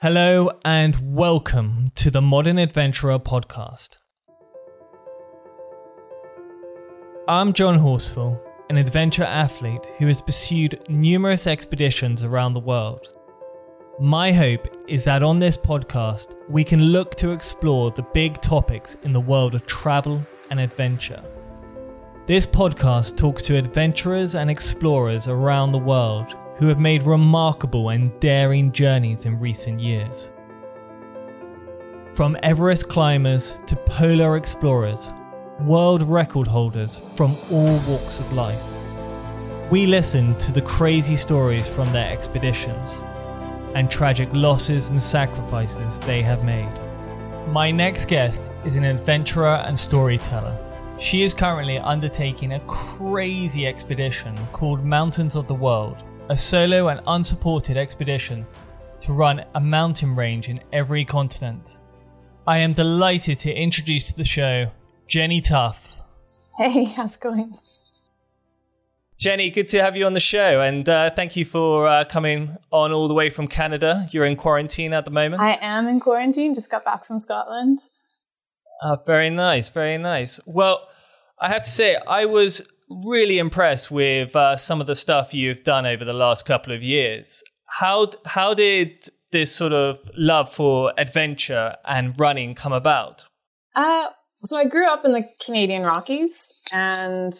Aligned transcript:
Hello 0.00 0.48
and 0.64 0.96
welcome 1.16 1.90
to 1.96 2.08
the 2.08 2.22
Modern 2.22 2.56
Adventurer 2.56 3.18
podcast. 3.18 3.96
I'm 7.26 7.52
John 7.52 7.80
Horsfall, 7.80 8.40
an 8.70 8.76
adventure 8.76 9.24
athlete 9.24 9.84
who 9.98 10.06
has 10.06 10.22
pursued 10.22 10.80
numerous 10.88 11.48
expeditions 11.48 12.22
around 12.22 12.52
the 12.52 12.60
world. 12.60 13.08
My 13.98 14.30
hope 14.30 14.68
is 14.86 15.02
that 15.02 15.24
on 15.24 15.40
this 15.40 15.56
podcast, 15.56 16.36
we 16.48 16.62
can 16.62 16.80
look 16.80 17.16
to 17.16 17.32
explore 17.32 17.90
the 17.90 18.06
big 18.14 18.40
topics 18.40 18.96
in 19.02 19.10
the 19.10 19.18
world 19.18 19.56
of 19.56 19.66
travel 19.66 20.24
and 20.50 20.60
adventure. 20.60 21.24
This 22.28 22.46
podcast 22.46 23.16
talks 23.16 23.42
to 23.42 23.56
adventurers 23.56 24.36
and 24.36 24.48
explorers 24.48 25.26
around 25.26 25.72
the 25.72 25.78
world 25.78 26.36
who 26.58 26.66
have 26.66 26.80
made 26.80 27.04
remarkable 27.04 27.90
and 27.90 28.18
daring 28.18 28.72
journeys 28.72 29.26
in 29.26 29.38
recent 29.38 29.78
years. 29.80 30.30
From 32.14 32.36
Everest 32.42 32.88
climbers 32.88 33.60
to 33.66 33.76
polar 33.76 34.36
explorers, 34.36 35.08
world 35.60 36.02
record 36.02 36.48
holders 36.48 37.00
from 37.14 37.36
all 37.52 37.78
walks 37.86 38.18
of 38.18 38.32
life. 38.32 38.60
We 39.70 39.86
listen 39.86 40.36
to 40.38 40.50
the 40.50 40.62
crazy 40.62 41.14
stories 41.14 41.68
from 41.68 41.92
their 41.92 42.12
expeditions 42.12 43.02
and 43.76 43.88
tragic 43.88 44.28
losses 44.32 44.90
and 44.90 45.00
sacrifices 45.00 46.00
they 46.00 46.22
have 46.22 46.42
made. 46.42 46.72
My 47.48 47.70
next 47.70 48.08
guest 48.08 48.42
is 48.64 48.74
an 48.74 48.84
adventurer 48.84 49.62
and 49.64 49.78
storyteller. 49.78 50.58
She 50.98 51.22
is 51.22 51.34
currently 51.34 51.78
undertaking 51.78 52.54
a 52.54 52.60
crazy 52.60 53.64
expedition 53.64 54.36
called 54.52 54.84
Mountains 54.84 55.36
of 55.36 55.46
the 55.46 55.54
World 55.54 56.02
a 56.30 56.36
solo 56.36 56.88
and 56.88 57.00
unsupported 57.06 57.76
expedition 57.76 58.46
to 59.00 59.12
run 59.12 59.44
a 59.54 59.60
mountain 59.60 60.14
range 60.14 60.48
in 60.48 60.60
every 60.72 61.04
continent. 61.04 61.78
I 62.46 62.58
am 62.58 62.74
delighted 62.74 63.38
to 63.40 63.52
introduce 63.52 64.08
to 64.08 64.16
the 64.16 64.24
show 64.24 64.70
Jenny 65.06 65.40
Tough. 65.40 65.96
Hey, 66.58 66.84
how's 66.84 67.16
it 67.16 67.20
going? 67.20 67.54
Jenny, 69.18 69.50
good 69.50 69.68
to 69.68 69.82
have 69.82 69.96
you 69.96 70.06
on 70.06 70.12
the 70.12 70.20
show, 70.20 70.60
and 70.60 70.88
uh, 70.88 71.10
thank 71.10 71.34
you 71.34 71.44
for 71.44 71.88
uh, 71.88 72.04
coming 72.04 72.56
on 72.70 72.92
all 72.92 73.08
the 73.08 73.14
way 73.14 73.30
from 73.30 73.48
Canada. 73.48 74.06
You're 74.12 74.26
in 74.26 74.36
quarantine 74.36 74.92
at 74.92 75.04
the 75.04 75.10
moment. 75.10 75.42
I 75.42 75.58
am 75.60 75.88
in 75.88 75.98
quarantine. 75.98 76.54
Just 76.54 76.70
got 76.70 76.84
back 76.84 77.04
from 77.04 77.18
Scotland. 77.18 77.80
Uh, 78.82 78.96
very 79.06 79.30
nice, 79.30 79.70
very 79.70 79.98
nice. 79.98 80.38
Well, 80.46 80.88
I 81.40 81.48
have 81.48 81.62
to 81.62 81.70
say, 81.70 81.96
I 82.06 82.26
was 82.26 82.62
really 82.90 83.38
impressed 83.38 83.90
with 83.90 84.34
uh, 84.34 84.56
some 84.56 84.80
of 84.80 84.86
the 84.86 84.96
stuff 84.96 85.34
you've 85.34 85.64
done 85.64 85.86
over 85.86 86.04
the 86.04 86.12
last 86.12 86.46
couple 86.46 86.72
of 86.72 86.82
years. 86.82 87.42
How 87.66 88.08
how 88.26 88.54
did 88.54 89.10
this 89.30 89.54
sort 89.54 89.72
of 89.72 89.98
love 90.16 90.50
for 90.52 90.92
adventure 90.96 91.76
and 91.84 92.18
running 92.18 92.54
come 92.54 92.72
about? 92.72 93.26
Uh, 93.74 94.06
so 94.42 94.56
I 94.56 94.64
grew 94.64 94.86
up 94.86 95.04
in 95.04 95.12
the 95.12 95.24
Canadian 95.44 95.82
Rockies, 95.82 96.62
and 96.72 97.32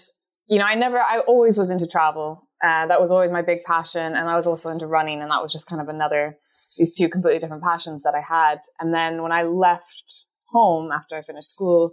you 0.48 0.58
know, 0.58 0.64
I 0.64 0.75
never, 0.75 0.98
I 0.98 1.20
always 1.26 1.58
was 1.58 1.70
into 1.70 1.87
travel. 1.87 2.47
Uh, 2.62 2.87
that 2.87 3.00
was 3.00 3.10
always 3.10 3.31
my 3.31 3.42
big 3.42 3.58
passion, 3.66 4.03
and 4.03 4.28
I 4.28 4.34
was 4.34 4.47
also 4.47 4.70
into 4.70 4.87
running, 4.87 5.22
and 5.22 5.31
that 5.31 5.42
was 5.42 5.53
just 5.53 5.69
kind 5.69 5.81
of 5.81 5.88
another 5.88 6.37
these 6.76 6.97
two 6.97 7.08
completely 7.08 7.38
different 7.38 7.62
passions 7.62 8.03
that 8.04 8.14
I 8.14 8.20
had. 8.20 8.60
And 8.78 8.94
then 8.94 9.22
when 9.22 9.32
I 9.32 9.42
left 9.42 10.26
home 10.50 10.92
after 10.92 11.16
I 11.16 11.22
finished 11.22 11.50
school 11.50 11.92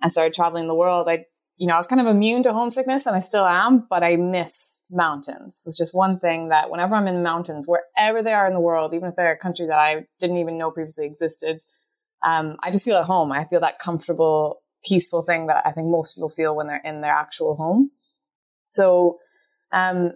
and 0.00 0.10
started 0.10 0.34
traveling 0.34 0.68
the 0.68 0.74
world, 0.74 1.08
I 1.08 1.26
you 1.62 1.68
know, 1.68 1.74
I 1.74 1.76
was 1.76 1.86
kind 1.86 2.00
of 2.00 2.08
immune 2.08 2.42
to 2.42 2.52
homesickness 2.52 3.06
and 3.06 3.14
I 3.14 3.20
still 3.20 3.46
am, 3.46 3.86
but 3.88 4.02
I 4.02 4.16
miss 4.16 4.82
mountains. 4.90 5.62
It's 5.64 5.78
just 5.78 5.94
one 5.94 6.18
thing 6.18 6.48
that 6.48 6.70
whenever 6.70 6.96
I'm 6.96 7.06
in 7.06 7.22
mountains, 7.22 7.68
wherever 7.68 8.20
they 8.20 8.32
are 8.32 8.48
in 8.48 8.52
the 8.52 8.58
world, 8.58 8.94
even 8.94 9.08
if 9.08 9.14
they're 9.14 9.30
a 9.30 9.38
country 9.38 9.68
that 9.68 9.78
I 9.78 10.04
didn't 10.18 10.38
even 10.38 10.58
know 10.58 10.72
previously 10.72 11.06
existed, 11.06 11.62
um, 12.24 12.56
I 12.64 12.72
just 12.72 12.84
feel 12.84 12.96
at 12.96 13.04
home. 13.04 13.30
I 13.30 13.44
feel 13.44 13.60
that 13.60 13.78
comfortable, 13.78 14.60
peaceful 14.84 15.22
thing 15.22 15.46
that 15.46 15.62
I 15.64 15.70
think 15.70 15.86
most 15.86 16.16
people 16.16 16.30
feel 16.30 16.56
when 16.56 16.66
they're 16.66 16.82
in 16.84 17.00
their 17.00 17.12
actual 17.12 17.54
home. 17.54 17.92
So, 18.64 19.18
um, 19.70 20.14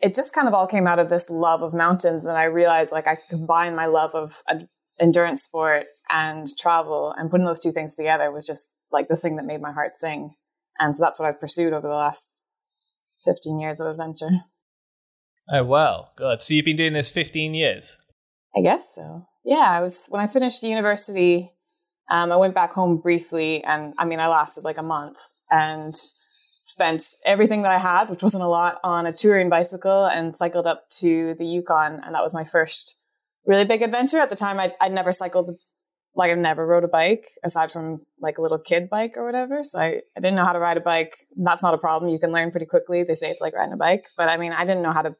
it 0.00 0.14
just 0.14 0.34
kind 0.34 0.48
of 0.48 0.54
all 0.54 0.66
came 0.66 0.86
out 0.86 0.98
of 0.98 1.10
this 1.10 1.28
love 1.28 1.60
of 1.60 1.74
mountains. 1.74 2.24
And 2.24 2.34
I 2.34 2.44
realized 2.44 2.92
like 2.92 3.06
I 3.06 3.16
could 3.16 3.28
combine 3.28 3.76
my 3.76 3.86
love 3.86 4.14
of 4.14 4.42
endurance 4.98 5.42
sport 5.42 5.84
and 6.10 6.48
travel 6.58 7.14
and 7.18 7.30
putting 7.30 7.44
those 7.44 7.60
two 7.60 7.72
things 7.72 7.94
together 7.94 8.32
was 8.32 8.46
just 8.46 8.74
like 8.90 9.08
the 9.08 9.18
thing 9.18 9.36
that 9.36 9.44
made 9.44 9.60
my 9.60 9.72
heart 9.72 9.98
sing. 9.98 10.30
And 10.78 10.94
so 10.94 11.02
that's 11.02 11.18
what 11.18 11.28
I've 11.28 11.40
pursued 11.40 11.72
over 11.72 11.86
the 11.86 11.94
last 11.94 12.40
15 13.24 13.58
years 13.58 13.80
of 13.80 13.88
adventure. 13.88 14.30
Oh, 15.50 15.64
wow. 15.64 16.08
God. 16.16 16.40
So 16.40 16.54
you've 16.54 16.64
been 16.64 16.76
doing 16.76 16.92
this 16.92 17.10
15 17.10 17.54
years? 17.54 17.98
I 18.56 18.60
guess 18.60 18.94
so. 18.94 19.26
Yeah. 19.44 19.56
I 19.56 19.80
was, 19.80 20.08
when 20.10 20.22
I 20.22 20.26
finished 20.26 20.62
university, 20.62 21.50
um, 22.10 22.32
I 22.32 22.36
went 22.36 22.54
back 22.54 22.72
home 22.72 22.98
briefly 22.98 23.62
and 23.64 23.94
I 23.98 24.04
mean, 24.04 24.20
I 24.20 24.28
lasted 24.28 24.64
like 24.64 24.78
a 24.78 24.82
month 24.82 25.18
and 25.50 25.94
spent 25.94 27.02
everything 27.24 27.62
that 27.62 27.72
I 27.72 27.78
had, 27.78 28.10
which 28.10 28.22
wasn't 28.22 28.44
a 28.44 28.48
lot, 28.48 28.78
on 28.84 29.06
a 29.06 29.12
touring 29.12 29.48
bicycle 29.48 30.04
and 30.04 30.36
cycled 30.36 30.66
up 30.66 30.84
to 31.00 31.34
the 31.38 31.46
Yukon. 31.46 32.00
And 32.04 32.14
that 32.14 32.22
was 32.22 32.34
my 32.34 32.44
first 32.44 32.98
really 33.46 33.64
big 33.64 33.82
adventure. 33.82 34.18
At 34.18 34.30
the 34.30 34.36
time, 34.36 34.60
I'd, 34.60 34.74
I'd 34.80 34.92
never 34.92 35.12
cycled 35.12 35.48
like 36.18 36.32
I've 36.32 36.38
never 36.38 36.66
rode 36.66 36.82
a 36.82 36.88
bike 36.88 37.30
aside 37.44 37.70
from 37.70 38.00
like 38.20 38.38
a 38.38 38.42
little 38.42 38.58
kid 38.58 38.90
bike 38.90 39.12
or 39.16 39.24
whatever. 39.24 39.62
So 39.62 39.78
I, 39.78 39.86
I 40.16 40.20
didn't 40.20 40.34
know 40.34 40.44
how 40.44 40.52
to 40.52 40.58
ride 40.58 40.76
a 40.76 40.80
bike. 40.80 41.16
That's 41.36 41.62
not 41.62 41.74
a 41.74 41.78
problem. 41.78 42.10
You 42.10 42.18
can 42.18 42.32
learn 42.32 42.50
pretty 42.50 42.66
quickly. 42.66 43.04
They 43.04 43.14
say 43.14 43.30
it's 43.30 43.40
like 43.40 43.54
riding 43.54 43.72
a 43.72 43.76
bike. 43.76 44.04
But 44.16 44.28
I 44.28 44.36
mean, 44.36 44.52
I 44.52 44.66
didn't 44.66 44.82
know 44.82 44.92
how 44.92 45.02
to, 45.02 45.14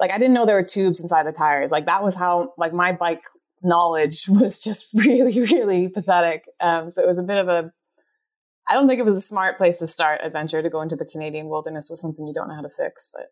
like, 0.00 0.10
I 0.10 0.18
didn't 0.18 0.32
know 0.32 0.46
there 0.46 0.56
were 0.56 0.64
tubes 0.64 1.02
inside 1.02 1.26
the 1.26 1.32
tires. 1.32 1.70
Like 1.70 1.84
that 1.86 2.02
was 2.02 2.16
how, 2.16 2.54
like 2.56 2.72
my 2.72 2.92
bike 2.92 3.20
knowledge 3.62 4.24
was 4.28 4.60
just 4.60 4.88
really, 4.94 5.42
really 5.42 5.88
pathetic. 5.88 6.48
Um, 6.58 6.88
so 6.88 7.02
it 7.02 7.06
was 7.06 7.18
a 7.18 7.22
bit 7.22 7.36
of 7.36 7.48
a, 7.48 7.70
I 8.66 8.72
don't 8.72 8.88
think 8.88 9.00
it 9.00 9.04
was 9.04 9.16
a 9.16 9.20
smart 9.20 9.58
place 9.58 9.80
to 9.80 9.86
start 9.86 10.22
adventure 10.24 10.62
to 10.62 10.70
go 10.70 10.80
into 10.80 10.96
the 10.96 11.04
Canadian 11.04 11.48
wilderness 11.48 11.88
with 11.90 11.98
something 11.98 12.26
you 12.26 12.32
don't 12.32 12.48
know 12.48 12.54
how 12.54 12.62
to 12.62 12.70
fix, 12.70 13.12
but 13.14 13.26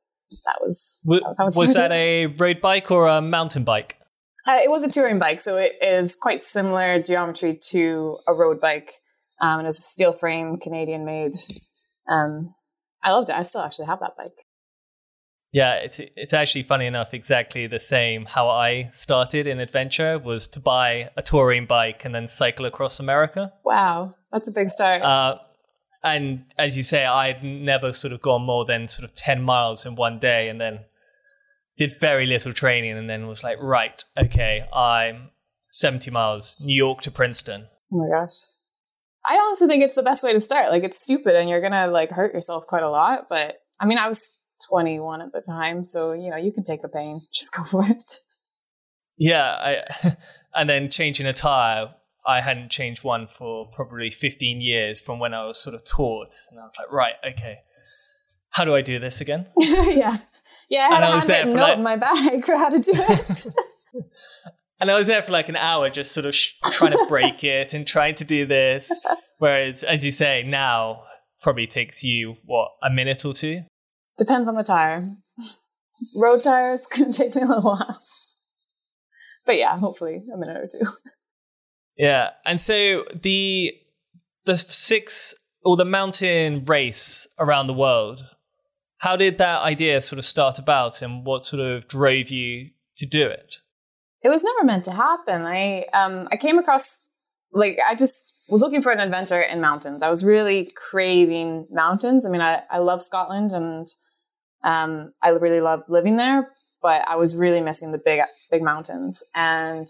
that 0.44 0.60
was, 0.60 1.00
that 1.06 1.34
was 1.38 1.56
Was 1.56 1.72
that 1.72 1.92
a 1.92 2.26
road 2.26 2.60
bike 2.60 2.90
or 2.90 3.08
a 3.08 3.22
mountain 3.22 3.64
bike? 3.64 3.96
Uh, 4.46 4.58
it 4.58 4.70
was 4.70 4.82
a 4.82 4.90
touring 4.90 5.18
bike, 5.18 5.40
so 5.40 5.56
it 5.56 5.76
is 5.80 6.16
quite 6.16 6.40
similar 6.40 7.00
geometry 7.00 7.58
to 7.70 8.18
a 8.26 8.34
road 8.34 8.60
bike. 8.60 8.94
Um, 9.40 9.60
and 9.60 9.68
it's 9.68 9.78
a 9.78 9.88
steel 9.88 10.12
frame, 10.12 10.58
Canadian 10.58 11.04
made. 11.04 11.32
Um, 12.08 12.54
I 13.02 13.12
loved 13.12 13.28
it. 13.28 13.36
I 13.36 13.42
still 13.42 13.62
actually 13.62 13.86
have 13.86 14.00
that 14.00 14.16
bike. 14.16 14.46
Yeah, 15.52 15.74
it's 15.74 16.00
it's 16.16 16.32
actually 16.32 16.62
funny 16.62 16.86
enough, 16.86 17.12
exactly 17.12 17.66
the 17.66 17.78
same. 17.78 18.24
How 18.24 18.48
I 18.48 18.90
started 18.94 19.46
in 19.46 19.60
adventure 19.60 20.18
was 20.18 20.48
to 20.48 20.60
buy 20.60 21.10
a 21.14 21.22
touring 21.22 21.66
bike 21.66 22.06
and 22.06 22.14
then 22.14 22.26
cycle 22.26 22.64
across 22.64 22.98
America. 22.98 23.52
Wow, 23.62 24.14
that's 24.32 24.48
a 24.48 24.52
big 24.52 24.70
start. 24.70 25.02
Uh, 25.02 25.38
and 26.02 26.46
as 26.58 26.76
you 26.78 26.82
say, 26.82 27.04
I'd 27.04 27.44
never 27.44 27.92
sort 27.92 28.14
of 28.14 28.22
gone 28.22 28.42
more 28.42 28.64
than 28.64 28.88
sort 28.88 29.04
of 29.04 29.14
ten 29.14 29.42
miles 29.42 29.84
in 29.84 29.94
one 29.94 30.18
day, 30.18 30.48
and 30.48 30.58
then 30.58 30.80
did 31.76 31.98
very 31.98 32.26
little 32.26 32.52
training, 32.52 32.96
and 32.96 33.08
then 33.08 33.26
was 33.26 33.42
like, 33.42 33.58
right, 33.60 34.02
okay, 34.18 34.60
I'm 34.74 35.30
seventy 35.68 36.10
miles, 36.10 36.56
New 36.60 36.76
York 36.76 37.00
to 37.02 37.10
Princeton. 37.10 37.66
Oh 37.92 37.98
my 37.98 38.08
gosh. 38.08 38.34
I 39.24 39.36
also 39.36 39.66
think 39.68 39.84
it's 39.84 39.94
the 39.94 40.02
best 40.02 40.24
way 40.24 40.32
to 40.32 40.40
start. 40.40 40.70
Like 40.70 40.82
it's 40.82 41.02
stupid 41.02 41.36
and 41.36 41.48
you're 41.48 41.60
gonna 41.60 41.86
like 41.88 42.10
hurt 42.10 42.34
yourself 42.34 42.66
quite 42.66 42.82
a 42.82 42.90
lot. 42.90 43.28
But 43.28 43.56
I 43.80 43.86
mean 43.86 43.98
I 43.98 44.08
was 44.08 44.40
21 44.68 45.22
at 45.22 45.32
the 45.32 45.40
time, 45.40 45.84
so 45.84 46.12
you 46.12 46.30
know, 46.30 46.36
you 46.36 46.52
can 46.52 46.64
take 46.64 46.82
the 46.82 46.88
pain. 46.88 47.20
Just 47.32 47.54
go 47.54 47.64
for 47.64 47.84
it. 47.88 48.18
Yeah, 49.16 49.44
I 49.44 50.16
and 50.54 50.68
then 50.68 50.90
changing 50.90 51.26
a 51.26 51.32
tire, 51.32 51.94
I 52.26 52.40
hadn't 52.40 52.70
changed 52.70 53.04
one 53.04 53.26
for 53.26 53.68
probably 53.70 54.10
15 54.10 54.60
years 54.60 55.00
from 55.00 55.18
when 55.18 55.34
I 55.34 55.46
was 55.46 55.58
sort 55.58 55.74
of 55.74 55.84
taught. 55.84 56.34
And 56.50 56.60
I 56.60 56.64
was 56.64 56.74
like, 56.78 56.92
right, 56.92 57.14
okay. 57.24 57.56
How 58.50 58.64
do 58.64 58.74
I 58.74 58.82
do 58.82 58.98
this 58.98 59.20
again? 59.20 59.46
yeah. 59.58 60.18
Yeah, 60.72 60.88
I 60.90 60.94
had 60.94 61.02
and 61.02 61.04
a 61.04 61.18
handwritten 61.18 61.54
note 61.54 61.62
like, 61.62 61.76
in 61.76 61.84
my 61.84 61.96
bag 61.96 62.44
for 62.46 62.56
how 62.56 62.70
to 62.70 62.78
do 62.78 62.92
it. 62.94 63.46
And 64.80 64.90
I 64.90 64.96
was 64.96 65.06
there 65.06 65.22
for 65.22 65.30
like 65.30 65.48
an 65.48 65.54
hour, 65.54 65.90
just 65.90 66.10
sort 66.10 66.26
of 66.26 66.34
sh- 66.34 66.54
trying 66.72 66.90
to 66.90 67.06
break 67.08 67.44
it 67.44 67.72
and 67.72 67.86
trying 67.86 68.16
to 68.16 68.24
do 68.24 68.46
this. 68.46 68.90
Whereas, 69.38 69.84
as 69.84 70.04
you 70.04 70.10
say, 70.10 70.42
now 70.42 71.04
probably 71.40 71.68
takes 71.68 72.02
you 72.02 72.34
what 72.46 72.70
a 72.82 72.90
minute 72.90 73.24
or 73.24 73.32
two. 73.32 73.60
Depends 74.18 74.48
on 74.48 74.56
the 74.56 74.64
tire. 74.64 75.04
Road 76.20 76.42
tires 76.42 76.88
can 76.88 77.12
take 77.12 77.36
me 77.36 77.42
a 77.42 77.44
little 77.44 77.62
while, 77.62 77.96
but 79.46 79.56
yeah, 79.56 79.78
hopefully 79.78 80.20
a 80.34 80.36
minute 80.36 80.56
or 80.56 80.66
two. 80.66 80.84
Yeah, 81.96 82.30
and 82.44 82.60
so 82.60 83.04
the 83.14 83.72
the 84.46 84.58
six 84.58 85.32
or 85.62 85.76
the 85.76 85.84
mountain 85.84 86.64
race 86.64 87.28
around 87.38 87.68
the 87.68 87.72
world. 87.72 88.24
How 89.02 89.16
did 89.16 89.38
that 89.38 89.62
idea 89.62 90.00
sort 90.00 90.18
of 90.18 90.24
start 90.24 90.58
about, 90.58 91.02
and 91.02 91.24
what 91.24 91.44
sort 91.44 91.60
of 91.60 91.86
drove 91.86 92.30
you 92.30 92.70
to 92.96 93.06
do 93.06 93.26
it? 93.26 93.56
it 94.22 94.28
was 94.28 94.44
never 94.44 94.64
meant 94.64 94.84
to 94.84 94.92
happen. 94.92 95.42
I 95.42 95.84
um 95.92 96.28
I 96.30 96.36
came 96.36 96.58
across 96.58 97.02
like 97.52 97.78
I 97.86 97.94
just 97.94 98.46
was 98.48 98.60
looking 98.60 98.82
for 98.82 98.92
an 98.92 99.00
adventure 99.00 99.40
in 99.40 99.60
mountains. 99.60 100.02
I 100.02 100.10
was 100.10 100.24
really 100.24 100.70
craving 100.90 101.66
mountains. 101.70 102.26
I 102.26 102.30
mean, 102.30 102.40
I, 102.40 102.62
I 102.70 102.78
love 102.78 103.02
Scotland 103.02 103.52
and 103.52 103.86
um 104.64 105.12
I 105.22 105.30
really 105.30 105.60
love 105.60 105.82
living 105.88 106.16
there, 106.16 106.50
but 106.80 107.06
I 107.08 107.16
was 107.16 107.36
really 107.36 107.60
missing 107.60 107.92
the 107.92 108.02
big 108.04 108.20
big 108.50 108.62
mountains. 108.62 109.22
And 109.34 109.86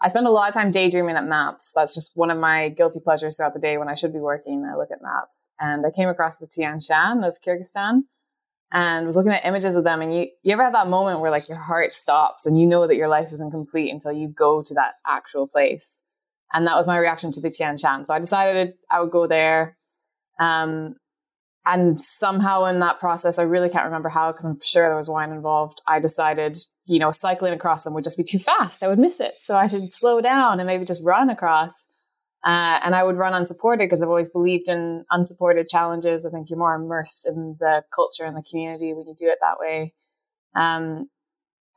I 0.00 0.08
spend 0.08 0.26
a 0.26 0.30
lot 0.30 0.48
of 0.48 0.54
time 0.54 0.70
daydreaming 0.70 1.16
at 1.16 1.24
maps. 1.24 1.72
That's 1.74 1.94
just 1.94 2.12
one 2.14 2.30
of 2.30 2.38
my 2.38 2.68
guilty 2.68 3.00
pleasures 3.02 3.36
throughout 3.36 3.54
the 3.54 3.60
day 3.60 3.78
when 3.78 3.88
I 3.88 3.96
should 3.96 4.12
be 4.12 4.20
working. 4.20 4.64
I 4.64 4.76
look 4.76 4.90
at 4.92 5.02
maps. 5.02 5.52
And 5.58 5.84
I 5.84 5.90
came 5.90 6.08
across 6.08 6.38
the 6.38 6.46
Tian 6.46 6.78
Shan 6.78 7.24
of 7.24 7.38
Kyrgyzstan 7.44 8.02
and 8.72 9.06
was 9.06 9.16
looking 9.16 9.32
at 9.32 9.46
images 9.46 9.76
of 9.76 9.84
them 9.84 10.02
and 10.02 10.14
you 10.14 10.28
you 10.42 10.52
ever 10.52 10.62
have 10.62 10.74
that 10.74 10.88
moment 10.88 11.20
where 11.20 11.30
like 11.30 11.48
your 11.48 11.58
heart 11.58 11.90
stops 11.92 12.46
and 12.46 12.58
you 12.58 12.66
know 12.66 12.86
that 12.86 12.96
your 12.96 13.08
life 13.08 13.28
isn't 13.32 13.50
complete 13.50 13.90
until 13.90 14.12
you 14.12 14.28
go 14.28 14.62
to 14.62 14.74
that 14.74 14.94
actual 15.06 15.46
place? 15.46 16.02
And 16.52 16.66
that 16.66 16.76
was 16.76 16.86
my 16.86 16.98
reaction 16.98 17.32
to 17.32 17.40
the 17.40 17.50
Tian 17.50 17.76
Shan 17.76 18.04
so 18.04 18.14
I 18.14 18.18
decided 18.18 18.74
I 18.90 19.00
would 19.00 19.10
go 19.10 19.26
there. 19.26 19.76
Um, 20.38 20.96
and 21.64 22.00
somehow 22.00 22.64
in 22.64 22.78
that 22.80 23.00
process 23.00 23.38
I 23.38 23.42
really 23.42 23.68
can't 23.68 23.86
remember 23.86 24.08
how 24.08 24.32
because 24.32 24.44
I'm 24.44 24.60
sure 24.62 24.88
there 24.88 24.96
was 24.96 25.08
wine 25.08 25.32
involved 25.32 25.82
I 25.86 25.98
decided 25.98 26.56
you 26.84 26.98
know 26.98 27.10
cycling 27.10 27.54
across 27.54 27.84
them 27.84 27.94
would 27.94 28.04
just 28.04 28.18
be 28.18 28.24
too 28.24 28.38
fast. 28.38 28.82
I 28.82 28.88
would 28.88 28.98
miss 28.98 29.20
it. 29.20 29.32
So 29.32 29.56
I 29.56 29.66
should 29.66 29.92
slow 29.92 30.20
down 30.20 30.60
and 30.60 30.66
maybe 30.66 30.84
just 30.84 31.04
run 31.04 31.30
across 31.30 31.88
uh, 32.44 32.80
and 32.82 32.94
I 32.94 33.02
would 33.02 33.16
run 33.16 33.34
unsupported 33.34 33.86
because 33.86 34.00
I've 34.00 34.08
always 34.08 34.30
believed 34.30 34.68
in 34.68 35.04
unsupported 35.10 35.68
challenges. 35.68 36.24
I 36.24 36.30
think 36.30 36.50
you're 36.50 36.58
more 36.58 36.74
immersed 36.74 37.26
in 37.26 37.56
the 37.58 37.82
culture 37.94 38.24
and 38.24 38.36
the 38.36 38.44
community 38.48 38.94
when 38.94 39.06
you 39.06 39.14
do 39.18 39.28
it 39.28 39.38
that 39.40 39.58
way. 39.58 39.94
Um, 40.54 41.08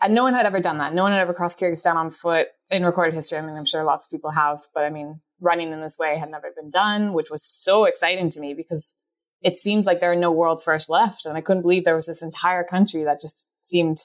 and 0.02 0.16
no 0.16 0.24
one 0.24 0.34
had 0.34 0.46
ever 0.46 0.60
done 0.60 0.80
that. 0.80 0.94
No 0.94 1.04
one 1.04 1.12
had 1.12 1.22
ever 1.22 1.34
crossed 1.34 1.60
Kyrgyzstan 1.60 1.96
on 1.96 2.10
foot 2.10 2.48
in 2.70 2.84
recorded 2.84 3.14
history. 3.14 3.38
I 3.38 3.42
mean, 3.42 3.56
I'm 3.56 3.66
sure 3.66 3.84
lots 3.84 4.08
of 4.08 4.12
people 4.12 4.32
have, 4.32 4.62
but 4.74 4.84
I 4.84 4.90
mean, 4.90 5.22
running 5.40 5.72
in 5.72 5.82
this 5.82 5.98
way 6.00 6.18
had 6.18 6.30
never 6.30 6.52
been 6.56 6.70
done, 6.70 7.14
which 7.14 7.30
was 7.30 7.44
so 7.44 7.86
exciting 7.86 8.30
to 8.30 8.40
me 8.40 8.54
because 8.54 8.98
it 9.42 9.58
seems 9.58 9.88
like 9.88 10.00
there 10.00 10.12
are 10.12 10.16
no 10.16 10.32
world 10.32 10.62
first 10.64 10.90
left. 10.90 11.26
And 11.26 11.36
I 11.38 11.42
couldn't 11.42 11.64
believe 11.64 11.84
there 11.84 11.96
was 11.96 12.08
this 12.08 12.24
entire 12.24 12.64
country 12.64 13.04
that 13.04 13.20
just 13.20 13.52
seemed 13.62 13.98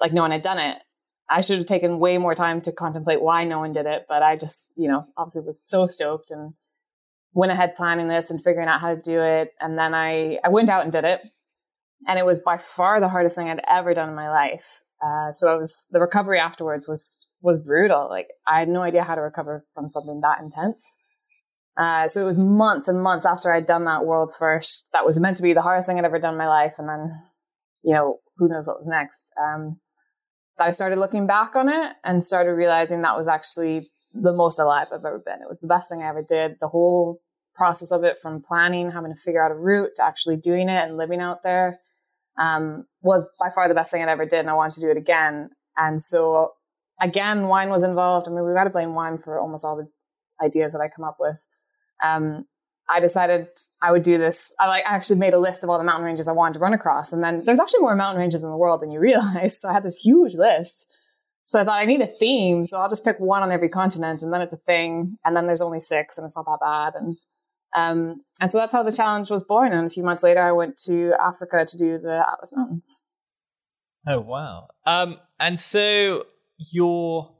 like 0.00 0.12
no 0.12 0.22
one 0.22 0.30
had 0.30 0.42
done 0.42 0.58
it. 0.58 0.78
I 1.28 1.40
should 1.40 1.58
have 1.58 1.66
taken 1.66 1.98
way 1.98 2.18
more 2.18 2.34
time 2.34 2.60
to 2.62 2.72
contemplate 2.72 3.22
why 3.22 3.44
no 3.44 3.58
one 3.58 3.72
did 3.72 3.86
it, 3.86 4.04
but 4.08 4.22
I 4.22 4.36
just, 4.36 4.70
you 4.76 4.88
know, 4.88 5.06
obviously 5.16 5.42
was 5.42 5.66
so 5.66 5.86
stoked 5.86 6.30
and 6.30 6.52
went 7.32 7.52
ahead 7.52 7.76
planning 7.76 8.08
this 8.08 8.30
and 8.30 8.42
figuring 8.42 8.68
out 8.68 8.80
how 8.80 8.94
to 8.94 9.00
do 9.00 9.20
it. 9.20 9.52
And 9.60 9.78
then 9.78 9.94
I, 9.94 10.38
I 10.44 10.50
went 10.50 10.68
out 10.68 10.82
and 10.82 10.92
did 10.92 11.04
it. 11.04 11.20
And 12.06 12.18
it 12.18 12.26
was 12.26 12.42
by 12.42 12.58
far 12.58 13.00
the 13.00 13.08
hardest 13.08 13.36
thing 13.36 13.48
I'd 13.48 13.62
ever 13.66 13.94
done 13.94 14.10
in 14.10 14.14
my 14.14 14.28
life. 14.28 14.82
Uh, 15.04 15.30
so 15.30 15.52
I 15.52 15.56
was, 15.56 15.86
the 15.90 16.00
recovery 16.00 16.38
afterwards 16.38 16.86
was, 16.86 17.26
was 17.40 17.58
brutal. 17.58 18.08
Like 18.08 18.28
I 18.46 18.58
had 18.58 18.68
no 18.68 18.82
idea 18.82 19.02
how 19.02 19.14
to 19.14 19.22
recover 19.22 19.64
from 19.74 19.88
something 19.88 20.20
that 20.20 20.40
intense. 20.40 20.96
Uh, 21.76 22.06
so 22.06 22.22
it 22.22 22.26
was 22.26 22.38
months 22.38 22.88
and 22.88 23.02
months 23.02 23.26
after 23.26 23.52
I'd 23.52 23.66
done 23.66 23.86
that 23.86 24.04
world 24.04 24.30
first. 24.38 24.88
That 24.92 25.06
was 25.06 25.18
meant 25.18 25.38
to 25.38 25.42
be 25.42 25.54
the 25.54 25.62
hardest 25.62 25.88
thing 25.88 25.98
I'd 25.98 26.04
ever 26.04 26.20
done 26.20 26.34
in 26.34 26.38
my 26.38 26.46
life. 26.46 26.74
And 26.78 26.88
then, 26.88 27.22
you 27.82 27.94
know, 27.94 28.18
who 28.36 28.48
knows 28.48 28.68
what 28.68 28.80
was 28.80 28.86
next. 28.86 29.32
Um, 29.42 29.80
I 30.58 30.70
started 30.70 30.98
looking 30.98 31.26
back 31.26 31.56
on 31.56 31.68
it 31.68 31.96
and 32.04 32.22
started 32.22 32.52
realizing 32.52 33.02
that 33.02 33.16
was 33.16 33.28
actually 33.28 33.82
the 34.14 34.32
most 34.32 34.58
alive 34.58 34.86
I've 34.92 35.04
ever 35.04 35.18
been. 35.18 35.42
It 35.42 35.48
was 35.48 35.60
the 35.60 35.66
best 35.66 35.90
thing 35.90 36.02
I 36.02 36.08
ever 36.08 36.22
did. 36.22 36.56
The 36.60 36.68
whole 36.68 37.20
process 37.54 37.92
of 37.92 38.04
it 38.04 38.18
from 38.18 38.42
planning, 38.42 38.90
having 38.90 39.12
to 39.12 39.20
figure 39.20 39.44
out 39.44 39.50
a 39.50 39.56
route 39.56 39.90
to 39.96 40.04
actually 40.04 40.36
doing 40.36 40.68
it 40.68 40.88
and 40.88 40.96
living 40.96 41.20
out 41.20 41.42
there 41.42 41.80
um, 42.38 42.86
was 43.02 43.28
by 43.38 43.50
far 43.50 43.68
the 43.68 43.74
best 43.74 43.92
thing 43.92 44.02
I 44.02 44.10
ever 44.10 44.26
did. 44.26 44.40
And 44.40 44.50
I 44.50 44.54
wanted 44.54 44.74
to 44.76 44.80
do 44.82 44.90
it 44.90 44.96
again. 44.96 45.50
And 45.76 46.00
so 46.00 46.52
again, 47.00 47.48
wine 47.48 47.70
was 47.70 47.82
involved. 47.82 48.28
I 48.28 48.30
mean, 48.30 48.44
we've 48.44 48.54
got 48.54 48.64
to 48.64 48.70
blame 48.70 48.94
wine 48.94 49.18
for 49.18 49.38
almost 49.38 49.64
all 49.64 49.76
the 49.76 49.88
ideas 50.44 50.72
that 50.72 50.80
I 50.80 50.88
come 50.88 51.04
up 51.04 51.16
with. 51.18 51.46
Um, 52.02 52.46
I 52.88 53.00
decided 53.00 53.48
I 53.80 53.92
would 53.92 54.02
do 54.02 54.18
this. 54.18 54.54
I 54.60 54.66
like 54.66 54.84
actually 54.86 55.18
made 55.18 55.32
a 55.32 55.38
list 55.38 55.64
of 55.64 55.70
all 55.70 55.78
the 55.78 55.84
mountain 55.84 56.04
ranges 56.04 56.28
I 56.28 56.32
wanted 56.32 56.54
to 56.54 56.60
run 56.60 56.74
across. 56.74 57.12
And 57.12 57.22
then 57.22 57.42
there's 57.44 57.60
actually 57.60 57.80
more 57.80 57.96
mountain 57.96 58.20
ranges 58.20 58.42
in 58.42 58.50
the 58.50 58.56
world 58.56 58.82
than 58.82 58.90
you 58.90 59.00
realize. 59.00 59.60
So 59.60 59.68
I 59.68 59.72
had 59.72 59.82
this 59.82 60.00
huge 60.00 60.34
list. 60.34 60.86
So 61.44 61.60
I 61.60 61.64
thought 61.64 61.80
I 61.80 61.84
need 61.84 62.00
a 62.00 62.06
theme. 62.06 62.64
So 62.64 62.80
I'll 62.80 62.88
just 62.88 63.04
pick 63.04 63.18
one 63.18 63.42
on 63.42 63.52
every 63.52 63.68
continent 63.68 64.22
and 64.22 64.32
then 64.32 64.40
it's 64.40 64.52
a 64.52 64.58
thing. 64.58 65.18
And 65.24 65.36
then 65.36 65.46
there's 65.46 65.62
only 65.62 65.80
six 65.80 66.18
and 66.18 66.24
it's 66.24 66.36
not 66.36 66.46
that 66.46 66.58
bad. 66.60 66.94
And, 66.94 67.16
um, 67.76 68.22
and 68.40 68.50
so 68.50 68.58
that's 68.58 68.72
how 68.72 68.82
the 68.82 68.92
challenge 68.92 69.30
was 69.30 69.42
born. 69.42 69.72
And 69.72 69.86
a 69.86 69.90
few 69.90 70.04
months 70.04 70.22
later, 70.22 70.42
I 70.42 70.52
went 70.52 70.76
to 70.86 71.12
Africa 71.20 71.64
to 71.66 71.78
do 71.78 71.98
the 71.98 72.24
Atlas 72.30 72.54
Mountains. 72.56 73.02
Oh, 74.06 74.20
wow. 74.20 74.68
Um, 74.84 75.18
and 75.40 75.58
so 75.58 76.26
your 76.58 77.33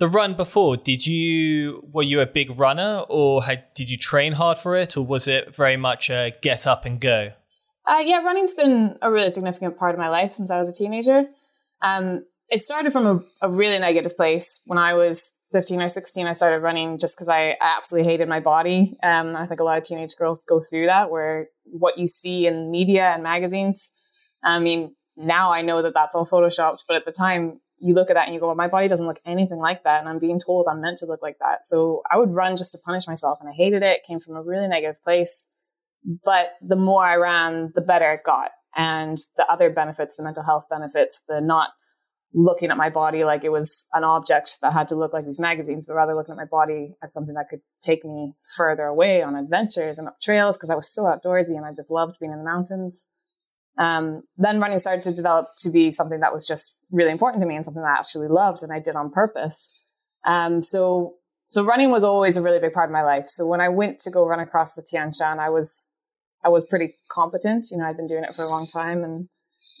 the 0.00 0.08
run 0.08 0.34
before, 0.34 0.78
did 0.78 1.06
you 1.06 1.86
were 1.92 2.02
you 2.02 2.20
a 2.20 2.26
big 2.26 2.58
runner, 2.58 3.04
or 3.08 3.44
had, 3.44 3.64
did 3.74 3.90
you 3.90 3.98
train 3.98 4.32
hard 4.32 4.58
for 4.58 4.74
it, 4.74 4.96
or 4.96 5.04
was 5.04 5.28
it 5.28 5.54
very 5.54 5.76
much 5.76 6.08
a 6.10 6.32
get 6.40 6.66
up 6.66 6.86
and 6.86 6.98
go? 7.00 7.32
Uh, 7.86 8.02
yeah, 8.04 8.24
running's 8.24 8.54
been 8.54 8.96
a 9.02 9.12
really 9.12 9.30
significant 9.30 9.78
part 9.78 9.94
of 9.94 9.98
my 9.98 10.08
life 10.08 10.32
since 10.32 10.50
I 10.50 10.58
was 10.58 10.68
a 10.68 10.72
teenager. 10.72 11.26
Um, 11.82 12.24
it 12.48 12.60
started 12.60 12.92
from 12.92 13.06
a, 13.06 13.46
a, 13.46 13.50
really 13.50 13.78
negative 13.78 14.16
place 14.16 14.62
when 14.66 14.78
I 14.78 14.94
was 14.94 15.32
15 15.52 15.82
or 15.82 15.88
16. 15.88 16.26
I 16.26 16.32
started 16.32 16.60
running 16.60 16.98
just 16.98 17.16
because 17.16 17.28
I, 17.28 17.56
absolutely 17.60 18.10
hated 18.10 18.28
my 18.28 18.40
body. 18.40 18.96
Um, 19.02 19.34
I 19.34 19.46
think 19.46 19.60
a 19.60 19.64
lot 19.64 19.78
of 19.78 19.84
teenage 19.84 20.14
girls 20.18 20.44
go 20.48 20.60
through 20.60 20.86
that, 20.86 21.10
where 21.10 21.48
what 21.64 21.98
you 21.98 22.06
see 22.06 22.46
in 22.46 22.70
media 22.70 23.10
and 23.10 23.22
magazines. 23.22 23.92
I 24.44 24.58
mean, 24.60 24.94
now 25.16 25.52
I 25.52 25.62
know 25.62 25.82
that 25.82 25.94
that's 25.94 26.14
all 26.14 26.26
photoshopped, 26.26 26.84
but 26.86 26.96
at 26.96 27.04
the 27.04 27.12
time, 27.12 27.60
you 27.80 27.94
look 27.94 28.10
at 28.10 28.14
that 28.14 28.26
and 28.26 28.34
you 28.34 28.40
go, 28.40 28.46
well, 28.46 28.56
my 28.56 28.68
body 28.68 28.88
doesn't 28.88 29.06
look 29.06 29.18
anything 29.24 29.58
like 29.58 29.84
that. 29.84 30.00
And 30.00 30.08
I'm 30.08 30.18
being 30.18 30.38
told 30.38 30.66
I'm 30.68 30.80
meant 30.80 30.98
to 30.98 31.06
look 31.06 31.22
like 31.22 31.38
that. 31.40 31.64
So 31.64 32.02
I 32.10 32.18
would 32.18 32.30
run 32.30 32.56
just 32.56 32.72
to 32.72 32.78
punish 32.84 33.06
myself. 33.06 33.38
And 33.40 33.48
I 33.48 33.52
hated 33.52 33.82
it. 33.82 33.98
it 33.98 34.06
came 34.06 34.20
from 34.20 34.36
a 34.36 34.42
really 34.42 34.68
negative 34.68 35.02
place. 35.02 35.50
But 36.24 36.48
the 36.60 36.76
more 36.76 37.04
I 37.04 37.16
ran, 37.16 37.72
the 37.74 37.80
better 37.80 38.12
it 38.12 38.20
got. 38.24 38.50
And 38.76 39.18
the 39.36 39.46
other 39.50 39.70
benefits, 39.70 40.16
the 40.16 40.22
mental 40.22 40.44
health 40.44 40.64
benefits, 40.70 41.24
the 41.28 41.40
not 41.40 41.70
looking 42.32 42.70
at 42.70 42.76
my 42.76 42.90
body 42.90 43.24
like 43.24 43.42
it 43.42 43.50
was 43.50 43.88
an 43.92 44.04
object 44.04 44.58
that 44.62 44.72
had 44.72 44.88
to 44.88 44.94
look 44.94 45.12
like 45.12 45.24
these 45.24 45.40
magazines, 45.40 45.86
but 45.86 45.94
rather 45.94 46.14
looking 46.14 46.32
at 46.32 46.38
my 46.38 46.44
body 46.44 46.94
as 47.02 47.12
something 47.12 47.34
that 47.34 47.48
could 47.50 47.60
take 47.82 48.04
me 48.04 48.34
further 48.56 48.84
away 48.84 49.22
on 49.22 49.34
adventures 49.34 49.98
and 49.98 50.06
up 50.06 50.20
trails 50.22 50.56
because 50.56 50.70
I 50.70 50.76
was 50.76 50.92
so 50.92 51.02
outdoorsy 51.04 51.56
and 51.56 51.66
I 51.66 51.70
just 51.70 51.90
loved 51.90 52.16
being 52.20 52.32
in 52.32 52.38
the 52.38 52.44
mountains. 52.44 53.08
Um, 53.78 54.22
then 54.36 54.60
running 54.60 54.78
started 54.78 55.02
to 55.04 55.14
develop 55.14 55.46
to 55.58 55.70
be 55.70 55.90
something 55.90 56.20
that 56.20 56.32
was 56.32 56.46
just 56.46 56.78
really 56.92 57.12
important 57.12 57.40
to 57.42 57.46
me 57.46 57.54
and 57.54 57.64
something 57.64 57.82
that 57.82 57.96
I 57.96 57.98
actually 57.98 58.28
loved 58.28 58.62
and 58.62 58.72
I 58.72 58.78
did 58.78 58.96
on 58.96 59.10
purpose. 59.10 59.86
Um, 60.26 60.60
so, 60.60 61.14
so 61.46 61.64
running 61.64 61.90
was 61.90 62.04
always 62.04 62.36
a 62.36 62.42
really 62.42 62.58
big 62.58 62.72
part 62.72 62.88
of 62.88 62.92
my 62.92 63.02
life. 63.02 63.24
So 63.28 63.46
when 63.46 63.60
I 63.60 63.68
went 63.68 63.98
to 64.00 64.10
go 64.10 64.26
run 64.26 64.40
across 64.40 64.74
the 64.74 64.82
Tian 64.82 65.12
Shan, 65.12 65.38
I 65.38 65.50
was, 65.50 65.94
I 66.44 66.48
was 66.48 66.64
pretty 66.68 66.94
competent. 67.10 67.68
You 67.70 67.78
know, 67.78 67.84
I'd 67.84 67.96
been 67.96 68.06
doing 68.06 68.24
it 68.24 68.34
for 68.34 68.42
a 68.42 68.48
long 68.48 68.66
time 68.66 69.02
and, 69.04 69.28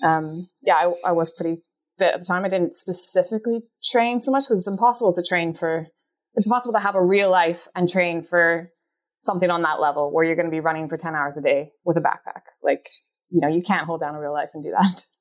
um, 0.04 0.46
yeah, 0.62 0.74
I, 0.74 1.10
I 1.10 1.12
was 1.12 1.30
pretty 1.30 1.62
fit 1.98 2.14
at 2.14 2.20
the 2.20 2.26
time. 2.26 2.44
I 2.44 2.48
didn't 2.48 2.76
specifically 2.76 3.62
train 3.84 4.20
so 4.20 4.30
much 4.32 4.44
because 4.44 4.58
it's 4.58 4.68
impossible 4.68 5.12
to 5.14 5.22
train 5.22 5.54
for. 5.54 5.86
It's 6.34 6.46
impossible 6.46 6.72
to 6.74 6.80
have 6.80 6.94
a 6.94 7.04
real 7.04 7.30
life 7.30 7.66
and 7.74 7.88
train 7.88 8.22
for 8.22 8.70
something 9.18 9.50
on 9.50 9.62
that 9.62 9.80
level 9.80 10.12
where 10.12 10.24
you're 10.24 10.36
going 10.36 10.46
to 10.46 10.50
be 10.50 10.60
running 10.60 10.88
for 10.88 10.96
10 10.96 11.14
hours 11.14 11.36
a 11.36 11.42
day 11.42 11.72
with 11.84 11.96
a 11.96 12.00
backpack. 12.00 12.42
Like, 12.62 12.86
you 13.30 13.40
know, 13.40 13.48
you 13.48 13.62
can't 13.62 13.86
hold 13.86 14.00
down 14.00 14.14
a 14.14 14.20
real 14.20 14.32
life 14.32 14.50
and 14.54 14.62
do 14.62 14.70
that. 14.70 15.06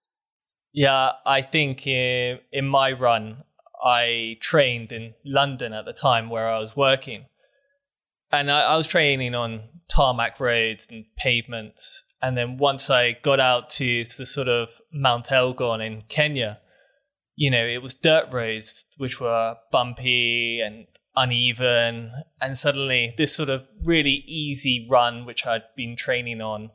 Yeah, 0.71 1.13
I 1.25 1.41
think 1.41 1.87
in, 1.87 2.39
in 2.51 2.67
my 2.67 2.91
run, 2.91 3.43
I 3.83 4.37
trained 4.39 4.91
in 4.91 5.15
London 5.25 5.73
at 5.73 5.85
the 5.85 5.93
time 5.93 6.29
where 6.29 6.47
I 6.47 6.59
was 6.59 6.75
working. 6.75 7.25
And 8.31 8.51
I, 8.51 8.61
I 8.61 8.77
was 8.77 8.87
training 8.87 9.33
on 9.33 9.63
tarmac 9.89 10.39
roads 10.39 10.87
and 10.91 11.05
pavements. 11.17 12.03
And 12.21 12.37
then 12.37 12.57
once 12.57 12.89
I 12.89 13.13
got 13.13 13.39
out 13.39 13.69
to 13.71 14.03
the 14.03 14.25
sort 14.25 14.47
of 14.47 14.69
Mount 14.93 15.27
Elgon 15.31 15.85
in 15.85 16.03
Kenya, 16.07 16.59
you 17.35 17.49
know, 17.49 17.65
it 17.65 17.81
was 17.81 17.95
dirt 17.95 18.31
roads 18.31 18.85
which 18.97 19.19
were 19.19 19.55
bumpy 19.71 20.61
and 20.63 20.85
uneven. 21.15 22.11
And 22.39 22.57
suddenly, 22.57 23.15
this 23.17 23.33
sort 23.33 23.49
of 23.49 23.65
really 23.83 24.23
easy 24.27 24.87
run, 24.89 25.25
which 25.25 25.47
I'd 25.47 25.63
been 25.75 25.95
training 25.95 26.41
on, 26.41 26.71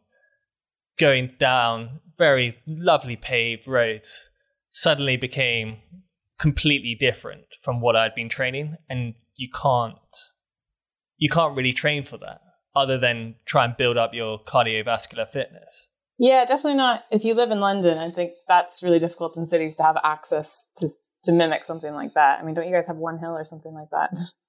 going 0.98 1.32
down 1.38 2.00
very 2.16 2.56
lovely 2.66 3.16
paved 3.16 3.66
roads, 3.66 4.30
suddenly 4.68 5.16
became 5.16 5.78
completely 6.38 6.94
different 6.94 7.44
from 7.60 7.80
what 7.80 7.96
I'd 7.96 8.14
been 8.14 8.28
training. 8.28 8.76
And 8.88 9.14
you 9.36 9.48
can't, 9.50 9.94
you 11.16 11.28
can't 11.28 11.56
really 11.56 11.72
train 11.72 12.02
for 12.02 12.18
that 12.18 12.40
other 12.74 12.98
than 12.98 13.36
try 13.46 13.64
and 13.64 13.76
build 13.76 13.96
up 13.96 14.14
your 14.14 14.38
cardiovascular 14.42 15.28
fitness. 15.28 15.90
Yeah, 16.18 16.44
definitely 16.44 16.76
not. 16.76 17.04
If 17.10 17.24
you 17.24 17.34
live 17.34 17.50
in 17.50 17.60
London, 17.60 17.98
I 17.98 18.08
think 18.08 18.32
that's 18.46 18.82
really 18.82 18.98
difficult 18.98 19.36
in 19.36 19.46
cities 19.46 19.76
to 19.76 19.82
have 19.82 19.96
access 20.02 20.70
to 20.76 20.88
to 21.24 21.32
mimic 21.32 21.64
something 21.64 21.92
like 21.94 22.14
that. 22.14 22.38
I 22.38 22.44
mean, 22.44 22.54
don't 22.54 22.66
you 22.66 22.72
guys 22.72 22.86
have 22.86 22.98
one 22.98 23.18
hill 23.18 23.30
or 23.36 23.44
something 23.44 23.72
like 23.72 23.88
that? 23.90 24.10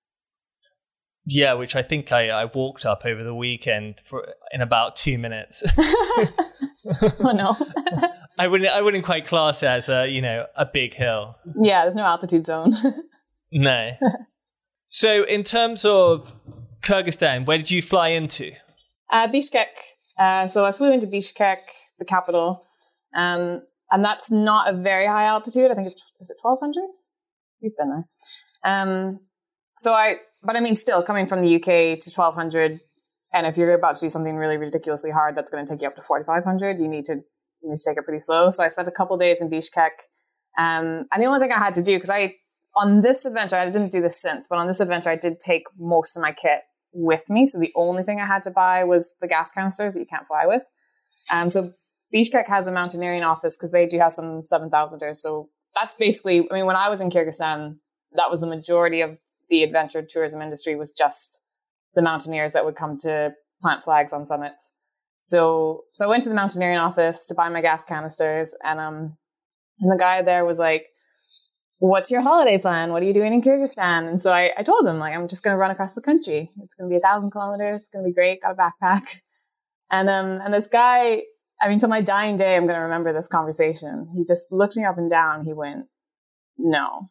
Yeah, 1.28 1.54
which 1.54 1.76
I 1.76 1.82
think 1.82 2.12
I, 2.12 2.30
I 2.30 2.46
walked 2.46 2.86
up 2.86 3.04
over 3.04 3.24
the 3.24 3.34
weekend 3.34 4.00
for 4.06 4.28
in 4.52 4.62
about 4.62 4.96
two 4.96 5.18
minutes. 5.18 5.64
oh 5.78 7.32
no. 7.34 7.56
I 8.38 8.48
wouldn't 8.48 8.70
I 8.70 8.82
wouldn't 8.82 9.06
quite 9.06 9.26
class 9.26 9.64
it 9.64 9.68
as 9.68 9.90
a 9.90 10.08
you 10.08 10.22
know 10.22 10.46
a 10.56 10.66
big 10.66 10.94
hill. 10.94 11.36
Yeah, 11.60 11.82
there's 11.82 11.96
no 11.96 12.06
altitude 12.06 12.46
zone. 12.46 12.74
no. 13.52 13.92
So 14.88 15.24
in 15.24 15.44
terms 15.44 15.84
of 15.84 16.32
Kyrgyzstan, 16.82 17.46
where 17.48 17.58
did 17.58 17.72
you 17.72 17.82
fly 17.82 18.10
into? 18.10 18.52
Uh, 19.10 19.28
Bishkek. 19.28 19.66
Uh, 20.20 20.48
so 20.48 20.66
I 20.66 20.72
flew 20.72 20.94
into 20.94 21.08
Bishkek, 21.08 21.58
the 21.98 22.06
capital, 22.06 22.66
um, 23.16 23.62
and 23.92 24.04
that's 24.04 24.32
not 24.32 24.74
a 24.74 24.78
very 24.78 25.08
high 25.08 25.26
altitude. 25.26 25.72
I 25.72 25.76
think 25.76 25.88
it's 25.88 26.02
is 26.22 26.30
it 26.30 26.38
twelve 26.40 26.60
hundred. 26.60 26.90
You've 27.62 27.76
been 27.78 27.90
there. 27.90 28.72
Um, 28.72 29.20
so 29.76 29.94
I, 29.94 30.16
but 30.46 30.56
I 30.56 30.60
mean, 30.60 30.76
still 30.76 31.04
coming 31.04 31.26
from 31.26 31.42
the 31.42 31.56
UK 31.56 32.00
to 32.00 32.12
twelve 32.14 32.36
hundred, 32.36 32.80
and 33.34 33.48
if 33.48 33.58
you're 33.58 33.74
about 33.74 33.96
to 33.98 34.06
do 34.06 34.10
something 34.10 34.36
really 34.36 34.58
ridiculously 34.58 35.12
hard, 35.12 35.36
that's 35.36 35.50
going 35.50 35.66
to 35.66 35.72
take 35.72 35.82
you 35.82 35.88
up 35.88 35.96
to 35.96 36.02
forty 36.02 36.26
five 36.26 36.44
hundred. 36.44 36.80
You 36.80 36.88
need 36.88 37.06
to 37.06 37.16
you 37.16 37.70
need 37.70 37.76
to 37.76 37.90
take 37.90 37.98
it 37.98 38.04
pretty 38.04 38.20
slow. 38.20 38.52
So 38.52 38.64
I 38.64 38.68
spent 38.68 38.88
a 38.88 38.92
couple 38.92 39.18
days 39.18 39.42
in 39.42 39.50
Bishkek, 39.50 39.92
um, 40.58 41.08
and 41.12 41.22
the 41.22 41.26
only 41.26 41.40
thing 41.40 41.52
I 41.52 41.60
had 41.60 41.74
to 41.76 41.84
do 41.84 41.96
because 41.96 42.10
I 42.10 42.36
on 42.76 43.02
this 43.02 43.26
adventure 43.26 43.56
I 43.56 43.66
didn't 43.66 43.92
do 43.92 44.02
this 44.02 44.22
since, 44.22 44.48
but 44.48 44.58
on 44.58 44.68
this 44.68 44.80
adventure 44.80 45.10
I 45.10 45.16
did 45.16 45.40
take 45.40 45.64
most 45.78 46.16
of 46.16 46.22
my 46.22 46.32
kit 46.32 46.62
with 46.94 47.30
me. 47.30 47.46
So 47.46 47.60
the 47.60 47.72
only 47.76 48.04
thing 48.04 48.20
I 48.20 48.26
had 48.26 48.44
to 48.44 48.52
buy 48.52 48.84
was 48.84 49.16
the 49.22 49.28
gas 49.28 49.52
canisters 49.52 49.94
that 49.94 50.00
you 50.00 50.06
can't 50.06 50.28
fly 50.28 50.46
with. 50.46 50.64
Um, 51.34 51.50
so 51.50 51.70
Bishkek 52.14 52.48
has 52.48 52.68
a 52.68 52.72
mountaineering 52.72 53.24
office 53.24 53.58
because 53.58 53.72
they 53.72 53.86
do 53.86 54.00
have 54.00 54.12
some 54.12 54.42
7,000ers. 54.42 55.18
So 55.18 55.50
that's 55.76 55.96
basically, 55.96 56.48
I 56.50 56.54
mean, 56.54 56.66
when 56.66 56.76
I 56.76 56.90
was 56.90 57.02
in 57.02 57.10
Kyrgyzstan, 57.10 57.78
that 58.14 58.32
was 58.32 58.42
the 58.42 58.48
majority 58.48 59.02
of 59.02 59.18
the 59.50 59.64
adventure 59.64 60.06
tourism 60.08 60.42
industry 60.42 60.76
was 60.76 60.92
just 60.92 61.42
the 61.94 62.02
mountaineers 62.02 62.54
that 62.54 62.66
would 62.66 62.76
come 62.76 62.98
to 63.00 63.34
plant 63.62 63.84
flags 63.84 64.14
on 64.14 64.26
summits. 64.26 64.70
So, 65.20 65.86
so 65.94 66.06
I 66.06 66.10
went 66.10 66.24
to 66.24 66.30
the 66.30 66.36
mountaineering 66.36 66.78
office 66.78 67.28
to 67.28 67.36
buy 67.36 67.50
my 67.50 67.62
gas 67.62 67.84
canisters 67.84 68.56
and, 68.64 68.80
um, 68.80 69.18
and 69.80 69.92
the 69.92 69.98
guy 69.98 70.22
there 70.22 70.46
was 70.46 70.60
like, 70.60 70.88
what's 71.80 72.12
your 72.12 72.22
holiday 72.22 72.58
plan? 72.58 72.92
What 72.92 73.04
are 73.04 73.06
you 73.06 73.14
doing 73.14 73.34
in 73.34 73.42
Kyrgyzstan? 73.42 74.08
And 74.08 74.22
so 74.22 74.32
I, 74.32 74.52
I 74.58 74.64
told 74.64 74.88
him, 74.88 74.98
like, 74.98 75.14
I'm 75.14 75.28
just 75.28 75.44
going 75.44 75.54
to 75.54 75.60
run 75.60 75.72
across 75.72 75.94
the 75.94 76.02
country. 76.02 76.52
It's 76.62 76.74
going 76.74 76.90
to 76.90 76.94
be 76.94 76.98
a 76.98 77.02
thousand 77.02 77.32
kilometers. 77.32 77.84
It's 77.84 77.90
going 77.90 78.04
to 78.04 78.10
be 78.10 78.14
great. 78.14 78.42
Got 78.42 78.52
a 78.52 78.56
backpack. 78.56 79.04
And, 79.92 80.10
um, 80.10 80.40
and 80.44 80.54
this 80.54 80.68
guy, 80.68 81.24
I 81.62 81.70
mean, 81.70 81.80
till 81.80 81.90
my 81.90 82.02
dying 82.02 82.38
day, 82.38 82.56
I'm 82.56 82.64
going 82.64 82.76
to 82.76 82.82
remember 82.82 83.14
this 83.14 83.28
conversation. 83.28 84.10
He 84.16 84.24
just 84.26 84.52
looked 84.52 84.76
me 84.76 84.84
up 84.84 84.98
and 84.98 85.10
down. 85.10 85.46
He 85.46 85.54
went, 85.54 85.86
no, 86.58 87.10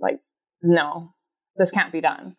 like, 0.00 0.20
no, 0.62 1.13
this 1.56 1.70
can't 1.70 1.92
be 1.92 2.00
done. 2.00 2.36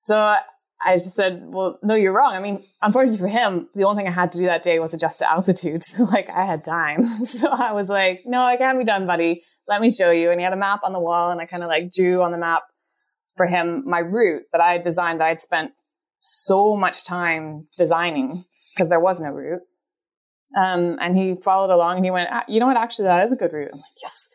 So 0.00 0.18
I 0.18 0.96
just 0.96 1.14
said, 1.14 1.42
well, 1.44 1.78
no, 1.82 1.94
you're 1.94 2.12
wrong. 2.12 2.34
I 2.34 2.40
mean, 2.40 2.64
unfortunately 2.82 3.18
for 3.18 3.28
him, 3.28 3.68
the 3.74 3.84
only 3.84 4.02
thing 4.02 4.08
I 4.08 4.14
had 4.14 4.32
to 4.32 4.38
do 4.38 4.46
that 4.46 4.62
day 4.62 4.78
was 4.78 4.94
adjust 4.94 5.20
to 5.20 5.30
altitude. 5.30 5.82
So 5.82 6.04
like 6.12 6.30
I 6.30 6.44
had 6.44 6.64
time. 6.64 7.04
So 7.24 7.50
I 7.50 7.72
was 7.72 7.88
like, 7.88 8.22
no, 8.26 8.46
it 8.48 8.58
can't 8.58 8.78
be 8.78 8.84
done, 8.84 9.06
buddy 9.06 9.42
let 9.68 9.80
me 9.80 9.90
show 9.90 10.10
you. 10.10 10.30
And 10.30 10.40
he 10.40 10.44
had 10.44 10.52
a 10.52 10.56
map 10.56 10.80
on 10.84 10.92
the 10.92 11.00
wall 11.00 11.30
and 11.30 11.40
I 11.40 11.46
kind 11.46 11.62
of 11.62 11.68
like 11.68 11.92
drew 11.92 12.22
on 12.22 12.32
the 12.32 12.38
map 12.38 12.62
for 13.36 13.46
him 13.46 13.82
my 13.86 13.98
route 13.98 14.44
that 14.52 14.60
I 14.60 14.72
had 14.72 14.82
designed 14.82 15.20
that 15.20 15.26
I'd 15.26 15.40
spent 15.40 15.72
so 16.20 16.76
much 16.76 17.04
time 17.04 17.66
designing 17.76 18.44
because 18.74 18.88
there 18.88 19.00
was 19.00 19.20
no 19.20 19.30
route. 19.30 19.62
Um, 20.56 20.96
and 21.00 21.16
he 21.16 21.34
followed 21.42 21.74
along 21.74 21.96
and 21.96 22.04
he 22.04 22.10
went, 22.10 22.30
ah, 22.32 22.44
you 22.48 22.60
know 22.60 22.66
what? 22.66 22.76
Actually, 22.76 23.08
that 23.08 23.24
is 23.24 23.32
a 23.32 23.36
good 23.36 23.52
route. 23.52 23.70
I'm 23.72 23.78
like, 23.78 24.02
yes. 24.02 24.30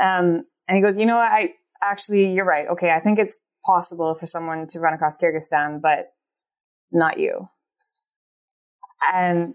Um, 0.00 0.44
and 0.68 0.76
he 0.76 0.82
goes, 0.82 0.98
you 0.98 1.06
know 1.06 1.16
what? 1.16 1.30
I 1.30 1.54
actually, 1.84 2.32
you're 2.32 2.44
right. 2.44 2.68
Okay. 2.68 2.90
I 2.90 3.00
think 3.00 3.18
it's 3.18 3.42
possible 3.64 4.14
for 4.14 4.26
someone 4.26 4.66
to 4.68 4.80
run 4.80 4.94
across 4.94 5.18
Kyrgyzstan, 5.18 5.80
but 5.80 6.12
not 6.92 7.18
you. 7.18 7.48
And 9.12 9.54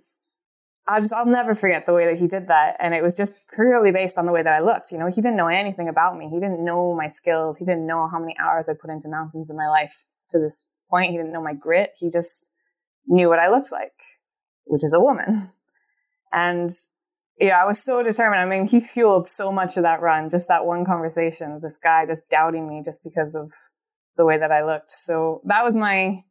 I 0.88 1.00
just 1.00 1.13
I'll 1.13 1.25
never 1.25 1.53
forget 1.53 1.86
the 1.86 1.93
way 1.93 2.05
that 2.05 2.19
he 2.19 2.27
did 2.27 2.48
that, 2.48 2.75
and 2.79 2.95
it 2.95 3.03
was 3.03 3.13
just 3.13 3.51
purely 3.53 3.91
based 3.91 4.17
on 4.17 4.25
the 4.25 4.31
way 4.31 4.41
that 4.41 4.53
I 4.53 4.59
looked. 4.59 4.91
You 4.91 4.98
know, 4.98 5.07
he 5.07 5.21
didn't 5.21 5.38
know 5.38 5.48
anything 5.48 5.88
about 5.88 6.17
me. 6.17 6.29
He 6.29 6.39
didn't 6.39 6.65
know 6.65 6.95
my 6.95 7.07
skills. 7.07 7.59
He 7.59 7.65
didn't 7.65 7.86
know 7.86 8.07
how 8.12 8.19
many 8.19 8.36
hours 8.39 8.67
I 8.67 8.74
put 8.74 8.89
into 8.89 9.07
mountains 9.07 9.51
in 9.51 9.55
my 9.57 9.67
life 9.67 9.93
to 10.31 10.39
this 10.39 10.69
point. 10.89 11.12
He 11.12 11.17
didn't 11.17 11.31
know 11.31 11.43
my 11.43 11.53
grit. 11.53 11.91
He 11.98 12.09
just 12.09 12.51
knew 13.07 13.29
what 13.29 13.38
I 13.38 13.50
looked 13.50 13.71
like, 13.71 13.93
which 14.65 14.83
is 14.83 14.93
a 14.93 15.00
woman. 15.00 15.51
And 16.31 16.69
yeah, 17.39 17.62
I 17.62 17.65
was 17.65 17.84
so 17.84 18.03
determined. 18.03 18.41
I 18.41 18.46
mean, 18.46 18.67
he 18.67 18.79
fueled 18.79 19.27
so 19.27 19.51
much 19.51 19.77
of 19.77 19.84
that 19.84 20.01
run. 20.01 20.29
Just 20.29 20.48
that 20.50 20.65
one 20.65 20.86
conversation 20.86 21.53
with 21.53 21.62
this 21.62 21.77
guy 21.77 22.05
just 22.05 22.29
doubting 22.29 22.67
me 22.67 22.81
just 22.84 23.03
because 23.03 23.36
of 23.36 23.51
the 24.17 24.25
way 24.25 24.38
that 24.38 24.51
I 24.51 24.63
looked. 24.63 24.91
So 24.91 25.41
that 25.46 25.63
was 25.63 25.75
my 25.75 26.24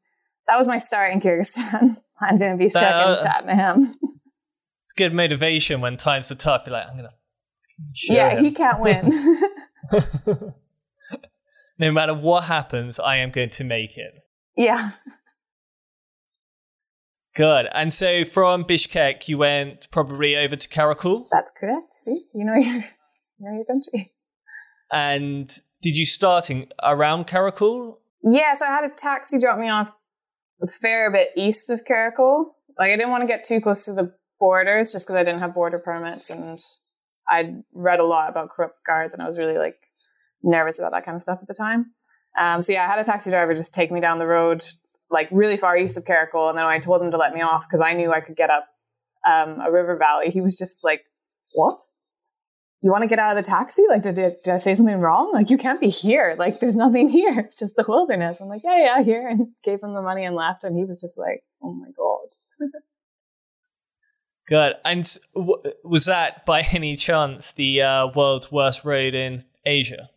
that 0.47 0.57
was 0.57 0.69
my 0.69 0.79
start 0.79 1.13
in 1.13 1.21
Kyrgyzstan. 1.21 1.97
Landing 2.21 2.51
in 2.51 2.59
Bishkek 2.59 2.83
uh, 2.83 3.15
and 3.15 3.23
chatting 3.23 3.47
to 3.47 3.55
him 3.55 3.95
It's 4.83 4.93
good 4.93 5.15
motivation 5.15 5.81
when 5.81 5.97
times 5.97 6.33
are 6.33 6.37
tough. 6.37 6.65
You're 6.67 6.73
like, 6.73 6.89
I'm 6.89 6.97
gonna. 6.97 7.15
Yeah, 8.09 8.37
him. 8.37 8.45
he 8.45 8.51
can't 8.51 8.81
win. 8.81 9.13
no 11.79 11.93
matter 11.93 12.15
what 12.15 12.45
happens, 12.45 12.99
I 12.99 13.19
am 13.19 13.31
going 13.31 13.51
to 13.51 13.65
make 13.65 13.97
it. 13.97 14.13
Yeah. 14.57 14.91
Good. 17.39 17.69
And 17.73 17.95
so 17.95 18.25
from 18.25 18.65
Bishkek, 18.65 19.29
you 19.29 19.39
went 19.39 19.89
probably 19.93 20.37
over 20.37 20.57
to 20.57 20.69
Karakul. 20.69 21.29
That's 21.31 21.53
correct. 21.53 21.95
See, 21.95 22.17
you 22.35 22.45
know 22.45 22.55
your, 22.55 22.75
you 22.75 22.83
know 23.39 23.55
your 23.55 23.65
country. 23.65 24.11
And 24.91 25.49
did 25.81 25.97
you 25.97 26.05
start 26.05 26.51
in, 26.51 26.67
around 26.83 27.29
Karakul? 27.29 27.99
Yeah, 28.25 28.55
so 28.55 28.67
I 28.67 28.71
had 28.71 28.91
a 28.91 28.93
taxi 28.93 29.39
drop 29.39 29.57
me 29.57 29.69
off 29.69 29.89
a 30.61 30.67
fair 30.67 31.13
bit 31.13 31.29
east 31.37 31.71
of 31.71 31.85
Karakul. 31.85 32.47
Like 32.77 32.91
I 32.91 32.97
didn't 32.97 33.11
want 33.11 33.23
to 33.23 33.29
get 33.29 33.45
too 33.45 33.61
close 33.61 33.85
to 33.85 33.93
the 33.93 34.13
borders 34.41 34.91
just 34.91 35.07
because 35.07 35.15
I 35.15 35.23
didn't 35.23 35.39
have 35.39 35.55
border 35.55 35.79
permits 35.79 36.31
and 36.31 36.59
I'd 37.31 37.63
read 37.73 38.01
a 38.01 38.05
lot 38.05 38.31
about 38.31 38.51
corrupt 38.51 38.85
guards 38.85 39.15
and 39.15 39.23
I 39.23 39.27
was 39.27 39.39
really 39.39 39.59
like 39.59 39.77
nervous 40.43 40.81
about 40.81 40.91
that 40.91 41.05
kind 41.05 41.15
of 41.15 41.23
stuff 41.23 41.39
at 41.41 41.47
the 41.47 41.55
time. 41.55 41.93
Um, 42.37 42.63
so 42.63 42.73
yeah, 42.73 42.83
I 42.83 42.89
had 42.89 42.99
a 42.99 43.05
taxi 43.05 43.31
driver 43.31 43.55
just 43.55 43.75
take 43.75 43.93
me 43.93 44.01
down 44.01 44.19
the 44.19 44.27
road, 44.27 44.65
like 45.11 45.29
really 45.31 45.57
far 45.57 45.77
east 45.77 45.99
of 45.99 46.05
Karakul, 46.05 46.49
and 46.49 46.59
then 46.59 46.65
I 46.65 46.79
told 46.79 47.03
him 47.03 47.11
to 47.11 47.17
let 47.17 47.35
me 47.35 47.41
off 47.41 47.65
because 47.69 47.81
I 47.81 47.95
knew 47.95 48.13
I 48.13 48.21
could 48.21 48.37
get 48.37 48.51
up 48.51 48.67
um, 49.27 49.61
a 49.61 49.71
river 49.71 49.97
valley. 49.97 50.31
He 50.31 50.41
was 50.41 50.57
just 50.57 50.85
like, 50.85 51.03
"What? 51.55 51.75
You 52.81 52.91
want 52.91 53.03
to 53.03 53.09
get 53.09 53.19
out 53.19 53.37
of 53.37 53.43
the 53.43 53.49
taxi? 53.49 53.83
Like, 53.89 54.03
did, 54.03 54.15
did 54.15 54.49
I 54.49 54.59
say 54.59 54.73
something 54.75 55.01
wrong? 55.01 55.33
Like, 55.33 55.51
you 55.51 55.59
can't 55.59 55.81
be 55.81 55.89
here. 55.89 56.37
Like, 56.39 56.61
there's 56.61 56.77
nothing 56.77 57.09
here. 57.19 57.39
It's 57.39 57.59
just 57.59 57.77
the 57.77 57.85
wilderness." 57.87 58.41
I'm 58.41 58.49
like, 58.49 58.63
"Yeah, 58.65 58.79
yeah, 58.79 59.03
here," 59.03 59.29
and 59.29 59.49
gave 59.65 59.83
him 59.83 59.95
the 59.95 60.03
money 60.03 60.25
and 60.25 60.35
left. 60.35 60.65
And 60.65 60.77
he 60.77 60.85
was 60.85 61.01
just 61.01 61.19
like, 61.19 61.43
"Oh 61.63 61.73
my 61.73 61.89
god." 61.97 62.71
Good. 64.49 64.77
And 64.83 65.19
w- 65.35 65.63
was 65.85 66.07
that 66.07 66.47
by 66.47 66.63
any 66.73 66.97
chance 66.97 67.53
the 67.53 67.83
uh, 67.83 68.07
world's 68.17 68.51
worst 68.51 68.83
road 68.83 69.15
in 69.15 69.41
Asia? 69.67 70.09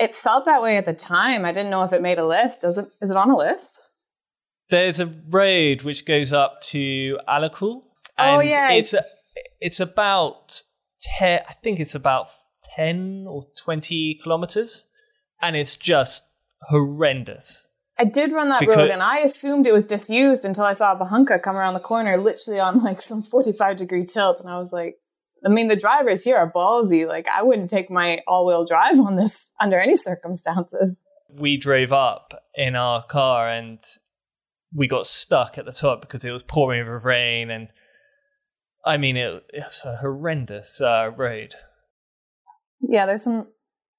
It 0.00 0.14
felt 0.14 0.46
that 0.46 0.62
way 0.62 0.76
at 0.78 0.86
the 0.86 0.94
time. 0.94 1.44
I 1.44 1.52
didn't 1.52 1.70
know 1.70 1.84
if 1.84 1.92
it 1.92 2.00
made 2.02 2.18
a 2.18 2.26
list. 2.26 2.62
Does 2.62 2.78
it? 2.78 2.86
Is 3.02 3.10
it 3.10 3.16
on 3.16 3.30
a 3.30 3.36
list? 3.36 3.80
There's 4.70 5.00
a 5.00 5.12
road 5.28 5.82
which 5.82 6.06
goes 6.06 6.32
up 6.32 6.60
to 6.62 7.18
Alakul. 7.28 7.82
oh 8.18 8.40
yeah, 8.40 8.70
it's 8.72 8.94
a 8.94 9.02
it's 9.60 9.80
about 9.80 10.62
10, 11.18 11.40
I 11.48 11.52
think 11.54 11.80
it's 11.80 11.94
about 11.94 12.28
10 12.76 13.26
or 13.28 13.42
20 13.62 14.14
kilometers. 14.22 14.86
And 15.42 15.56
it's 15.56 15.76
just 15.76 16.22
horrendous. 16.68 17.66
I 17.98 18.04
did 18.04 18.32
run 18.32 18.48
that 18.50 18.60
Because- 18.60 18.76
road 18.76 18.90
and 18.90 19.02
I 19.02 19.18
assumed 19.18 19.66
it 19.66 19.72
was 19.72 19.86
disused 19.86 20.44
until 20.44 20.64
I 20.64 20.72
saw 20.72 20.92
a 20.92 20.96
Bukhanka 20.96 21.42
come 21.42 21.56
around 21.56 21.74
the 21.74 21.80
corner, 21.80 22.16
literally 22.16 22.60
on 22.60 22.82
like 22.82 23.00
some 23.00 23.22
45 23.22 23.76
degree 23.76 24.06
tilt. 24.06 24.40
And 24.40 24.48
I 24.48 24.58
was 24.58 24.72
like, 24.72 24.96
I 25.44 25.48
mean, 25.48 25.68
the 25.68 25.76
drivers 25.76 26.22
here 26.24 26.36
are 26.36 26.50
ballsy. 26.50 27.06
Like, 27.06 27.26
I 27.34 27.42
wouldn't 27.42 27.70
take 27.70 27.90
my 27.90 28.20
all 28.26 28.46
wheel 28.46 28.66
drive 28.66 28.98
on 29.00 29.16
this 29.16 29.52
under 29.60 29.78
any 29.78 29.96
circumstances. 29.96 31.00
We 31.28 31.56
drove 31.56 31.92
up 31.92 32.34
in 32.54 32.76
our 32.76 33.04
car 33.04 33.48
and 33.48 33.78
we 34.74 34.86
got 34.86 35.06
stuck 35.06 35.58
at 35.58 35.64
the 35.64 35.72
top 35.72 36.00
because 36.00 36.24
it 36.24 36.32
was 36.32 36.42
pouring 36.42 36.90
with 36.90 37.04
rain. 37.04 37.50
And 37.50 37.68
I 38.84 38.96
mean, 38.96 39.16
it, 39.16 39.44
it 39.52 39.64
was 39.64 39.82
a 39.84 39.96
horrendous 39.96 40.80
uh, 40.80 41.10
road. 41.16 41.54
Yeah, 42.80 43.06
there's 43.06 43.24
some. 43.24 43.48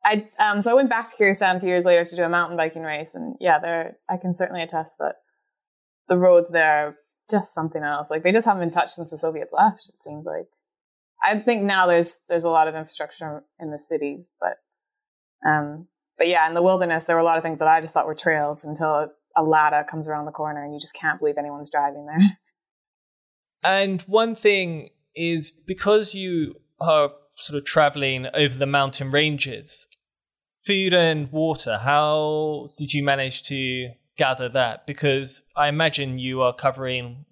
I 0.03 0.27
um 0.39 0.62
so 0.62 0.71
I 0.71 0.74
went 0.74 0.89
back 0.89 1.07
to 1.10 1.15
Kyrgyzstan 1.15 1.57
a 1.57 1.60
few 1.60 1.69
years 1.69 1.86
later 1.86 2.03
to 2.03 2.15
do 2.15 2.24
a 2.24 2.29
mountain 2.29 2.57
biking 2.57 2.81
race, 2.81 3.13
and 3.13 3.36
yeah, 3.39 3.60
there 3.60 3.98
I 4.10 4.17
can 4.17 4.36
certainly 4.36 4.63
attest 4.63 4.98
that 4.98 5.17
the 6.07 6.17
roads 6.17 6.50
there 6.50 6.88
are 6.88 6.95
just 7.29 7.53
something 7.53 7.83
else. 7.83 8.10
Like 8.10 8.24
they 8.24 8.31
just 8.31 8.48
haven't 8.48 8.63
been 8.63 8.71
touched 8.71 8.95
since 8.95 9.12
the 9.12 9.19
Soviets 9.19 9.51
left. 9.53 9.93
It 9.95 10.01
seems 10.01 10.25
like. 10.25 10.48
I 11.23 11.39
think 11.39 11.63
now 11.63 11.87
there's 11.87 12.19
there's 12.29 12.43
a 12.43 12.49
lot 12.49 12.67
of 12.67 12.75
infrastructure 12.75 13.43
in 13.59 13.71
the 13.71 13.79
cities, 13.79 14.31
but 14.39 14.57
um 15.47 15.87
but 16.17 16.27
yeah, 16.27 16.47
in 16.47 16.53
the 16.53 16.63
wilderness 16.63 17.05
there 17.05 17.15
were 17.15 17.21
a 17.21 17.25
lot 17.25 17.37
of 17.37 17.43
things 17.43 17.59
that 17.59 17.67
I 17.67 17.81
just 17.81 17.93
thought 17.93 18.07
were 18.07 18.15
trails 18.15 18.63
until 18.65 18.89
a, 18.89 19.07
a 19.35 19.43
Lada 19.43 19.85
comes 19.89 20.07
around 20.07 20.25
the 20.25 20.31
corner 20.31 20.63
and 20.63 20.73
you 20.73 20.79
just 20.79 20.95
can't 20.95 21.19
believe 21.19 21.37
anyone's 21.37 21.71
driving 21.71 22.05
there. 22.05 22.21
And 23.63 24.01
one 24.03 24.35
thing 24.35 24.89
is 25.15 25.51
because 25.51 26.15
you 26.15 26.55
are 26.79 27.11
sort 27.35 27.57
of 27.57 27.65
traveling 27.65 28.27
over 28.33 28.57
the 28.57 28.65
mountain 28.65 29.11
ranges, 29.11 29.87
food 30.65 30.93
and 30.93 31.31
water, 31.31 31.77
how 31.77 32.69
did 32.77 32.93
you 32.93 33.03
manage 33.03 33.43
to 33.43 33.89
gather 34.17 34.49
that? 34.49 34.87
Because 34.87 35.43
I 35.55 35.67
imagine 35.67 36.17
you 36.17 36.41
are 36.41 36.53
covering 36.53 37.25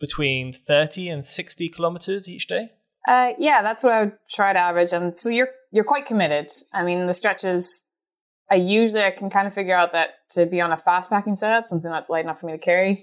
between 0.00 0.52
30 0.52 1.08
and 1.08 1.24
60 1.24 1.68
kilometers 1.70 2.28
each 2.28 2.46
day. 2.46 2.70
Uh, 3.06 3.32
yeah, 3.38 3.62
that's 3.62 3.84
what 3.84 3.92
I 3.92 4.04
would 4.04 4.12
try 4.28 4.52
to 4.52 4.58
average. 4.58 4.92
And 4.92 5.16
so 5.16 5.28
you're 5.28 5.48
you're 5.72 5.84
quite 5.84 6.06
committed. 6.06 6.50
I 6.72 6.82
mean, 6.84 7.06
the 7.06 7.14
stretches. 7.14 7.84
I 8.50 8.56
usually 8.56 9.02
I 9.02 9.10
can 9.10 9.28
kind 9.28 9.48
of 9.48 9.54
figure 9.54 9.76
out 9.76 9.92
that 9.92 10.10
to 10.32 10.46
be 10.46 10.60
on 10.60 10.72
a 10.72 10.76
fast 10.76 11.10
packing 11.10 11.36
setup, 11.36 11.66
something 11.66 11.90
that's 11.90 12.08
light 12.08 12.24
enough 12.24 12.40
for 12.40 12.46
me 12.46 12.52
to 12.52 12.58
carry. 12.58 12.98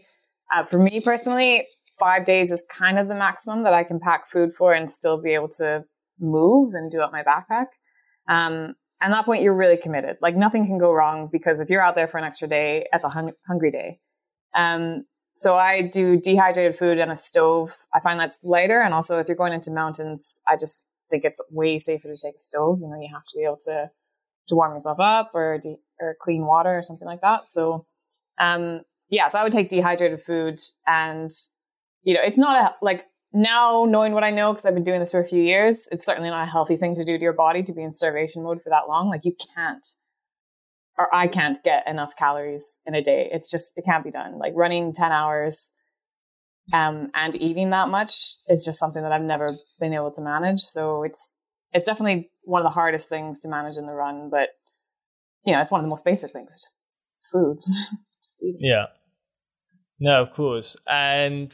Uh, 0.54 0.64
for 0.64 0.78
me 0.78 1.02
personally, 1.04 1.68
five 2.00 2.26
days 2.26 2.52
is 2.52 2.66
kind 2.72 2.98
of 2.98 3.08
the 3.08 3.16
maximum 3.16 3.64
that 3.64 3.74
I 3.74 3.84
can 3.84 4.00
pack 4.00 4.30
food 4.30 4.54
for 4.58 4.74
and 4.74 4.90
still 4.90 5.22
be 5.22 5.34
able 5.34 5.50
to 5.58 5.84
move 6.20 6.74
and 6.74 6.92
do 6.92 7.02
up 7.02 7.12
my 7.12 7.24
backpack. 7.24 7.68
Um, 8.30 8.76
and 9.02 9.12
at 9.12 9.18
that 9.18 9.26
point, 9.26 9.42
you're 9.42 9.56
really 9.56 9.78
committed. 9.78 10.18
Like 10.22 10.36
nothing 10.36 10.66
can 10.66 10.78
go 10.78 10.94
wrong 10.94 11.30
because 11.32 11.60
if 11.60 11.70
you're 11.70 11.82
out 11.82 11.96
there 11.96 12.08
for 12.08 12.18
an 12.18 12.24
extra 12.24 12.48
day, 12.48 12.88
it's 12.94 13.04
a 13.04 13.10
hung- 13.10 13.34
hungry 13.46 13.72
day. 13.72 14.00
Um, 14.56 15.06
so 15.44 15.58
I 15.58 15.82
do 15.82 16.18
dehydrated 16.18 16.78
food 16.78 16.98
and 16.98 17.12
a 17.12 17.18
stove. 17.18 17.76
I 17.94 18.00
find 18.00 18.18
that's 18.20 18.40
lighter. 18.44 18.82
And 18.82 18.94
also 18.94 19.20
if 19.20 19.28
you're 19.28 19.38
going 19.38 19.54
into 19.54 19.72
mountains, 19.72 20.42
I 20.48 20.56
just 20.56 20.90
think 21.10 21.26
it's 21.26 21.44
way 21.52 21.78
safer 21.78 22.08
to 22.08 22.16
take 22.16 22.36
a 22.36 22.40
stove. 22.40 22.80
You 22.82 22.88
know, 22.88 22.98
you 23.00 23.10
have 23.14 23.26
to 23.26 23.38
be 23.38 23.44
able 23.44 23.60
to, 23.66 23.92
to 24.48 24.56
warm 24.56 24.74
yourself 24.74 25.00
up 25.00 25.32
or, 25.34 25.60
de- 25.62 25.80
or 26.00 26.16
clean 26.22 26.46
water 26.46 26.78
or 26.78 26.82
something 26.82 27.06
like 27.06 27.22
that. 27.22 27.50
So, 27.50 27.86
um, 28.40 28.82
yeah, 29.10 29.28
so 29.28 29.38
I 29.38 29.44
would 29.44 29.52
take 29.52 29.70
dehydrated 29.70 30.24
food 30.24 30.60
and, 30.88 31.30
you 32.04 32.14
know, 32.14 32.22
it's 32.24 32.38
not 32.38 32.56
a, 32.58 32.76
like 32.82 33.06
now 33.34 33.86
knowing 33.88 34.14
what 34.14 34.24
I 34.24 34.32
know, 34.32 34.52
because 34.52 34.66
I've 34.66 34.74
been 34.74 34.84
doing 34.84 35.02
this 35.02 35.12
for 35.12 35.20
a 35.20 35.26
few 35.26 35.44
years, 35.44 35.90
it's 35.92 36.06
certainly 36.06 36.30
not 36.30 36.48
a 36.48 36.52
healthy 36.52 36.78
thing 36.78 36.96
to 36.96 37.04
do 37.04 37.18
to 37.18 37.22
your 37.22 37.34
body 37.34 37.64
to 37.64 37.74
be 37.74 37.84
in 37.84 37.92
starvation 37.92 38.44
mode 38.44 38.62
for 38.62 38.70
that 38.70 38.88
long. 38.88 39.10
Like 39.10 39.26
you 39.26 39.36
can't 39.56 39.86
or 40.98 41.14
I 41.14 41.28
can't 41.28 41.62
get 41.64 41.88
enough 41.88 42.16
calories 42.18 42.82
in 42.86 42.96
a 42.96 43.02
day. 43.02 43.30
It's 43.32 43.50
just 43.50 43.78
it 43.78 43.86
can't 43.86 44.04
be 44.04 44.12
done. 44.12 44.38
Like 44.38 44.54
running 44.56 44.94
10 44.94 45.12
hours 45.12 45.74
um 46.74 47.12
and 47.14 47.36
eating 47.36 47.72
that 47.72 47.90
much 47.90 48.36
is 48.48 48.64
just 48.64 48.80
something 48.80 49.04
that 49.04 49.12
I've 49.12 49.22
never 49.22 49.48
been 49.80 49.94
able 49.94 50.12
to 50.12 50.22
manage. 50.22 50.62
So 50.62 51.04
it's 51.04 51.38
it's 51.72 51.86
definitely 51.86 52.30
one 52.44 52.62
of 52.62 52.66
the 52.66 52.74
hardest 52.74 53.10
things 53.10 53.40
to 53.42 53.50
manage 53.50 53.78
in 53.78 53.88
the 53.88 53.94
run, 53.94 54.30
but 54.30 54.50
you 55.46 55.54
know, 55.54 55.60
it's 55.60 55.72
one 55.72 55.80
of 55.80 55.86
the 55.86 55.90
most 55.90 56.06
basic 56.06 56.32
things, 56.32 56.52
it's 56.52 56.64
just 56.64 56.78
food. 57.32 57.58
just. 58.52 58.64
Yeah. 58.64 58.86
No, 60.00 60.22
of 60.22 60.34
course. 60.34 60.78
And 60.88 61.54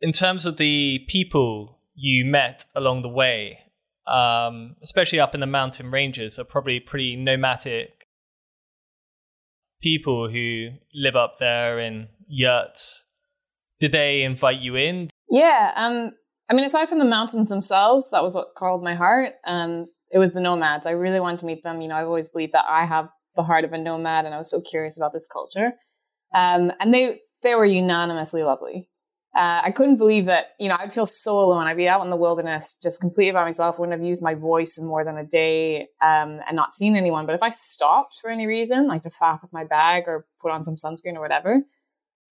in 0.00 0.12
terms 0.12 0.46
of 0.46 0.56
the 0.56 1.04
people 1.08 1.78
you 1.94 2.24
met 2.24 2.64
along 2.74 3.02
the 3.02 3.08
way, 3.08 3.60
um, 4.06 4.76
especially 4.82 5.18
up 5.20 5.34
in 5.34 5.40
the 5.40 5.46
mountain 5.46 5.90
ranges, 5.90 6.38
are 6.38 6.44
probably 6.44 6.80
pretty 6.80 7.16
nomadic 7.16 8.05
people 9.80 10.28
who 10.28 10.68
live 10.94 11.16
up 11.16 11.36
there 11.38 11.78
in 11.78 12.08
yurts. 12.26 13.04
Did 13.80 13.92
they 13.92 14.22
invite 14.22 14.60
you 14.60 14.76
in? 14.76 15.10
Yeah. 15.28 15.72
Um, 15.74 16.12
I 16.48 16.54
mean, 16.54 16.64
aside 16.64 16.88
from 16.88 16.98
the 16.98 17.04
mountains 17.04 17.48
themselves, 17.48 18.10
that 18.10 18.22
was 18.22 18.34
what 18.34 18.54
called 18.56 18.82
my 18.82 18.94
heart. 18.94 19.34
Um, 19.44 19.86
it 20.10 20.18
was 20.18 20.32
the 20.32 20.40
nomads. 20.40 20.86
I 20.86 20.92
really 20.92 21.20
wanted 21.20 21.40
to 21.40 21.46
meet 21.46 21.62
them. 21.62 21.80
You 21.80 21.88
know, 21.88 21.96
I've 21.96 22.06
always 22.06 22.30
believed 22.30 22.52
that 22.52 22.64
I 22.68 22.86
have 22.86 23.08
the 23.34 23.42
heart 23.42 23.64
of 23.64 23.72
a 23.72 23.78
nomad, 23.78 24.24
and 24.24 24.34
I 24.34 24.38
was 24.38 24.50
so 24.50 24.60
curious 24.60 24.96
about 24.96 25.12
this 25.12 25.26
culture. 25.30 25.72
Um, 26.34 26.72
and 26.80 26.94
they 26.94 27.20
they 27.42 27.54
were 27.54 27.66
unanimously 27.66 28.42
lovely. 28.42 28.88
Uh, 29.36 29.60
I 29.64 29.70
couldn't 29.70 29.98
believe 29.98 30.26
that. 30.26 30.46
You 30.58 30.70
know, 30.70 30.76
I'd 30.80 30.92
feel 30.92 31.04
so 31.04 31.38
alone. 31.38 31.66
I'd 31.66 31.76
be 31.76 31.88
out 31.88 32.02
in 32.02 32.10
the 32.10 32.16
wilderness, 32.16 32.78
just 32.82 33.00
completely 33.00 33.32
by 33.32 33.44
myself. 33.44 33.78
Wouldn't 33.78 33.98
have 33.98 34.06
used 34.06 34.22
my 34.22 34.34
voice 34.34 34.78
in 34.78 34.86
more 34.86 35.04
than 35.04 35.18
a 35.18 35.24
day, 35.24 35.88
um, 36.00 36.40
and 36.46 36.54
not 36.54 36.72
seen 36.72 36.96
anyone. 36.96 37.26
But 37.26 37.34
if 37.34 37.42
I 37.42 37.50
stopped 37.50 38.14
for 38.20 38.30
any 38.30 38.46
reason, 38.46 38.86
like 38.86 39.02
to 39.02 39.10
pack 39.10 39.42
with 39.42 39.52
my 39.52 39.64
bag 39.64 40.04
or 40.06 40.26
put 40.40 40.52
on 40.52 40.64
some 40.64 40.76
sunscreen 40.76 41.16
or 41.16 41.20
whatever, 41.20 41.62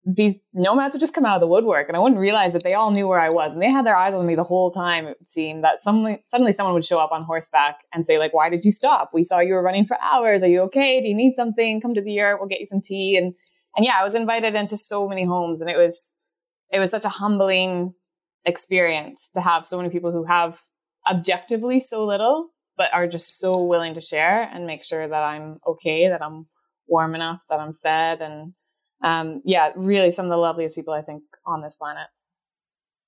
these 0.04 0.40
nomads 0.54 0.94
would 0.94 1.00
just 1.00 1.14
come 1.14 1.26
out 1.26 1.34
of 1.34 1.40
the 1.40 1.46
woodwork 1.46 1.88
and 1.88 1.96
I 1.96 2.00
wouldn't 2.00 2.20
realize 2.20 2.54
that 2.54 2.64
they 2.64 2.74
all 2.74 2.90
knew 2.90 3.06
where 3.06 3.20
I 3.20 3.28
was 3.28 3.52
and 3.52 3.60
they 3.60 3.70
had 3.70 3.84
their 3.84 3.96
eyes 3.96 4.14
on 4.14 4.26
me 4.26 4.34
the 4.34 4.44
whole 4.44 4.70
time. 4.70 5.06
It 5.06 5.18
seemed 5.30 5.64
that 5.64 5.82
suddenly, 5.82 6.24
suddenly 6.28 6.52
someone 6.52 6.72
would 6.74 6.84
show 6.84 6.98
up 6.98 7.12
on 7.12 7.24
horseback 7.24 7.80
and 7.92 8.06
say 8.06 8.18
like, 8.18 8.32
why 8.32 8.48
did 8.48 8.64
you 8.64 8.72
stop? 8.72 9.10
We 9.12 9.22
saw 9.22 9.40
you 9.40 9.54
were 9.54 9.62
running 9.62 9.86
for 9.86 9.98
hours. 10.00 10.42
Are 10.42 10.48
you 10.48 10.62
okay? 10.62 11.02
Do 11.02 11.08
you 11.08 11.14
need 11.14 11.34
something? 11.34 11.80
Come 11.80 11.94
to 11.94 12.00
the 12.00 12.12
yurt. 12.12 12.38
We'll 12.40 12.48
get 12.48 12.60
you 12.60 12.66
some 12.66 12.80
tea. 12.82 13.16
And, 13.18 13.34
and 13.76 13.84
yeah, 13.84 13.96
I 14.00 14.02
was 14.02 14.14
invited 14.14 14.54
into 14.54 14.76
so 14.76 15.08
many 15.08 15.24
homes 15.24 15.60
and 15.60 15.70
it 15.70 15.76
was, 15.76 16.16
it 16.70 16.78
was 16.78 16.90
such 16.90 17.04
a 17.04 17.10
humbling 17.10 17.94
experience 18.44 19.30
to 19.34 19.40
have 19.40 19.66
so 19.66 19.76
many 19.76 19.90
people 19.90 20.12
who 20.12 20.24
have 20.24 20.60
objectively 21.08 21.80
so 21.80 22.04
little, 22.04 22.48
but 22.76 22.92
are 22.92 23.06
just 23.06 23.38
so 23.38 23.64
willing 23.64 23.94
to 23.94 24.00
share 24.00 24.42
and 24.42 24.66
make 24.66 24.84
sure 24.84 25.06
that 25.06 25.22
I'm 25.22 25.58
okay, 25.66 26.08
that 26.08 26.22
I'm 26.22 26.46
warm 26.86 27.14
enough, 27.14 27.40
that 27.50 27.60
I'm 27.60 27.74
fed 27.82 28.20
and, 28.20 28.52
um, 29.02 29.42
yeah, 29.44 29.72
really 29.76 30.10
some 30.10 30.26
of 30.26 30.30
the 30.30 30.36
loveliest 30.36 30.76
people 30.76 30.94
I 30.94 31.02
think 31.02 31.22
on 31.46 31.62
this 31.62 31.76
planet. 31.76 32.08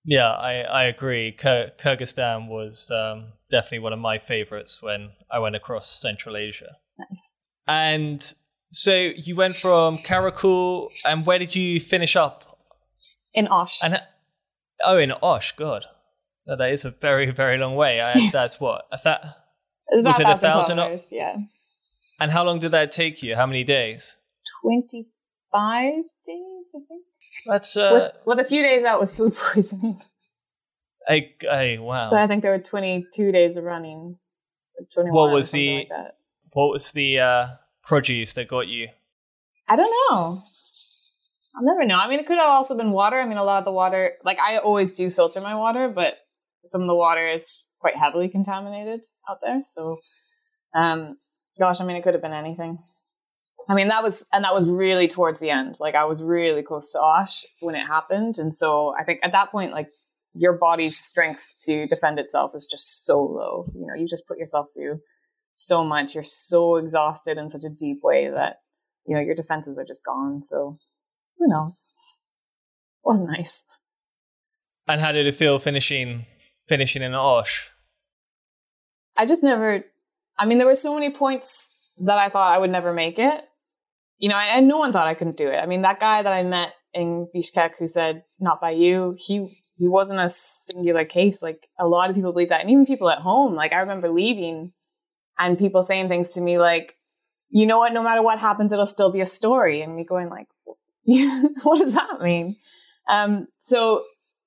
Yeah, 0.05 0.31
I, 0.31 0.61
I 0.61 0.85
agree. 0.85 1.33
Kyr- 1.33 1.73
Kyrgyzstan 1.79 2.49
was 2.49 2.90
um, 2.90 3.33
definitely 3.51 3.81
one 3.81 3.92
of 3.92 3.99
my 3.99 4.18
favorites 4.18 4.83
when 4.83 5.11
I 5.31 5.38
went 5.40 5.57
across 5.57 5.90
Central 5.90 6.37
Asia. 6.37 6.77
Nice. 6.99 7.20
And 7.66 8.35
so 8.73 8.94
you 8.94 9.37
went 9.37 9.55
from 9.55 9.96
Karakul, 9.99 10.90
and 11.09 11.27
where 11.27 11.38
did 11.38 11.55
you 11.55 11.81
finish 11.81 12.16
up? 12.16 12.33
In 13.34 13.48
Osh. 13.48 13.80
And 13.82 14.00
oh, 14.84 14.98
in 14.98 15.12
Osh, 15.22 15.52
God, 15.56 15.86
that 16.46 16.60
is 16.70 16.84
a 16.84 16.90
very 16.90 17.30
very 17.30 17.58
long 17.58 17.74
way. 17.76 18.00
I, 18.00 18.28
that's 18.32 18.60
what 18.60 18.84
a 18.92 18.98
was 19.92 20.20
it 20.20 20.28
a 20.28 20.36
thousand? 20.36 20.76
kilometers, 20.76 21.10
Yeah. 21.12 21.36
And 22.20 22.30
how 22.30 22.44
long 22.44 22.58
did 22.58 22.72
that 22.72 22.92
take 22.92 23.22
you? 23.22 23.34
How 23.34 23.46
many 23.46 23.64
days? 23.64 24.16
25 24.62 25.94
days, 25.94 26.04
I 26.26 26.78
think. 26.86 27.04
That's 27.46 27.76
uh, 27.76 28.10
with, 28.26 28.36
with 28.38 28.46
a 28.46 28.48
few 28.48 28.62
days 28.62 28.84
out 28.84 29.00
with 29.00 29.16
food 29.16 29.34
poisoning. 29.54 29.98
a, 31.08 31.34
a 31.50 31.78
wow. 31.78 32.10
So 32.10 32.16
I 32.16 32.26
think 32.26 32.42
there 32.42 32.52
were 32.52 32.58
22 32.58 33.32
days 33.32 33.56
of 33.56 33.64
running. 33.64 34.18
What 34.96 35.32
was 35.32 35.50
the- 35.52 35.86
like. 35.90 36.14
What 36.52 36.72
was 36.72 36.90
the 36.92 37.20
uh, 37.20 37.46
produce 37.84 38.32
that 38.32 38.48
got 38.48 38.66
you? 38.66 38.88
I 39.68 39.76
don't 39.76 39.92
know. 40.10 40.36
I'll 41.56 41.64
never 41.64 41.84
know. 41.84 41.96
I 41.96 42.08
mean, 42.08 42.20
it 42.20 42.26
could 42.26 42.38
have 42.38 42.48
also 42.48 42.76
been 42.76 42.92
water. 42.92 43.18
I 43.18 43.26
mean, 43.26 43.38
a 43.38 43.44
lot 43.44 43.58
of 43.58 43.64
the 43.64 43.72
water, 43.72 44.12
like 44.24 44.38
I 44.40 44.58
always 44.58 44.96
do 44.96 45.10
filter 45.10 45.40
my 45.40 45.54
water, 45.54 45.88
but 45.88 46.14
some 46.64 46.82
of 46.82 46.86
the 46.86 46.94
water 46.94 47.26
is 47.26 47.64
quite 47.80 47.96
heavily 47.96 48.28
contaminated 48.28 49.04
out 49.28 49.38
there. 49.42 49.60
So, 49.66 49.98
um, 50.74 51.16
gosh, 51.58 51.80
I 51.80 51.84
mean, 51.84 51.96
it 51.96 52.02
could 52.02 52.14
have 52.14 52.22
been 52.22 52.32
anything. 52.32 52.78
I 53.68 53.74
mean, 53.74 53.88
that 53.88 54.02
was, 54.02 54.26
and 54.32 54.44
that 54.44 54.54
was 54.54 54.68
really 54.68 55.08
towards 55.08 55.40
the 55.40 55.50
end. 55.50 55.76
Like 55.80 55.94
I 55.94 56.04
was 56.04 56.22
really 56.22 56.62
close 56.62 56.92
to 56.92 57.00
Osh 57.00 57.42
when 57.62 57.74
it 57.74 57.86
happened. 57.86 58.36
And 58.38 58.56
so 58.56 58.94
I 58.98 59.04
think 59.04 59.20
at 59.22 59.32
that 59.32 59.50
point, 59.50 59.72
like 59.72 59.88
your 60.34 60.56
body's 60.56 60.96
strength 60.96 61.56
to 61.64 61.86
defend 61.86 62.18
itself 62.18 62.52
is 62.54 62.66
just 62.70 63.04
so 63.04 63.22
low. 63.22 63.64
You 63.74 63.86
know, 63.86 63.94
you 63.94 64.08
just 64.08 64.28
put 64.28 64.38
yourself 64.38 64.68
through 64.74 65.00
so 65.54 65.84
much. 65.84 66.14
You're 66.14 66.24
so 66.24 66.76
exhausted 66.76 67.38
in 67.38 67.50
such 67.50 67.64
a 67.64 67.70
deep 67.70 67.98
way 68.02 68.30
that, 68.32 68.58
you 69.06 69.14
know, 69.14 69.20
your 69.20 69.34
defenses 69.34 69.78
are 69.78 69.84
just 69.84 70.04
gone. 70.04 70.42
So 70.42 70.72
who 71.40 71.48
knows? 71.48 71.96
Wasn't 73.03 73.31
nice. 73.31 73.64
And 74.87 75.00
how 75.00 75.11
did 75.11 75.26
it 75.26 75.35
feel 75.35 75.59
finishing 75.59 76.26
finishing 76.68 77.03
in 77.03 77.14
Osh? 77.14 77.70
I 79.16 79.26
just 79.26 79.42
never. 79.42 79.85
I 80.38 80.46
mean, 80.46 80.59
there 80.59 80.66
were 80.66 80.74
so 80.74 80.94
many 80.94 81.11
points 81.11 81.92
that 82.05 82.18
I 82.18 82.29
thought 82.29 82.55
I 82.55 82.59
would 82.59 82.70
never 82.70 82.92
make 82.92 83.18
it. 83.18 83.44
You 84.18 84.29
know, 84.29 84.37
and 84.37 84.68
no 84.68 84.79
one 84.79 84.92
thought 84.92 85.07
I 85.07 85.14
couldn't 85.14 85.38
do 85.38 85.48
it. 85.48 85.57
I 85.57 85.66
mean, 85.66 85.83
that 85.83 85.98
guy 85.98 86.22
that 86.22 86.33
I 86.33 86.42
met 86.42 86.74
in 86.92 87.26
Bishkek 87.35 87.76
who 87.79 87.87
said 87.87 88.24
"not 88.38 88.61
by 88.61 88.72
you," 88.72 89.16
he 89.18 89.46
he 89.76 89.88
wasn't 89.88 90.20
a 90.20 90.29
singular 90.29 91.07
case. 91.07 91.42
Like 91.42 91.66
a 91.79 91.87
lot 91.87 92.11
of 92.11 92.16
people 92.16 92.33
believe 92.33 92.50
that, 92.50 92.61
and 92.61 92.70
even 92.70 92.85
people 92.85 93.11
at 93.11 93.18
home. 93.18 93.55
Like 93.55 93.72
I 93.72 93.81
remember 93.81 94.11
leaving, 94.11 94.72
and 95.38 95.59
people 95.59 95.83
saying 95.83 96.09
things 96.09 96.35
to 96.35 96.42
me 96.42 96.59
like, 96.59 96.94
"You 97.48 97.66
know 97.66 97.79
what? 97.79 97.94
No 97.94 98.03
matter 98.03 98.22
what 98.22 98.38
happens, 98.38 98.72
it'll 98.72 98.87
still 98.87 99.11
be 99.11 99.22
a 99.22 99.26
story." 99.26 99.81
And 99.81 99.96
me 99.96 100.05
going 100.05 100.29
like, 100.29 100.48
"What 101.62 101.78
does 101.78 101.94
that 101.94 102.20
mean?" 102.20 102.56
Um, 103.08 103.46
so 103.62 104.02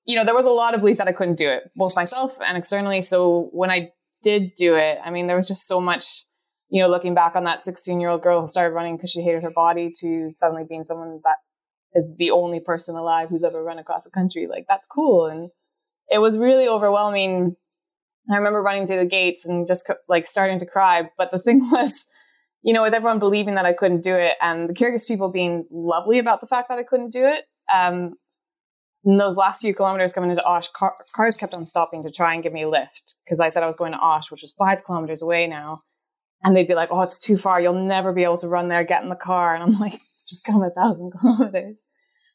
you 0.06 0.16
know, 0.16 0.24
there 0.24 0.34
was 0.34 0.46
a 0.46 0.50
lot 0.50 0.74
of 0.74 0.80
belief 0.80 0.98
that 0.98 1.08
I 1.08 1.12
couldn't 1.12 1.38
do 1.38 1.48
it, 1.48 1.70
both 1.76 1.96
myself 1.96 2.36
and 2.46 2.56
externally. 2.56 3.00
So 3.00 3.48
when 3.52 3.70
I 3.70 3.90
did 4.22 4.54
do 4.56 4.74
it, 4.74 4.98
I 5.04 5.10
mean, 5.10 5.26
there 5.26 5.36
was 5.36 5.48
just 5.48 5.66
so 5.66 5.80
much, 5.80 6.24
you 6.68 6.82
know, 6.82 6.88
looking 6.88 7.14
back 7.14 7.36
on 7.36 7.44
that 7.44 7.62
16 7.62 8.00
year 8.00 8.10
old 8.10 8.22
girl 8.22 8.42
who 8.42 8.48
started 8.48 8.74
running 8.74 8.96
because 8.96 9.10
she 9.10 9.22
hated 9.22 9.42
her 9.42 9.50
body 9.50 9.92
to 10.00 10.30
suddenly 10.34 10.64
being 10.68 10.84
someone 10.84 11.20
that 11.24 11.36
is 11.94 12.10
the 12.18 12.32
only 12.32 12.60
person 12.60 12.96
alive 12.96 13.28
who's 13.30 13.44
ever 13.44 13.62
run 13.62 13.78
across 13.78 14.04
the 14.04 14.10
country. 14.10 14.46
Like, 14.46 14.66
that's 14.68 14.86
cool. 14.86 15.26
And 15.26 15.50
it 16.10 16.18
was 16.18 16.38
really 16.38 16.68
overwhelming. 16.68 17.56
I 18.30 18.36
remember 18.36 18.62
running 18.62 18.86
through 18.86 18.98
the 18.98 19.04
gates 19.06 19.46
and 19.46 19.66
just 19.66 19.90
like 20.08 20.26
starting 20.26 20.58
to 20.58 20.66
cry. 20.66 21.08
But 21.16 21.30
the 21.30 21.38
thing 21.38 21.60
was, 21.72 22.06
you 22.64 22.72
know, 22.72 22.82
with 22.82 22.94
everyone 22.94 23.18
believing 23.18 23.56
that 23.56 23.66
I 23.66 23.74
couldn't 23.74 24.02
do 24.02 24.16
it 24.16 24.36
and 24.40 24.68
the 24.68 24.72
Kyrgyz 24.72 25.06
people 25.06 25.30
being 25.30 25.66
lovely 25.70 26.18
about 26.18 26.40
the 26.40 26.46
fact 26.46 26.70
that 26.70 26.78
I 26.78 26.82
couldn't 26.82 27.10
do 27.10 27.26
it, 27.26 27.44
um, 27.72 28.14
those 29.04 29.36
last 29.36 29.60
few 29.60 29.74
kilometers 29.74 30.14
coming 30.14 30.30
into 30.30 30.42
Osh, 30.44 30.68
car- 30.68 30.96
cars 31.14 31.36
kept 31.36 31.52
on 31.52 31.66
stopping 31.66 32.02
to 32.04 32.10
try 32.10 32.32
and 32.32 32.42
give 32.42 32.54
me 32.54 32.62
a 32.62 32.68
lift 32.68 33.16
because 33.24 33.38
I 33.38 33.50
said 33.50 33.62
I 33.62 33.66
was 33.66 33.76
going 33.76 33.92
to 33.92 33.98
Osh, 33.98 34.30
which 34.30 34.40
was 34.40 34.54
five 34.58 34.82
kilometers 34.82 35.22
away 35.22 35.46
now. 35.46 35.82
And 36.42 36.56
they'd 36.56 36.66
be 36.66 36.74
like, 36.74 36.88
oh, 36.90 37.02
it's 37.02 37.18
too 37.18 37.36
far. 37.36 37.60
You'll 37.60 37.86
never 37.86 38.14
be 38.14 38.24
able 38.24 38.38
to 38.38 38.48
run 38.48 38.68
there. 38.68 38.82
Get 38.82 39.02
in 39.02 39.10
the 39.10 39.14
car. 39.14 39.54
And 39.54 39.62
I'm 39.62 39.72
like, 39.80 39.92
just 40.26 40.44
come 40.46 40.62
a 40.62 40.70
thousand 40.70 41.12
kilometers. 41.20 41.76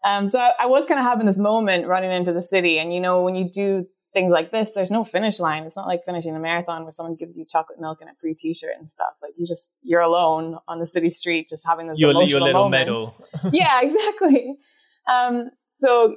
Um, 0.06 0.28
so 0.28 0.39
I, 0.39 0.52
I 0.60 0.65
was 0.68 0.86
kind 0.86 1.00
of 1.00 1.08
having 1.08 1.26
this 1.26 1.39
moment 1.39 1.88
running 1.88 2.12
into 2.12 2.34
the 2.34 2.42
city. 2.44 2.78
And, 2.78 2.94
you 2.94 3.02
know, 3.02 3.24
when 3.24 3.36
you 3.36 3.50
do 3.52 3.88
things 4.13 4.32
like 4.32 4.52
this, 4.52 4.74
there's 4.74 4.91
no 4.91 5.04
finish 5.04 5.39
line. 5.39 5.63
It's 5.63 5.78
not 5.78 5.88
like 5.88 6.04
finishing 6.06 6.36
a 6.36 6.39
marathon 6.39 6.82
where 6.84 6.91
someone 6.91 7.15
gives 7.15 7.36
you 7.36 7.45
chocolate 7.50 7.80
milk 7.80 8.00
and 8.02 8.10
a 8.10 8.13
free 8.19 8.34
t-shirt 8.34 8.72
and 8.80 8.89
stuff. 8.89 9.13
Like 9.22 9.34
you 9.38 9.45
just, 9.45 9.76
you're 9.84 10.02
alone 10.02 10.58
on 10.67 10.80
the 10.80 10.88
city 10.88 11.10
street, 11.10 11.48
just 11.50 11.67
having 11.67 11.88
this 11.88 12.00
your, 12.00 12.12
emotional 12.12 12.30
your 12.30 12.41
little 12.41 12.63
moment. 12.63 12.88
medal. 12.88 13.28
yeah, 13.54 13.82
exactly. 13.82 14.56
Um, 15.08 15.50
so 15.78 16.15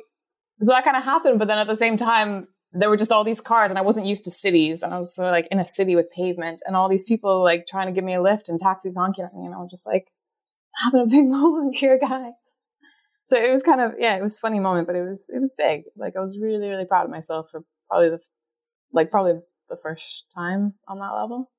so 0.63 0.67
that 0.67 0.85
kind 0.85 0.97
of 0.97 1.05
happened. 1.05 1.39
But 1.39 1.49
then 1.49 1.59
at 1.59 1.67
the 1.67 1.77
same 1.77 1.97
time, 1.97 2.49
there 2.73 2.89
were 2.89 2.97
just 2.97 3.13
all 3.13 3.25
these 3.25 3.41
cars 3.41 3.71
and 3.71 3.79
I 3.79 3.83
wasn't 3.83 4.07
used 4.07 4.25
to 4.25 4.31
cities. 4.31 4.83
And 4.83 4.95
I 4.95 4.99
was 4.99 5.15
sort 5.15 5.29
of 5.29 5.33
like 5.33 5.49
in 5.51 5.59
a 5.59 5.65
city 5.65 5.97
with 5.97 6.11
pavement 6.11 6.63
and 6.65 6.77
all 6.77 6.89
these 6.89 7.05
people 7.05 7.43
like 7.43 7.67
trying 7.69 7.87
to 7.89 7.93
give 7.93 8.05
me 8.05 8.15
a 8.15 8.23
lift 8.23 8.49
and 8.49 8.59
taxis 8.59 8.97
honking 8.97 9.25
at 9.25 9.37
me. 9.37 9.45
And 9.45 9.55
I 9.55 9.59
was 9.59 9.71
just 9.71 9.87
like 9.87 10.07
having 10.85 11.01
a 11.01 11.07
big 11.11 11.27
moment 11.27 11.75
here, 11.75 11.99
guys. 11.99 12.33
So 13.25 13.37
it 13.37 13.51
was 13.51 13.63
kind 13.63 13.81
of, 13.81 13.93
yeah, 13.99 14.17
it 14.17 14.23
was 14.23 14.37
a 14.37 14.41
funny 14.41 14.61
moment, 14.61 14.87
but 14.87 14.97
it 14.97 15.03
was, 15.03 15.31
it 15.35 15.39
was 15.39 15.55
big. 15.57 15.83
Like 15.97 16.15
I 16.17 16.21
was 16.21 16.39
really, 16.39 16.69
really 16.69 16.85
proud 16.85 17.05
of 17.05 17.11
myself 17.11 17.47
for 17.51 17.63
probably 17.93 18.11
the, 18.11 18.21
like 18.93 19.11
probably 19.11 19.41
the 19.69 19.77
first 19.83 20.25
time 20.35 20.75
on 20.89 20.99
that 20.99 21.13
level. 21.13 21.51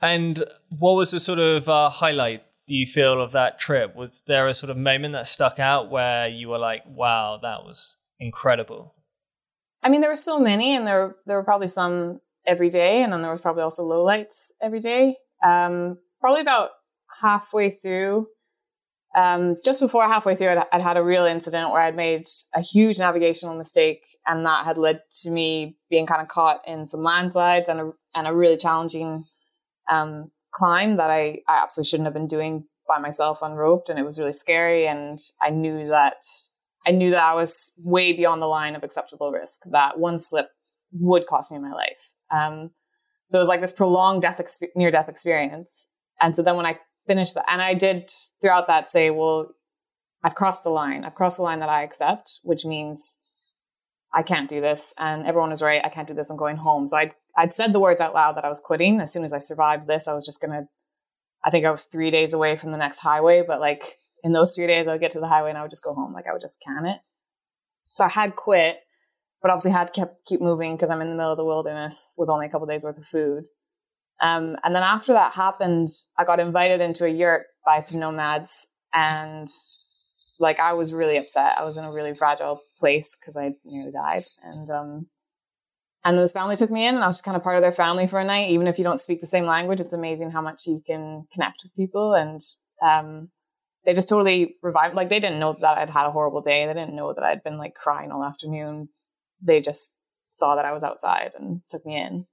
And 0.00 0.42
what 0.70 0.92
was 0.92 1.10
the 1.10 1.20
sort 1.20 1.38
of 1.38 1.68
uh, 1.68 1.88
highlight 1.88 2.44
do 2.66 2.74
you 2.74 2.86
feel 2.86 3.20
of 3.20 3.32
that 3.32 3.58
trip? 3.58 3.94
Was 3.94 4.22
there 4.26 4.46
a 4.46 4.54
sort 4.54 4.70
of 4.70 4.76
moment 4.76 5.12
that 5.12 5.28
stuck 5.28 5.58
out 5.58 5.90
where 5.90 6.28
you 6.28 6.48
were 6.48 6.58
like, 6.58 6.82
wow, 6.86 7.38
that 7.42 7.64
was 7.64 7.96
incredible? 8.18 8.94
I 9.82 9.90
mean, 9.90 10.00
there 10.00 10.10
were 10.10 10.16
so 10.16 10.38
many, 10.38 10.74
and 10.74 10.86
there, 10.86 11.14
there 11.26 11.36
were 11.36 11.44
probably 11.44 11.66
some 11.66 12.20
every 12.46 12.70
day, 12.70 13.02
and 13.02 13.12
then 13.12 13.20
there 13.20 13.30
was 13.30 13.42
probably 13.42 13.62
also 13.62 13.82
lowlights 13.82 14.52
every 14.62 14.80
day. 14.80 15.16
Um, 15.44 15.98
probably 16.20 16.40
about 16.40 16.70
halfway 17.20 17.72
through, 17.72 18.28
um, 19.14 19.56
just 19.64 19.80
before 19.80 20.06
halfway 20.06 20.36
through, 20.36 20.48
I'd, 20.48 20.64
I'd 20.72 20.82
had 20.82 20.96
a 20.96 21.02
real 21.02 21.24
incident 21.24 21.70
where 21.70 21.82
I'd 21.82 21.96
made 21.96 22.24
a 22.54 22.60
huge 22.60 22.98
navigational 22.98 23.56
mistake, 23.56 24.02
and 24.26 24.46
that 24.46 24.64
had 24.64 24.78
led 24.78 25.02
to 25.22 25.30
me 25.30 25.76
being 25.90 26.06
kind 26.06 26.22
of 26.22 26.28
caught 26.28 26.66
in 26.66 26.86
some 26.86 27.02
landslides 27.02 27.68
and 27.68 27.80
a, 27.80 27.92
and 28.14 28.26
a 28.26 28.34
really 28.34 28.56
challenging 28.56 29.24
um, 29.90 30.30
climb 30.52 30.96
that 30.96 31.10
I, 31.10 31.40
I 31.48 31.62
absolutely 31.62 31.88
shouldn't 31.88 32.06
have 32.06 32.14
been 32.14 32.26
doing 32.26 32.64
by 32.88 32.98
myself 32.98 33.42
unroped 33.42 33.88
and 33.88 33.98
it 33.98 34.04
was 34.04 34.18
really 34.18 34.32
scary 34.32 34.86
and 34.86 35.18
I 35.42 35.50
knew 35.50 35.86
that 35.86 36.16
I 36.86 36.90
knew 36.90 37.10
that 37.10 37.22
I 37.22 37.34
was 37.34 37.72
way 37.78 38.12
beyond 38.12 38.42
the 38.42 38.46
line 38.46 38.76
of 38.76 38.84
acceptable 38.84 39.32
risk 39.32 39.62
that 39.70 39.98
one 39.98 40.18
slip 40.18 40.48
would 40.92 41.26
cost 41.26 41.50
me 41.50 41.58
my 41.58 41.72
life. 41.72 41.96
Um, 42.30 42.70
so 43.26 43.38
it 43.38 43.42
was 43.42 43.48
like 43.48 43.62
this 43.62 43.72
prolonged 43.72 44.22
death 44.22 44.38
exp- 44.38 44.68
near 44.76 44.90
death 44.90 45.08
experience 45.08 45.88
and 46.20 46.36
so 46.36 46.42
then 46.42 46.56
when 46.56 46.66
I 46.66 46.78
finished 47.06 47.34
that 47.34 47.50
and 47.50 47.62
I 47.62 47.74
did 47.74 48.10
throughout 48.40 48.66
that 48.68 48.90
say 48.90 49.10
well 49.10 49.50
I've 50.22 50.34
crossed 50.34 50.64
the 50.64 50.70
line. 50.70 51.04
I've 51.04 51.14
crossed 51.14 51.36
the 51.36 51.42
line 51.42 51.60
that 51.60 51.68
I 51.68 51.82
accept 51.82 52.40
which 52.42 52.64
means 52.64 53.18
I 54.14 54.22
can't 54.22 54.48
do 54.48 54.60
this 54.60 54.94
and 54.98 55.26
everyone 55.26 55.52
is 55.52 55.62
right 55.62 55.84
I 55.84 55.88
can't 55.88 56.08
do 56.08 56.14
this 56.14 56.30
I'm 56.30 56.36
going 56.36 56.56
home 56.56 56.86
so 56.86 56.96
I 56.96 57.12
I'd 57.36 57.54
said 57.54 57.72
the 57.72 57.80
words 57.80 58.00
out 58.00 58.14
loud 58.14 58.36
that 58.36 58.44
I 58.44 58.48
was 58.48 58.60
quitting. 58.60 59.00
As 59.00 59.12
soon 59.12 59.24
as 59.24 59.32
I 59.32 59.38
survived 59.38 59.86
this, 59.86 60.08
I 60.08 60.14
was 60.14 60.24
just 60.24 60.40
gonna. 60.40 60.66
I 61.44 61.50
think 61.50 61.66
I 61.66 61.70
was 61.70 61.84
three 61.84 62.10
days 62.10 62.32
away 62.32 62.56
from 62.56 62.72
the 62.72 62.78
next 62.78 63.00
highway, 63.00 63.42
but 63.46 63.60
like 63.60 63.98
in 64.22 64.32
those 64.32 64.54
three 64.54 64.66
days, 64.66 64.86
I 64.86 64.92
would 64.92 65.00
get 65.00 65.12
to 65.12 65.20
the 65.20 65.28
highway 65.28 65.50
and 65.50 65.58
I 65.58 65.62
would 65.62 65.70
just 65.70 65.84
go 65.84 65.94
home. 65.94 66.12
Like 66.12 66.26
I 66.28 66.32
would 66.32 66.40
just 66.40 66.62
can 66.64 66.86
it. 66.86 66.98
So 67.90 68.04
I 68.04 68.08
had 68.08 68.36
quit, 68.36 68.78
but 69.42 69.50
obviously 69.50 69.72
had 69.72 69.88
to 69.88 69.92
keep 69.92 70.08
keep 70.26 70.40
moving 70.40 70.76
because 70.76 70.90
I'm 70.90 71.02
in 71.02 71.10
the 71.10 71.16
middle 71.16 71.32
of 71.32 71.38
the 71.38 71.44
wilderness 71.44 72.14
with 72.16 72.28
only 72.28 72.46
a 72.46 72.48
couple 72.48 72.66
days 72.66 72.84
worth 72.84 72.98
of 72.98 73.06
food. 73.06 73.44
Um, 74.20 74.56
and 74.62 74.74
then 74.74 74.82
after 74.82 75.12
that 75.12 75.32
happened, 75.32 75.88
I 76.16 76.24
got 76.24 76.40
invited 76.40 76.80
into 76.80 77.04
a 77.04 77.08
yurt 77.08 77.46
by 77.66 77.80
some 77.80 78.00
nomads, 78.00 78.68
and 78.92 79.48
like 80.40 80.58
I 80.60 80.72
was 80.74 80.92
really 80.92 81.16
upset. 81.16 81.54
I 81.58 81.64
was 81.64 81.76
in 81.76 81.84
a 81.84 81.92
really 81.92 82.14
fragile 82.14 82.60
place 82.78 83.16
because 83.16 83.36
I 83.36 83.54
nearly 83.64 83.92
died, 83.92 84.22
and 84.42 84.70
um, 84.70 85.06
and 86.04 86.18
this 86.18 86.32
family 86.32 86.56
took 86.56 86.70
me 86.70 86.86
in, 86.86 86.94
and 86.94 87.02
I 87.02 87.06
was 87.06 87.16
just 87.16 87.24
kind 87.24 87.36
of 87.36 87.42
part 87.42 87.56
of 87.56 87.62
their 87.62 87.72
family 87.72 88.06
for 88.06 88.20
a 88.20 88.24
night. 88.24 88.50
Even 88.50 88.66
if 88.66 88.78
you 88.78 88.84
don't 88.84 89.00
speak 89.00 89.20
the 89.20 89.26
same 89.26 89.46
language, 89.46 89.80
it's 89.80 89.94
amazing 89.94 90.30
how 90.30 90.42
much 90.42 90.66
you 90.66 90.80
can 90.86 91.26
connect 91.32 91.60
with 91.62 91.74
people. 91.76 92.12
And 92.12 92.40
um, 92.82 93.30
they 93.84 93.94
just 93.94 94.08
totally 94.08 94.56
revived. 94.62 94.94
Like 94.94 95.08
they 95.08 95.20
didn't 95.20 95.40
know 95.40 95.56
that 95.60 95.78
I'd 95.78 95.90
had 95.90 96.06
a 96.06 96.10
horrible 96.10 96.42
day. 96.42 96.66
They 96.66 96.74
didn't 96.74 96.96
know 96.96 97.12
that 97.14 97.24
I'd 97.24 97.42
been 97.42 97.56
like 97.56 97.74
crying 97.74 98.10
all 98.10 98.22
afternoon. 98.22 98.88
They 99.40 99.60
just 99.60 99.98
saw 100.28 100.56
that 100.56 100.64
I 100.64 100.72
was 100.72 100.84
outside 100.84 101.32
and 101.38 101.62
took 101.70 101.86
me 101.86 101.96
in. 101.96 102.26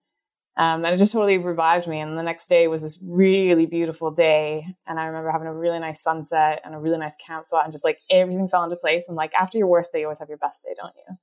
Um, 0.57 0.83
and 0.83 0.93
it 0.93 0.97
just 0.97 1.13
totally 1.13 1.37
revived 1.37 1.87
me. 1.87 1.99
And 2.01 2.17
the 2.17 2.23
next 2.23 2.47
day 2.47 2.67
was 2.67 2.81
this 2.81 3.01
really 3.07 3.65
beautiful 3.65 4.11
day. 4.11 4.65
And 4.85 4.99
I 4.99 5.05
remember 5.05 5.31
having 5.31 5.47
a 5.47 5.55
really 5.55 5.79
nice 5.79 6.03
sunset 6.03 6.61
and 6.65 6.75
a 6.75 6.79
really 6.79 6.97
nice 6.97 7.15
camp 7.25 7.45
spot 7.45 7.63
and 7.63 7.71
just 7.71 7.85
like 7.85 7.97
everything 8.09 8.49
fell 8.49 8.63
into 8.63 8.75
place. 8.75 9.07
And 9.07 9.15
like 9.15 9.31
after 9.33 9.57
your 9.57 9.67
worst 9.67 9.93
day, 9.93 9.99
you 9.99 10.05
always 10.05 10.19
have 10.19 10.29
your 10.29 10.37
best 10.37 10.65
day, 10.65 10.73
don't 10.79 10.93
you? 10.95 11.15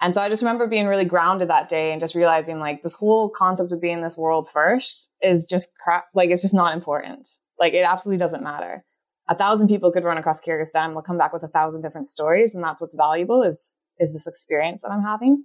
And 0.00 0.14
so 0.14 0.20
I 0.20 0.28
just 0.28 0.42
remember 0.42 0.66
being 0.66 0.86
really 0.86 1.06
grounded 1.06 1.48
that 1.48 1.70
day 1.70 1.92
and 1.92 2.00
just 2.00 2.14
realizing 2.14 2.58
like 2.58 2.82
this 2.82 2.94
whole 2.94 3.30
concept 3.30 3.72
of 3.72 3.80
being 3.80 4.02
this 4.02 4.18
world 4.18 4.46
first 4.52 5.10
is 5.22 5.46
just 5.46 5.70
crap. 5.82 6.04
Like 6.14 6.28
it's 6.28 6.42
just 6.42 6.54
not 6.54 6.74
important. 6.74 7.26
Like 7.58 7.72
it 7.72 7.86
absolutely 7.88 8.18
doesn't 8.18 8.42
matter. 8.42 8.84
A 9.28 9.34
thousand 9.34 9.68
people 9.68 9.90
could 9.90 10.04
run 10.04 10.18
across 10.18 10.42
Kyrgyzstan. 10.42 10.90
They'll 10.90 11.00
come 11.00 11.16
back 11.16 11.32
with 11.32 11.42
a 11.42 11.48
thousand 11.48 11.80
different 11.80 12.06
stories. 12.06 12.54
And 12.54 12.62
that's 12.62 12.82
what's 12.82 12.94
valuable 12.94 13.42
is, 13.42 13.78
is 13.98 14.12
this 14.12 14.26
experience 14.26 14.82
that 14.82 14.90
I'm 14.90 15.02
having. 15.02 15.44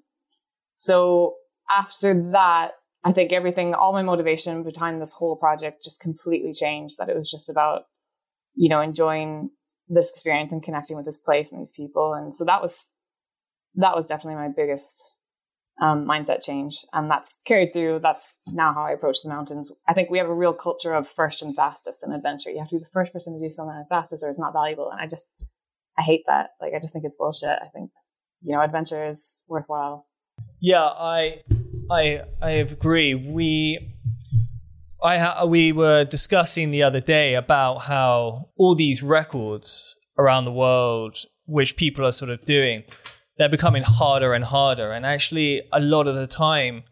So 0.76 1.36
after 1.72 2.32
that, 2.32 2.72
I 3.04 3.14
think 3.14 3.32
everything, 3.32 3.74
all 3.74 3.94
my 3.94 4.02
motivation 4.02 4.64
behind 4.64 5.02
this 5.02 5.14
whole 5.14 5.38
project 5.38 5.84
just 5.84 6.02
completely 6.02 6.52
changed 6.52 6.98
that 6.98 7.10
it 7.10 7.16
was 7.16 7.32
just 7.32 7.50
about, 7.50 7.84
you 8.56 8.70
know, 8.70 8.82
enjoying 8.82 9.52
this 9.88 10.12
experience 10.12 10.52
and 10.52 10.62
connecting 10.62 10.98
with 10.98 11.06
this 11.06 11.18
place 11.18 11.52
and 11.52 11.62
these 11.62 11.72
people. 11.72 12.14
And 12.14 12.36
so 12.36 12.46
that 12.46 12.62
was 12.62 12.94
that 13.76 13.96
was 13.96 14.08
definitely 14.08 14.36
my 14.36 14.50
biggest 14.50 15.12
um, 15.82 16.06
mindset 16.06 16.44
change. 16.44 16.86
And 16.94 17.10
that's 17.10 17.42
carried 17.46 17.72
through. 17.72 18.00
That's 18.04 18.38
now 18.48 18.74
how 18.74 18.84
I 18.84 18.92
approach 18.92 19.18
the 19.24 19.30
mountains. 19.30 19.72
I 19.88 19.94
think 19.94 20.10
we 20.10 20.18
have 20.18 20.28
a 20.28 20.34
real 20.34 20.54
culture 20.54 20.94
of 20.94 21.08
first 21.08 21.42
and 21.42 21.56
fastest 21.56 22.04
in 22.06 22.12
adventure. 22.12 22.50
You 22.50 22.60
have 22.60 22.70
to 22.70 22.76
be 22.76 22.84
the 22.84 22.90
first 22.92 23.14
person 23.14 23.34
to 23.34 23.40
do 23.40 23.50
something 23.50 23.78
the 23.78 23.86
fastest 23.90 24.24
or 24.24 24.30
it's 24.30 24.40
not 24.40 24.54
valuable. 24.54 24.90
And 24.92 25.00
I 25.00 25.08
just, 25.08 25.28
I 25.98 26.02
hate 26.02 26.24
that. 26.28 26.50
Like, 26.62 26.74
I 26.76 26.80
just 26.80 26.94
think 26.94 27.06
it's 27.06 27.16
bullshit. 27.16 27.60
I 27.62 27.68
think, 27.74 27.92
you 28.42 28.54
know, 28.54 28.62
adventure 28.62 29.08
is 29.08 29.42
worthwhile. 29.48 30.06
Yeah, 30.60 30.84
I, 30.84 31.42
I, 31.91 32.21
I 32.41 32.52
agree. 32.52 33.15
We, 33.15 33.95
I 35.04 35.17
ha- 35.17 35.45
we 35.45 35.71
were 35.71 36.04
discussing 36.04 36.71
the 36.71 36.84
other 36.84 37.02
day 37.02 37.36
about 37.36 37.84
how 37.84 38.49
all 38.58 38.75
these 38.75 39.02
records 39.02 39.97
around 40.17 40.45
the 40.45 40.52
world, 40.52 41.17
which 41.45 41.78
people 41.78 42.06
are 42.06 42.12
sort 42.12 42.30
of 42.30 42.45
doing, 42.45 42.84
they're 43.38 43.49
becoming 43.49 43.84
harder 43.84 44.34
and 44.34 44.43
harder. 44.43 44.91
And 44.91 45.06
actually, 45.06 45.62
a 45.71 45.80
lot 45.80 46.08
of 46.08 46.15
the 46.15 46.28
time, 46.28 46.84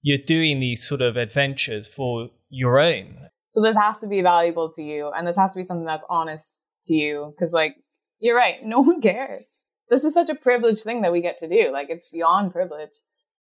you're 0.00 0.18
doing 0.18 0.58
these 0.58 0.86
sort 0.86 1.02
of 1.02 1.16
adventures 1.16 1.86
for 1.86 2.30
your 2.48 2.80
own. 2.80 3.28
So 3.48 3.62
this 3.62 3.76
has 3.76 4.00
to 4.00 4.08
be 4.08 4.22
valuable 4.22 4.72
to 4.72 4.82
you, 4.82 5.10
and 5.14 5.26
this 5.26 5.36
has 5.36 5.52
to 5.52 5.58
be 5.58 5.62
something 5.62 5.84
that's 5.84 6.04
honest 6.08 6.58
to 6.86 6.94
you. 6.94 7.34
Because, 7.36 7.52
like, 7.52 7.76
you're 8.18 8.36
right, 8.36 8.56
no 8.64 8.80
one 8.80 9.00
cares. 9.00 9.62
This 9.90 10.04
is 10.04 10.14
such 10.14 10.30
a 10.30 10.34
privileged 10.34 10.82
thing 10.82 11.02
that 11.02 11.12
we 11.12 11.20
get 11.20 11.38
to 11.38 11.48
do. 11.48 11.70
Like, 11.70 11.90
it's 11.90 12.12
beyond 12.12 12.52
privilege. 12.52 12.90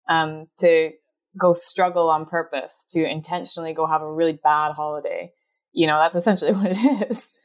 Um, 0.08 0.46
to 0.60 0.90
go 1.38 1.52
struggle 1.52 2.10
on 2.10 2.26
purpose, 2.26 2.86
to 2.90 3.04
intentionally 3.04 3.74
go 3.74 3.86
have 3.86 4.02
a 4.02 4.12
really 4.12 4.38
bad 4.42 4.72
holiday. 4.72 5.32
You 5.72 5.86
know, 5.86 5.98
that's 5.98 6.16
essentially 6.16 6.52
what 6.54 6.70
it 6.70 7.10
is. 7.10 7.38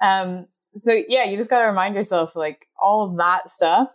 Um, 0.00 0.46
so 0.76 0.92
yeah, 0.92 1.24
you 1.24 1.36
just 1.36 1.50
got 1.50 1.60
to 1.60 1.66
remind 1.66 1.94
yourself 1.94 2.36
like 2.36 2.66
all 2.80 3.10
of 3.10 3.16
that 3.18 3.48
stuff. 3.48 3.88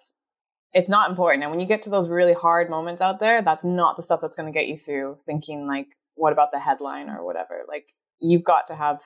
It's 0.74 0.90
not 0.90 1.10
important. 1.10 1.44
And 1.44 1.52
when 1.52 1.60
you 1.60 1.66
get 1.66 1.84
to 1.84 1.90
those 1.90 2.10
really 2.10 2.34
hard 2.34 2.70
moments 2.70 3.02
out 3.02 3.20
there, 3.20 3.42
that's 3.42 3.64
not 3.64 3.96
the 3.96 4.04
stuff 4.04 4.20
that's 4.22 4.36
going 4.36 4.52
to 4.52 4.58
get 4.58 4.68
you 4.68 4.78
through 4.78 5.18
thinking 5.26 5.66
like, 5.66 5.88
what 6.16 6.34
about 6.34 6.52
the 6.52 6.60
headline 6.60 7.10
or 7.10 7.26
whatever? 7.26 7.64
Like 7.68 7.86
you've 8.20 8.44
got 8.44 8.68
to 8.68 8.76
have 8.76 9.00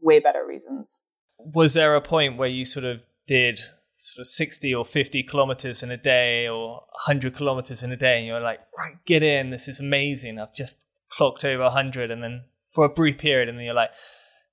way 0.00 0.20
better 0.20 0.46
reasons. 0.46 1.02
Was 1.38 1.74
there 1.74 1.94
a 1.94 2.00
point 2.00 2.36
where 2.36 2.48
you 2.48 2.64
sort 2.64 2.84
of 2.84 3.06
did 3.26 3.60
sort 4.00 4.22
of 4.22 4.26
60 4.26 4.74
or 4.74 4.82
50 4.82 5.22
kilometers 5.24 5.82
in 5.82 5.90
a 5.90 5.96
day 5.98 6.48
or 6.48 6.76
100 7.06 7.34
kilometers 7.34 7.82
in 7.82 7.92
a 7.92 7.96
day 7.96 8.16
and 8.16 8.26
you're 8.26 8.40
like 8.40 8.60
right 8.78 8.96
get 9.04 9.22
in 9.22 9.50
this 9.50 9.68
is 9.68 9.78
amazing. 9.78 10.38
I've 10.38 10.54
just 10.54 10.86
clocked 11.10 11.44
over 11.44 11.64
100 11.64 12.10
and 12.10 12.22
then 12.22 12.44
for 12.72 12.86
a 12.86 12.88
brief 12.88 13.18
period 13.18 13.50
and 13.50 13.58
then 13.58 13.64
you're 13.66 13.74
like 13.74 13.90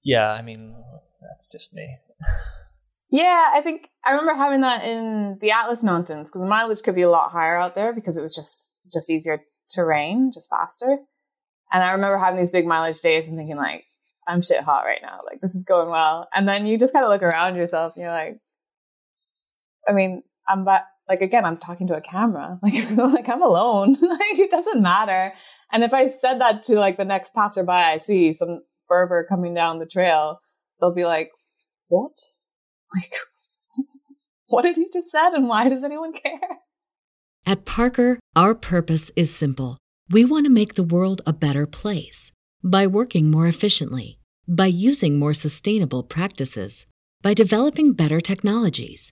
yeah 0.04 0.32
i 0.32 0.42
mean 0.42 0.76
that's 1.22 1.50
just 1.50 1.74
me. 1.74 1.98
Yeah 3.10 3.46
i 3.54 3.62
think 3.62 3.88
i 4.04 4.12
remember 4.12 4.34
having 4.34 4.62
that 4.62 4.84
in 4.84 5.38
the 5.40 5.52
atlas 5.52 5.82
mountains 5.82 6.30
because 6.30 6.42
the 6.42 6.50
mileage 6.50 6.82
could 6.84 6.96
be 6.96 7.04
a 7.04 7.10
lot 7.10 7.32
higher 7.32 7.56
out 7.56 7.74
there 7.74 7.94
because 7.94 8.18
it 8.18 8.22
was 8.22 8.36
just 8.36 8.76
just 8.92 9.10
easier 9.10 9.42
terrain 9.74 10.32
just 10.34 10.50
faster. 10.50 10.98
And 11.72 11.84
i 11.84 11.94
remember 11.94 12.18
having 12.18 12.38
these 12.38 12.52
big 12.52 12.66
mileage 12.66 13.00
days 13.00 13.30
and 13.30 13.38
thinking 13.38 13.56
like 13.56 13.86
i'm 14.28 14.42
shit 14.42 14.60
hot 14.60 14.84
right 14.84 15.02
now. 15.02 15.22
Like 15.26 15.40
this 15.40 15.56
is 15.56 15.64
going 15.64 15.90
well. 15.90 16.28
And 16.36 16.46
then 16.46 16.68
you 16.68 16.78
just 16.78 16.92
kind 16.92 17.06
of 17.06 17.12
look 17.12 17.24
around 17.24 17.56
yourself 17.56 17.94
and 17.96 18.04
you're 18.04 18.12
like 18.12 18.42
I 19.88 19.93
mean, 19.93 20.23
I'm 20.47 20.65
but 20.65 20.86
like 21.08 21.21
again, 21.21 21.45
I'm 21.45 21.58
talking 21.58 21.88
to 21.88 21.95
a 21.95 22.02
camera. 22.02 22.60
Like 22.63 22.97
like 22.97 23.30
I'm 23.30 23.41
alone. 23.41 23.89
like 24.02 24.39
it 24.39 24.52
doesn't 24.52 24.82
matter. 24.82 25.32
And 25.71 25.84
if 25.84 25.93
I 25.93 26.08
said 26.08 26.39
that 26.39 26.63
to 26.63 26.76
like 26.76 26.97
the 26.97 27.06
next 27.06 27.34
passerby 27.34 27.71
I 27.71 27.97
see, 27.97 28.34
some 28.34 28.62
Berber 28.88 29.26
coming 29.28 29.54
down 29.54 29.80
the 29.80 29.86
trail, 29.86 30.39
they'll 30.80 30.93
be 30.93 31.06
like, 31.06 31.30
"What? 31.89 32.13
Like, 32.95 33.13
what 34.47 34.62
did 34.62 34.78
you 34.78 34.89
just 34.93 35.12
said? 35.12 35.34
And 35.34 35.47
why 35.50 35.67
does 35.67 35.84
anyone 35.84 36.13
care?" 36.13 36.39
At 37.45 37.65
Parker, 37.65 38.19
our 38.36 38.56
purpose 38.56 39.12
is 39.15 39.34
simple. 39.34 39.78
We 40.10 40.23
want 40.23 40.45
to 40.45 40.50
make 40.50 40.76
the 40.76 40.84
world 40.84 41.21
a 41.26 41.34
better 41.34 41.65
place 41.65 42.32
by 42.63 42.88
working 42.88 43.30
more 43.30 43.47
efficiently, 43.47 44.19
by 44.47 44.67
using 44.67 45.19
more 45.19 45.34
sustainable 45.34 46.04
practices, 46.04 46.86
by 47.21 47.34
developing 47.34 47.91
better 47.91 48.21
technologies 48.21 49.12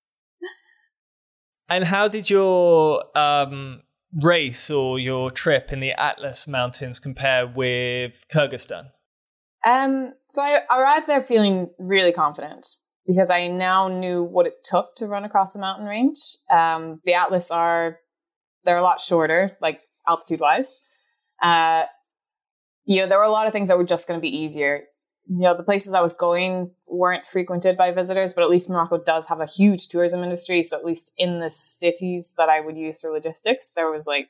And 1.71 1.85
how 1.85 2.09
did 2.09 2.29
your 2.29 3.05
um, 3.17 3.83
race 4.21 4.69
or 4.69 4.99
your 4.99 5.31
trip 5.31 5.71
in 5.71 5.79
the 5.79 5.93
Atlas 5.93 6.45
Mountains 6.45 6.99
compare 6.99 7.47
with 7.47 8.11
Kyrgyzstan? 8.29 8.89
Um, 9.65 10.11
so 10.31 10.41
I 10.41 10.59
arrived 10.69 11.07
there 11.07 11.23
feeling 11.23 11.69
really 11.79 12.11
confident 12.11 12.67
because 13.07 13.29
I 13.29 13.47
now 13.47 13.87
knew 13.87 14.21
what 14.21 14.47
it 14.47 14.55
took 14.65 14.95
to 14.97 15.07
run 15.07 15.23
across 15.23 15.55
a 15.55 15.59
mountain 15.59 15.87
range. 15.87 16.17
Um, 16.51 16.99
the 17.05 17.13
Atlas 17.13 17.51
are 17.51 17.99
they're 18.65 18.75
a 18.75 18.81
lot 18.81 18.99
shorter, 18.99 19.55
like 19.61 19.79
altitude 20.09 20.41
wise. 20.41 20.77
Uh, 21.41 21.85
you 22.83 22.99
know, 22.99 23.07
there 23.07 23.17
were 23.17 23.23
a 23.23 23.31
lot 23.31 23.47
of 23.47 23.53
things 23.53 23.69
that 23.69 23.77
were 23.77 23.85
just 23.85 24.09
going 24.09 24.19
to 24.19 24.21
be 24.21 24.35
easier 24.39 24.83
you 25.27 25.41
know, 25.41 25.55
the 25.55 25.63
places 25.63 25.93
I 25.93 26.01
was 26.01 26.13
going 26.13 26.71
weren't 26.87 27.25
frequented 27.31 27.77
by 27.77 27.91
visitors, 27.91 28.33
but 28.33 28.43
at 28.43 28.49
least 28.49 28.69
Morocco 28.69 28.97
does 28.97 29.27
have 29.27 29.39
a 29.39 29.45
huge 29.45 29.87
tourism 29.87 30.23
industry. 30.23 30.63
So 30.63 30.77
at 30.77 30.85
least 30.85 31.11
in 31.17 31.39
the 31.39 31.51
cities 31.51 32.33
that 32.37 32.49
I 32.49 32.59
would 32.59 32.77
use 32.77 32.99
for 32.99 33.11
logistics, 33.11 33.71
there 33.75 33.89
was 33.89 34.07
like 34.07 34.29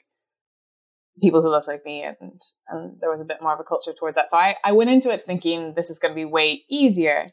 people 1.21 1.41
who 1.41 1.49
looked 1.49 1.67
like 1.67 1.85
me 1.85 2.03
and, 2.03 2.41
and 2.69 2.97
there 2.99 3.09
was 3.09 3.21
a 3.21 3.25
bit 3.25 3.41
more 3.41 3.53
of 3.53 3.59
a 3.59 3.63
culture 3.63 3.93
towards 3.93 4.15
that. 4.15 4.29
So 4.29 4.37
I, 4.37 4.55
I 4.63 4.73
went 4.73 4.89
into 4.89 5.11
it 5.11 5.25
thinking 5.25 5.73
this 5.73 5.89
is 5.89 5.99
going 5.99 6.11
to 6.11 6.15
be 6.15 6.25
way 6.25 6.63
easier. 6.69 7.31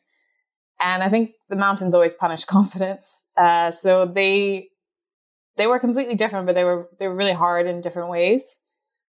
And 0.80 1.02
I 1.02 1.10
think 1.10 1.32
the 1.48 1.56
mountains 1.56 1.94
always 1.94 2.14
punish 2.14 2.44
confidence. 2.46 3.24
Uh, 3.36 3.70
so 3.70 4.06
they, 4.06 4.68
they 5.56 5.66
were 5.66 5.80
completely 5.80 6.14
different, 6.14 6.46
but 6.46 6.54
they 6.54 6.64
were, 6.64 6.88
they 6.98 7.08
were 7.08 7.16
really 7.16 7.32
hard 7.32 7.66
in 7.66 7.80
different 7.80 8.10
ways. 8.10 8.62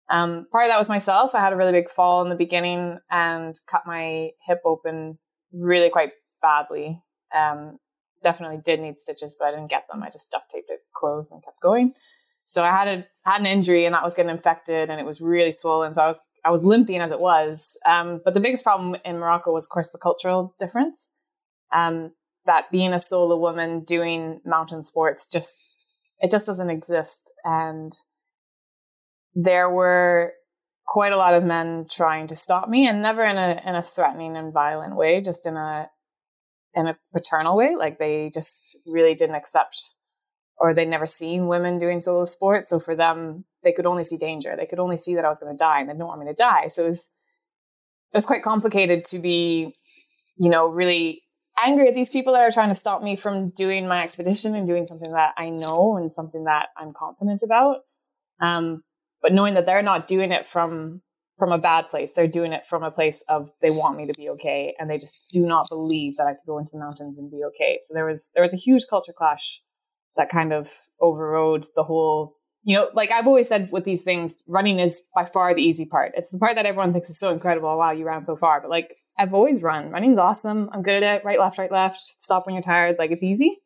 Um, 0.09 0.47
part 0.51 0.65
of 0.65 0.71
that 0.71 0.77
was 0.77 0.89
myself. 0.89 1.35
I 1.35 1.39
had 1.39 1.53
a 1.53 1.57
really 1.57 1.73
big 1.73 1.89
fall 1.89 2.21
in 2.23 2.29
the 2.29 2.35
beginning 2.35 2.99
and 3.11 3.59
cut 3.69 3.83
my 3.85 4.31
hip 4.45 4.61
open 4.65 5.17
really 5.51 5.89
quite 5.89 6.11
badly. 6.41 7.01
Um, 7.35 7.77
definitely 8.23 8.59
did 8.63 8.79
need 8.79 8.99
stitches, 8.99 9.35
but 9.39 9.47
I 9.47 9.51
didn't 9.51 9.69
get 9.69 9.83
them. 9.91 10.03
I 10.03 10.09
just 10.09 10.31
duct 10.31 10.49
taped 10.51 10.69
it 10.69 10.79
closed 10.95 11.31
and 11.31 11.43
kept 11.43 11.61
going. 11.61 11.93
So 12.43 12.63
I 12.63 12.71
had 12.71 12.87
a 12.87 13.05
had 13.29 13.41
an 13.41 13.47
injury 13.47 13.85
and 13.85 13.93
that 13.93 14.03
was 14.03 14.15
getting 14.15 14.31
infected 14.31 14.89
and 14.89 14.99
it 15.01 15.05
was 15.05 15.19
really 15.19 15.51
swollen. 15.51 15.93
So 15.93 16.01
I 16.01 16.07
was 16.07 16.21
I 16.45 16.51
was 16.51 16.63
limping 16.63 17.01
as 17.01 17.11
it 17.11 17.19
was. 17.19 17.77
Um, 17.85 18.21
but 18.23 18.33
the 18.33 18.39
biggest 18.39 18.63
problem 18.63 18.95
in 19.03 19.19
Morocco 19.19 19.51
was, 19.51 19.65
of 19.65 19.71
course, 19.71 19.89
the 19.89 19.97
cultural 19.97 20.55
difference. 20.57 21.09
Um, 21.73 22.11
that 22.45 22.71
being 22.71 22.93
a 22.93 22.99
solo 22.99 23.37
woman 23.37 23.83
doing 23.83 24.39
mountain 24.45 24.81
sports 24.81 25.27
just 25.29 25.59
it 26.19 26.31
just 26.31 26.47
doesn't 26.47 26.69
exist. 26.69 27.31
And 27.43 27.91
there 29.39 29.69
were 29.69 30.33
quite 30.87 31.11
a 31.11 31.17
lot 31.17 31.35
of 31.35 31.43
men 31.43 31.85
trying 31.89 32.27
to 32.27 32.35
stop 32.35 32.67
me 32.67 32.87
and 32.87 33.03
never 33.03 33.23
in 33.23 33.37
a 33.37 33.61
in 33.63 33.75
a 33.75 33.83
threatening 33.83 34.35
and 34.35 34.51
violent 34.51 34.95
way 34.95 35.21
just 35.21 35.45
in 35.45 35.55
a 35.55 35.87
in 36.73 36.87
a 36.87 36.97
paternal 37.13 37.55
way. 37.55 37.75
Like 37.77 37.99
they 37.99 38.31
just 38.33 38.79
really 38.87 39.13
didn't 39.13 39.35
accept 39.35 39.79
or 40.59 40.73
they'd 40.73 40.87
never 40.87 41.05
seen 41.05 41.47
women 41.47 41.77
doing 41.77 41.99
solo 41.99 42.25
sports. 42.25 42.69
So 42.69 42.79
for 42.79 42.95
them 42.95 43.45
they 43.63 43.73
could 43.73 43.85
only 43.85 44.03
see 44.03 44.17
danger. 44.17 44.55
They 44.57 44.65
could 44.65 44.79
only 44.79 44.97
see 44.97 45.15
that 45.15 45.25
i 45.25 45.27
was 45.27 45.39
going 45.39 45.53
to 45.53 45.57
die 45.57 45.81
and 45.81 45.89
they 45.89 45.93
didn't 45.93 46.07
want 46.07 46.21
me 46.21 46.27
to 46.27 46.33
die. 46.33 46.67
So 46.67 46.85
it 46.85 46.87
was 46.87 46.99
it 46.99 48.17
was 48.17 48.25
quite 48.25 48.41
complicated 48.41 49.05
to 49.05 49.19
be 49.19 49.75
you 50.37 50.49
know 50.49 50.67
really 50.67 51.21
angry 51.63 51.87
at 51.87 51.93
these 51.93 52.09
people 52.09 52.33
that 52.33 52.41
are 52.41 52.51
trying 52.51 52.69
to 52.69 52.75
stop 52.75 53.03
me 53.03 53.15
from 53.15 53.49
doing 53.51 53.87
my 53.87 54.03
expedition 54.03 54.55
and 54.55 54.67
doing 54.67 54.85
something 54.85 55.11
that 55.11 55.33
i 55.37 55.49
know 55.49 55.97
and 55.97 56.13
something 56.13 56.45
that 56.45 56.69
i'm 56.77 56.93
confident 56.93 57.41
about. 57.43 57.77
Um, 58.39 58.83
but 59.21 59.33
knowing 59.33 59.55
that 59.55 59.65
they're 59.65 59.81
not 59.81 60.07
doing 60.07 60.31
it 60.31 60.45
from 60.47 61.01
from 61.37 61.51
a 61.51 61.57
bad 61.57 61.87
place 61.87 62.13
they're 62.13 62.27
doing 62.27 62.51
it 62.51 62.65
from 62.67 62.83
a 62.83 62.91
place 62.91 63.23
of 63.29 63.51
they 63.61 63.69
want 63.69 63.97
me 63.97 64.07
to 64.07 64.13
be 64.13 64.29
okay 64.29 64.75
and 64.79 64.89
they 64.89 64.97
just 64.97 65.29
do 65.31 65.45
not 65.45 65.67
believe 65.69 66.17
that 66.17 66.25
i 66.27 66.33
could 66.33 66.47
go 66.47 66.57
into 66.57 66.71
the 66.71 66.79
mountains 66.79 67.17
and 67.17 67.29
be 67.29 67.43
okay. 67.45 67.79
So 67.81 67.93
there 67.93 68.05
was 68.05 68.31
there 68.33 68.43
was 68.43 68.53
a 68.53 68.57
huge 68.57 68.83
culture 68.89 69.13
clash 69.15 69.61
that 70.15 70.29
kind 70.29 70.51
of 70.51 70.71
overrode 70.99 71.65
the 71.75 71.83
whole 71.83 72.35
you 72.63 72.75
know 72.75 72.89
like 72.93 73.11
i've 73.11 73.27
always 73.27 73.47
said 73.47 73.69
with 73.71 73.83
these 73.83 74.03
things 74.03 74.41
running 74.47 74.79
is 74.79 75.03
by 75.13 75.25
far 75.25 75.53
the 75.53 75.61
easy 75.61 75.85
part. 75.85 76.13
It's 76.15 76.31
the 76.31 76.39
part 76.39 76.55
that 76.55 76.65
everyone 76.65 76.91
thinks 76.91 77.09
is 77.09 77.19
so 77.19 77.31
incredible. 77.31 77.77
Wow 77.77 77.91
you 77.91 78.05
ran 78.05 78.23
so 78.23 78.35
far. 78.35 78.61
But 78.61 78.71
like 78.71 78.95
i've 79.17 79.33
always 79.33 79.61
run. 79.61 79.91
Running's 79.91 80.17
awesome. 80.17 80.69
I'm 80.71 80.81
good 80.81 81.03
at 81.03 81.17
it. 81.17 81.25
Right 81.25 81.39
left 81.39 81.57
right 81.57 81.71
left. 81.71 82.01
Stop 82.01 82.45
when 82.45 82.55
you're 82.55 82.63
tired. 82.63 82.95
Like 82.97 83.11
it's 83.11 83.23
easy. 83.23 83.59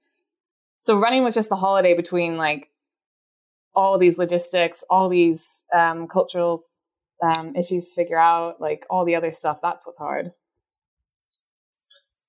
So 0.77 0.99
running 0.99 1.23
was 1.23 1.35
just 1.35 1.49
the 1.49 1.55
holiday 1.55 1.93
between 1.95 2.37
like 2.37 2.70
all 3.75 3.97
these 3.97 4.17
logistics, 4.17 4.84
all 4.89 5.10
these 5.10 5.65
um, 5.73 6.07
cultural 6.07 6.65
um, 7.23 7.55
issues 7.55 7.89
to 7.89 7.95
figure 7.95 8.19
out, 8.19 8.60
like 8.60 8.86
all 8.89 9.05
the 9.05 9.15
other 9.15 9.31
stuff. 9.31 9.60
That's 9.62 9.86
what's 9.86 9.97
hard. 9.97 10.31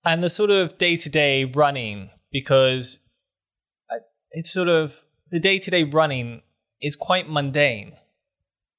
And 0.05 0.23
the 0.23 0.31
sort 0.31 0.51
of 0.51 0.79
day 0.79 0.97
to 0.97 1.09
day 1.09 1.45
running, 1.45 2.11
because 2.33 2.99
uh, 3.91 3.99
it's 4.33 4.53
sort 4.53 4.69
of 4.69 5.05
the 5.31 5.41
day 5.41 5.59
to 5.59 5.71
day 5.71 5.85
running 5.85 6.43
is 6.81 6.97
quite 6.97 7.29
mundane. 7.29 7.95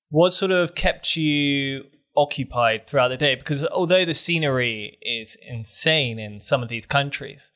What 0.10 0.32
sort 0.34 0.52
of 0.52 0.76
kept 0.76 1.16
you 1.16 1.86
occupied 2.16 2.86
throughout 2.88 3.08
the 3.08 3.18
day? 3.18 3.36
Because 3.36 3.66
although 3.66 4.06
the 4.06 4.14
scenery 4.14 4.98
is 5.02 5.38
insane 5.48 6.20
in 6.20 6.40
some 6.40 6.62
of 6.62 6.70
these 6.70 6.86
countries, 6.86 7.52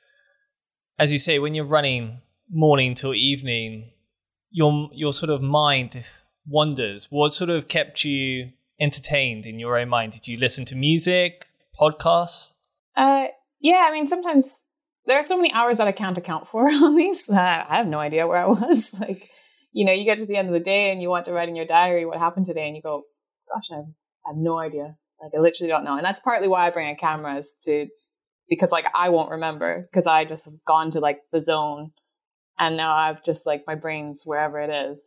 as 0.98 1.13
you 1.13 1.20
say, 1.20 1.38
when 1.38 1.54
you're 1.54 1.65
running 1.65 2.22
morning 2.50 2.96
till 2.96 3.13
evening, 3.13 3.91
your 4.52 4.90
your 4.94 5.14
sort 5.14 5.30
of 5.30 5.42
mind 5.42 6.06
wanders. 6.48 7.08
What 7.10 7.34
sort 7.34 7.50
of 7.50 7.68
kept 7.68 8.04
you 8.04 8.52
entertained 8.80 9.46
in 9.46 9.60
your 9.60 9.78
own 9.78 9.90
mind? 9.90 10.14
Did 10.14 10.28
you 10.28 10.38
listen 10.38 10.66
to 10.66 10.76
music, 10.76 11.48
podcasts? 11.80 12.54
Uh, 12.96 13.28
yeah, 13.60 13.88
I 13.90 13.92
mean, 13.92 14.08
sometimes 14.08 14.64
there 15.06 15.18
are 15.18 15.24
so 15.24 15.38
many 15.38 15.52
hours 15.54 15.78
that 15.78 15.88
I 15.88 15.92
can't 15.92 16.18
account 16.18 16.48
for 16.48 16.68
on 16.72 16.96
these. 16.96 17.30
I 17.30 17.66
have 17.70 17.88
no 17.88 18.00
idea 18.00 18.28
where 18.28 18.38
I 18.38 18.48
was. 18.48 18.96
Like, 19.00 19.22
you 19.74 19.86
know, 19.86 19.92
you 19.92 20.06
get 20.06 20.18
to 20.18 20.26
the 20.26 20.38
end 20.38 20.48
of 20.48 20.54
the 20.54 20.60
day 20.60 20.92
and 20.92 21.02
you 21.02 21.10
want 21.10 21.26
to 21.26 21.34
write 21.34 21.50
in 21.50 21.56
your 21.56 21.66
diary 21.66 22.06
what 22.06 22.18
happened 22.18 22.48
today, 22.48 22.66
and 22.68 22.76
you 22.76 22.82
go, 22.82 23.04
"Gosh, 23.54 23.68
I 23.72 23.76
have, 23.76 23.86
I 24.26 24.30
have 24.30 24.38
no 24.38 24.58
idea. 24.58 24.96
Like, 25.22 25.34
I 25.36 25.40
literally 25.40 25.70
don't 25.70 25.84
know." 25.84 25.96
And 25.96 26.04
that's 26.04 26.20
partly 26.20 26.48
why 26.48 26.66
I 26.66 26.72
bring 26.72 26.90
a 26.90 26.96
camera 26.96 27.36
is 27.38 27.56
to 27.64 27.88
because 28.50 28.72
like 28.72 28.88
I 28.96 29.10
won't 29.10 29.32
remember 29.32 29.84
because 29.84 30.08
I 30.08 30.26
just 30.26 30.46
have 30.46 30.56
gone 30.66 30.92
to 30.92 31.00
like 31.00 31.20
the 31.32 31.42
zone, 31.42 31.92
and 32.60 32.78
now 32.78 32.96
I've 32.96 33.24
just 33.24 33.46
like 33.46 33.63
my 33.67 33.76
brain's 33.76 34.24
wherever 34.26 34.60
it 34.60 34.70
is. 34.70 35.02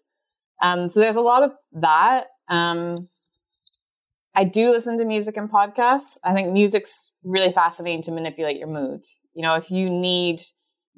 Um, 0.63 0.91
so 0.91 1.01
there's 1.01 1.17
a 1.17 1.21
lot 1.21 1.43
of 1.43 1.53
that. 1.81 2.27
Um, 2.49 3.09
I 4.35 4.45
do 4.45 4.71
listen 4.71 4.99
to 4.99 5.05
music 5.05 5.37
and 5.37 5.51
podcasts. 5.51 6.19
I 6.25 6.35
think 6.35 6.53
music's 6.53 7.13
really 7.25 7.53
fascinating 7.53 8.03
to 8.03 8.13
manipulate 8.13 8.59
your 8.59 8.69
mood. 8.69 9.01
You 9.35 9.43
know, 9.43 9.55
if 9.55 9.71
you 9.71 9.91
need 9.91 10.41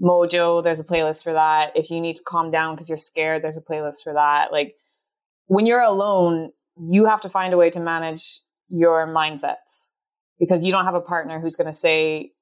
mojo, 0.03 0.63
there's 0.63 0.81
a 0.81 0.85
playlist 0.85 1.25
for 1.25 1.33
that. 1.33 1.77
If 1.77 1.91
you 1.91 2.01
need 2.01 2.17
to 2.17 2.23
calm 2.27 2.51
down 2.51 2.75
because 2.75 2.89
you're 2.89 2.99
scared, 2.99 3.43
there's 3.43 3.57
a 3.57 3.63
playlist 3.63 4.03
for 4.03 4.13
that. 4.15 4.53
Like 4.53 4.75
when 5.47 5.67
you're 5.67 5.81
alone, 5.81 6.51
you 6.77 7.07
have 7.07 7.21
to 7.23 7.29
find 7.29 7.55
a 7.55 7.57
way 7.57 7.71
to 7.71 7.81
manage 7.81 8.41
your 8.69 9.07
mindsets 9.07 9.87
because 10.39 10.63
you 10.63 10.73
don't 10.73 10.85
have 10.85 10.95
a 10.95 11.01
partner 11.01 11.41
who's 11.41 11.57
going 11.57 11.67
to 11.67 11.73
say, 11.73 12.33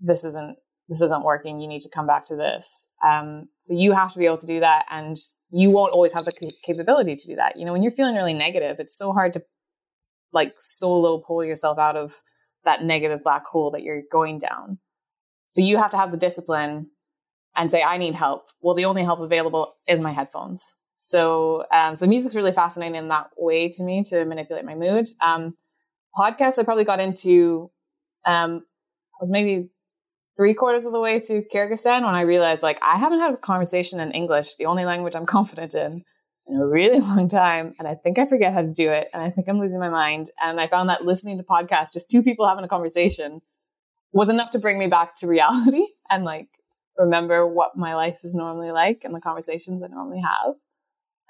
this 0.00 0.24
isn't 0.24 0.58
this 0.88 1.02
isn't 1.02 1.24
working. 1.24 1.60
You 1.60 1.68
need 1.68 1.82
to 1.82 1.90
come 1.90 2.06
back 2.06 2.26
to 2.26 2.36
this. 2.36 2.88
Um, 3.04 3.48
so 3.60 3.74
you 3.74 3.92
have 3.92 4.12
to 4.12 4.18
be 4.18 4.26
able 4.26 4.38
to 4.38 4.46
do 4.46 4.60
that, 4.60 4.86
and 4.90 5.16
you 5.50 5.72
won't 5.74 5.92
always 5.92 6.12
have 6.12 6.24
the 6.24 6.52
capability 6.64 7.16
to 7.16 7.26
do 7.26 7.36
that. 7.36 7.56
You 7.56 7.64
know, 7.64 7.72
when 7.72 7.82
you're 7.82 7.92
feeling 7.92 8.14
really 8.14 8.34
negative, 8.34 8.76
it's 8.78 8.96
so 8.96 9.12
hard 9.12 9.32
to 9.34 9.42
like 10.32 10.54
solo 10.58 11.18
pull 11.18 11.44
yourself 11.44 11.78
out 11.78 11.96
of 11.96 12.14
that 12.64 12.82
negative 12.82 13.22
black 13.22 13.44
hole 13.46 13.72
that 13.72 13.82
you're 13.82 14.02
going 14.12 14.38
down. 14.38 14.78
So 15.48 15.62
you 15.62 15.78
have 15.78 15.90
to 15.90 15.96
have 15.96 16.10
the 16.10 16.16
discipline 16.16 16.90
and 17.54 17.70
say, 17.70 17.82
I 17.82 17.96
need 17.96 18.14
help. 18.14 18.48
Well, 18.60 18.74
the 18.74 18.84
only 18.84 19.02
help 19.02 19.20
available 19.20 19.74
is 19.86 20.00
my 20.00 20.12
headphones. 20.12 20.74
So, 20.98 21.64
um, 21.72 21.94
so 21.94 22.06
music's 22.06 22.34
really 22.34 22.52
fascinating 22.52 22.96
in 22.96 23.08
that 23.08 23.30
way 23.36 23.68
to 23.70 23.82
me 23.82 24.02
to 24.04 24.24
manipulate 24.24 24.64
my 24.64 24.74
mood. 24.74 25.06
Um, 25.24 25.56
podcasts 26.16 26.58
I 26.58 26.64
probably 26.64 26.84
got 26.84 27.00
into, 27.00 27.70
um, 28.26 28.64
I 29.14 29.18
was 29.20 29.30
maybe 29.30 29.70
three 30.36 30.54
quarters 30.54 30.86
of 30.86 30.92
the 30.92 31.00
way 31.00 31.20
through 31.20 31.44
Kyrgyzstan 31.52 32.04
when 32.04 32.14
I 32.14 32.22
realized 32.22 32.62
like 32.62 32.78
I 32.82 32.96
haven't 32.96 33.20
had 33.20 33.34
a 33.34 33.38
conversation 33.38 34.00
in 34.00 34.12
English, 34.12 34.56
the 34.56 34.66
only 34.66 34.84
language 34.84 35.14
I'm 35.14 35.26
confident 35.38 35.74
in, 35.74 36.04
in 36.48 36.56
a 36.56 36.66
really 36.66 37.00
long 37.00 37.28
time. 37.28 37.74
And 37.78 37.88
I 37.88 37.94
think 37.94 38.18
I 38.18 38.26
forget 38.26 38.52
how 38.52 38.62
to 38.62 38.72
do 38.72 38.90
it. 38.90 39.08
And 39.12 39.22
I 39.22 39.30
think 39.30 39.48
I'm 39.48 39.58
losing 39.58 39.80
my 39.80 39.88
mind. 39.88 40.30
And 40.42 40.60
I 40.60 40.68
found 40.68 40.88
that 40.88 41.04
listening 41.04 41.38
to 41.38 41.44
podcasts, 41.44 41.92
just 41.92 42.10
two 42.10 42.22
people 42.22 42.46
having 42.46 42.64
a 42.64 42.68
conversation, 42.68 43.40
was 44.12 44.28
enough 44.28 44.52
to 44.52 44.58
bring 44.58 44.78
me 44.78 44.86
back 44.86 45.16
to 45.16 45.26
reality 45.26 45.84
and 46.10 46.24
like 46.24 46.48
remember 46.96 47.46
what 47.46 47.76
my 47.76 47.94
life 47.94 48.18
is 48.24 48.34
normally 48.34 48.70
like 48.70 49.02
and 49.04 49.14
the 49.14 49.20
conversations 49.20 49.82
I 49.82 49.88
normally 49.88 50.22
have. 50.22 50.54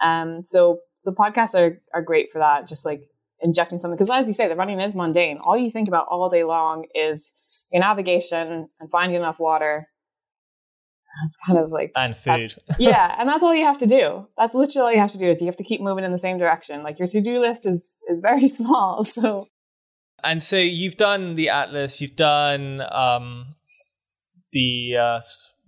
Um, 0.00 0.44
so 0.44 0.80
so 1.00 1.12
podcasts 1.12 1.58
are 1.58 1.80
are 1.94 2.02
great 2.02 2.30
for 2.30 2.38
that, 2.38 2.68
just 2.68 2.84
like 2.84 3.08
injecting 3.40 3.78
something. 3.78 3.96
Because 3.96 4.10
as 4.10 4.26
you 4.26 4.32
say, 4.32 4.48
the 4.48 4.56
running 4.56 4.80
is 4.80 4.94
mundane. 4.94 5.38
All 5.42 5.56
you 5.56 5.70
think 5.70 5.88
about 5.88 6.06
all 6.10 6.28
day 6.28 6.44
long 6.44 6.86
is 6.94 7.32
your 7.72 7.80
navigation 7.80 8.68
and 8.80 8.90
finding 8.90 9.16
enough 9.16 9.38
water. 9.38 9.88
That's 11.22 11.36
kind 11.46 11.58
of 11.58 11.70
like 11.70 11.92
and 11.96 12.14
food. 12.14 12.54
yeah, 12.78 13.16
and 13.18 13.26
that's 13.26 13.42
all 13.42 13.54
you 13.54 13.64
have 13.64 13.78
to 13.78 13.86
do. 13.86 14.28
That's 14.36 14.54
literally 14.54 14.86
all 14.86 14.92
you 14.92 15.00
have 15.00 15.12
to 15.12 15.18
do 15.18 15.26
is 15.26 15.40
you 15.40 15.46
have 15.46 15.56
to 15.56 15.64
keep 15.64 15.80
moving 15.80 16.04
in 16.04 16.12
the 16.12 16.18
same 16.18 16.36
direction. 16.36 16.82
Like 16.82 16.98
your 16.98 17.08
to 17.08 17.22
do 17.22 17.40
list 17.40 17.66
is 17.66 17.94
is 18.08 18.20
very 18.20 18.48
small. 18.60 19.02
So 19.02 19.44
and 20.22 20.42
so 20.42 20.56
you've 20.56 20.96
done 20.96 21.36
the 21.36 21.48
atlas, 21.48 22.00
you've 22.00 22.16
done 22.16 22.82
um, 22.90 23.46
the 24.52 24.96
uh, 25.00 25.20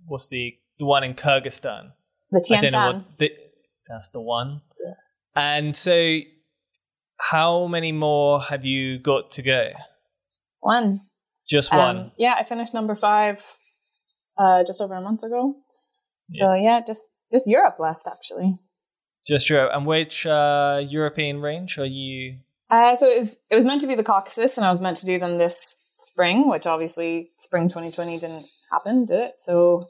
what's 0.05 0.27
the 0.29 0.57
the 0.77 0.85
one 0.85 1.03
in 1.03 1.13
Kyrgyzstan? 1.13 1.93
The 2.31 2.45
Tian 2.45 2.61
Shan. 2.61 3.05
That's 3.87 4.09
the 4.09 4.21
one. 4.21 4.61
Yeah. 4.83 4.93
And 5.35 5.75
so, 5.75 6.19
how 7.19 7.67
many 7.67 7.91
more 7.91 8.41
have 8.41 8.65
you 8.65 8.99
got 8.99 9.31
to 9.31 9.41
go? 9.41 9.69
One. 10.59 11.01
Just 11.49 11.73
one. 11.73 11.97
Um, 11.97 12.11
yeah, 12.17 12.35
I 12.37 12.43
finished 12.43 12.73
number 12.73 12.95
five 12.95 13.39
uh, 14.37 14.63
just 14.65 14.81
over 14.81 14.93
a 14.93 15.01
month 15.01 15.23
ago. 15.23 15.55
Yeah. 16.29 16.39
So 16.39 16.53
yeah, 16.53 16.81
just 16.85 17.07
just 17.31 17.47
Europe 17.47 17.77
left 17.79 18.03
actually. 18.07 18.57
Just 19.27 19.49
Europe. 19.49 19.71
And 19.73 19.85
which 19.85 20.25
uh, 20.25 20.81
European 20.87 21.41
range 21.41 21.77
are 21.77 21.85
you 21.85 22.39
uh, 22.69 22.95
so 22.95 23.07
it 23.07 23.17
was, 23.17 23.41
it 23.49 23.55
was 23.55 23.65
meant 23.65 23.81
to 23.81 23.87
be 23.87 23.95
the 23.95 24.03
Caucasus, 24.03 24.57
and 24.57 24.65
I 24.65 24.69
was 24.69 24.81
meant 24.81 24.97
to 24.97 25.05
do 25.05 25.17
them 25.17 25.37
this 25.37 25.75
spring, 26.11 26.49
which 26.49 26.67
obviously 26.67 27.31
spring 27.37 27.67
2020 27.67 28.19
didn't 28.19 28.45
happen, 28.71 29.05
did 29.05 29.19
it? 29.21 29.31
So 29.39 29.87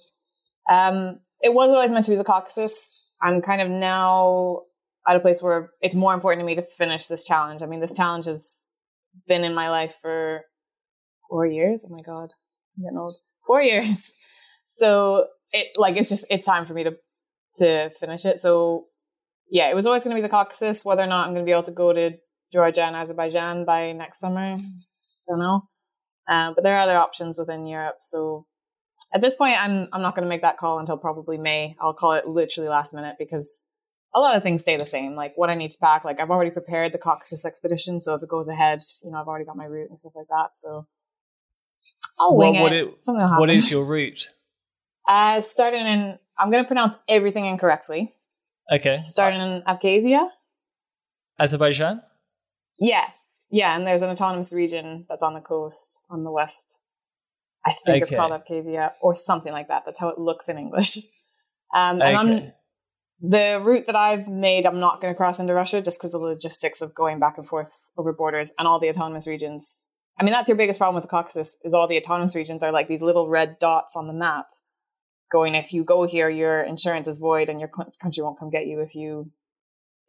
um, 0.70 1.20
it 1.42 1.54
was 1.54 1.70
always 1.70 1.92
meant 1.92 2.06
to 2.06 2.12
be 2.12 2.18
the 2.18 2.24
Caucasus. 2.24 3.10
I'm 3.22 3.42
kind 3.42 3.62
of 3.62 3.70
now 3.70 4.62
at 5.08 5.16
a 5.16 5.20
place 5.20 5.42
where 5.42 5.72
it's 5.82 5.96
more 5.96 6.14
important 6.14 6.42
to 6.42 6.46
me 6.46 6.56
to 6.56 6.66
finish 6.78 7.08
this 7.08 7.24
challenge. 7.24 7.62
I 7.62 7.66
mean, 7.66 7.80
this 7.80 7.96
challenge 7.96 8.26
has 8.26 8.66
been 9.28 9.44
in 9.44 9.54
my 9.54 9.70
life 9.70 9.96
for 10.02 10.42
four 11.30 11.46
years. 11.46 11.86
Oh 11.88 11.94
my 11.94 12.02
god, 12.02 12.32
I'm 12.78 12.84
getting 12.84 12.98
old. 12.98 13.16
Four 13.46 13.62
years. 13.62 14.14
So 14.80 15.28
it 15.52 15.68
like 15.78 15.98
it's 15.98 16.08
just 16.08 16.28
it's 16.30 16.46
time 16.46 16.66
for 16.66 16.74
me 16.74 16.86
to 16.86 16.96
to 17.56 17.90
finish 18.00 18.24
it. 18.24 18.40
So 18.40 18.86
yeah, 19.50 19.70
it 19.70 19.76
was 19.76 19.86
always 19.86 20.06
going 20.06 20.16
to 20.16 20.22
be 20.22 20.26
the 20.26 20.30
Caucasus. 20.30 20.86
Whether 20.86 21.04
or 21.04 21.08
not 21.08 21.28
I'm 21.28 21.34
going 21.34 21.46
to 21.46 21.50
be 21.50 21.52
able 21.52 21.64
to 21.64 21.72
go 21.72 21.92
to 21.92 22.12
Georgia 22.54 22.86
and 22.86 22.96
Azerbaijan 22.96 23.66
by 23.66 23.92
next 23.92 24.20
summer. 24.20 24.40
I 24.40 24.58
don't 25.28 25.40
know. 25.40 25.64
Uh, 26.30 26.54
but 26.54 26.64
there 26.64 26.78
are 26.78 26.84
other 26.84 26.98
options 26.98 27.38
within 27.38 27.66
Europe. 27.66 27.98
So 28.00 28.46
at 29.14 29.22
this 29.22 29.36
point, 29.36 29.56
I'm 29.62 29.90
I'm 29.92 30.02
not 30.02 30.16
going 30.16 30.24
to 30.24 30.30
make 30.30 30.44
that 30.44 30.58
call 30.58 30.80
until 30.80 30.98
probably 30.98 31.38
May. 31.38 31.76
I'll 31.82 31.94
call 31.94 32.14
it 32.14 32.26
literally 32.26 32.70
last 32.70 32.94
minute 32.94 33.16
because 33.18 33.68
a 34.16 34.20
lot 34.20 34.36
of 34.36 34.44
things 34.44 34.62
stay 34.62 34.78
the 34.78 34.86
same. 34.86 35.16
Like 35.16 35.34
what 35.36 35.50
I 35.50 35.56
need 35.56 35.72
to 35.72 35.78
pack. 35.80 36.04
Like 36.06 36.20
I've 36.20 36.32
already 36.32 36.52
prepared 36.52 36.92
the 36.92 36.98
Caucasus 36.98 37.46
expedition, 37.46 38.02
so 38.02 38.16
if 38.16 38.24
it 38.24 38.30
goes 38.30 38.50
ahead, 38.50 38.82
you 39.04 39.12
know, 39.12 39.20
I've 39.20 39.28
already 39.28 39.46
got 39.46 39.58
my 39.58 39.66
route 39.66 39.90
and 39.90 40.00
stuff 40.00 40.14
like 40.16 40.28
that. 40.30 40.50
So 40.56 40.88
I'll 42.20 42.36
wing 42.36 42.60
what, 42.60 42.74
it. 42.74 42.88
it 42.88 43.04
Something 43.04 43.22
will 43.22 43.28
happen. 43.28 43.40
What 43.40 43.50
is 43.50 43.72
your 43.72 43.86
route? 43.86 44.30
Uh, 45.08 45.42
starting 45.42 45.88
in, 45.88 46.20
I'm 46.38 46.52
going 46.52 46.64
to 46.64 46.68
pronounce 46.68 46.96
everything 47.08 47.44
incorrectly. 47.48 48.14
Okay. 48.72 48.98
Starting 49.00 49.42
in 49.42 49.64
Abkhazia. 49.64 50.30
Azerbaijan. 51.40 52.04
Yeah, 52.80 53.06
yeah, 53.50 53.76
and 53.76 53.88
there's 53.88 54.04
an 54.04 54.12
autonomous 54.12 54.54
region 54.54 55.06
that's 55.10 55.24
on 55.24 55.34
the 55.34 55.40
coast 55.40 56.04
on 56.10 56.24
the 56.24 56.32
west. 56.32 56.80
I 57.66 57.72
think 57.72 57.90
okay. 57.90 57.98
it's 58.02 58.16
called 58.16 58.32
Abkhazia 58.32 58.92
or 59.02 59.16
something 59.16 59.52
like 59.52 59.70
that. 59.70 59.84
That's 59.86 60.00
how 60.00 60.10
it 60.10 60.20
looks 60.20 60.50
in 60.50 60.58
English. 60.58 60.98
Um, 61.72 62.02
and 62.02 62.02
okay. 62.02 62.16
I'm, 62.16 62.54
the 63.22 63.62
route 63.64 63.86
that 63.88 63.96
I've 63.96 64.28
made, 64.28 64.66
I'm 64.66 64.80
not 64.80 65.02
going 65.02 65.14
to 65.14 65.18
cross 65.18 65.40
into 65.40 65.54
Russia 65.54 65.82
just 65.82 66.00
because 66.00 66.12
the 66.12 66.18
logistics 66.18 66.82
of 66.82 66.96
going 66.96 67.20
back 67.20 67.38
and 67.38 67.48
forth 67.48 67.92
over 67.98 68.14
borders 68.14 68.54
and 68.58 68.68
all 68.68 68.80
the 68.80 68.90
autonomous 68.90 69.28
regions. 69.28 69.86
I 70.20 70.24
mean, 70.24 70.32
that's 70.32 70.50
your 70.50 70.58
biggest 70.58 70.80
problem 70.80 70.96
with 70.96 71.04
the 71.04 71.10
Caucasus 71.10 71.62
is 71.64 71.74
all 71.74 71.88
the 71.88 71.98
autonomous 71.98 72.36
regions 72.36 72.64
are 72.64 72.72
like 72.72 72.88
these 72.88 73.02
little 73.02 73.30
red 73.30 73.58
dots 73.60 73.96
on 73.96 74.08
the 74.08 74.14
map 74.14 74.48
going, 75.32 75.56
if 75.56 75.74
you 75.74 75.84
go 75.84 76.06
here, 76.06 76.30
your 76.30 76.62
insurance 76.62 77.08
is 77.08 77.20
void 77.20 77.50
and 77.50 77.60
your 77.60 77.70
country 78.02 78.24
won't 78.24 78.40
come 78.40 78.50
get 78.50 78.68
you 78.68 78.82
if 78.82 78.96
you 78.96 79.32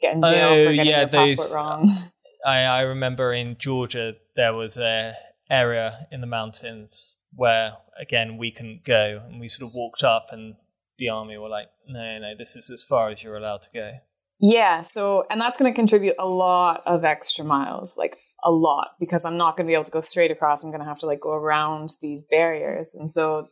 get 0.01 0.15
in 0.15 0.23
jail 0.23 0.49
oh, 0.49 0.67
for 0.67 0.73
getting 0.73 0.87
yeah, 0.87 1.01
your 1.01 1.09
passport 1.09 1.39
those, 1.39 1.55
wrong. 1.55 1.91
I, 2.47 2.59
I 2.61 2.81
remember 2.83 3.33
in 3.33 3.57
Georgia 3.59 4.17
there 4.35 4.55
was 4.55 4.77
a 4.77 5.15
area 5.51 6.07
in 6.11 6.21
the 6.21 6.27
mountains 6.27 7.19
where 7.35 7.75
again 8.01 8.39
we 8.39 8.51
couldn't 8.51 8.85
go, 8.85 9.23
and 9.29 9.41
we 9.41 9.49
sort 9.49 9.69
of 9.69 9.75
walked 9.75 10.03
up, 10.03 10.29
and 10.33 10.57
the 11.01 11.09
army 11.09 11.37
were 11.37 11.49
like, 11.49 11.69
"No, 11.89 12.19
no, 12.19 12.35
this 12.39 12.55
is 12.55 12.71
as 12.71 12.85
far 12.85 13.09
as 13.09 13.25
you're 13.25 13.37
allowed 13.37 13.63
to 13.63 13.71
go." 13.75 13.93
Yeah, 14.39 14.83
so 14.83 15.27
and 15.31 15.41
that's 15.41 15.57
going 15.57 15.73
to 15.73 15.75
contribute 15.77 16.15
a 16.19 16.29
lot 16.29 16.83
of 16.87 17.05
extra 17.05 17.45
miles, 17.45 17.97
like 17.99 18.17
a 18.45 18.53
lot, 18.53 18.91
because 19.01 19.25
I'm 19.25 19.37
not 19.37 19.57
going 19.57 19.67
to 19.67 19.71
be 19.71 19.75
able 19.75 19.85
to 19.85 19.91
go 19.91 20.01
straight 20.01 20.31
across. 20.31 20.63
I'm 20.63 20.71
going 20.71 20.83
to 20.83 20.89
have 20.89 21.01
to 21.01 21.07
like 21.07 21.21
go 21.21 21.33
around 21.33 21.91
these 22.01 22.25
barriers, 22.31 22.95
and 22.95 23.13
so 23.13 23.49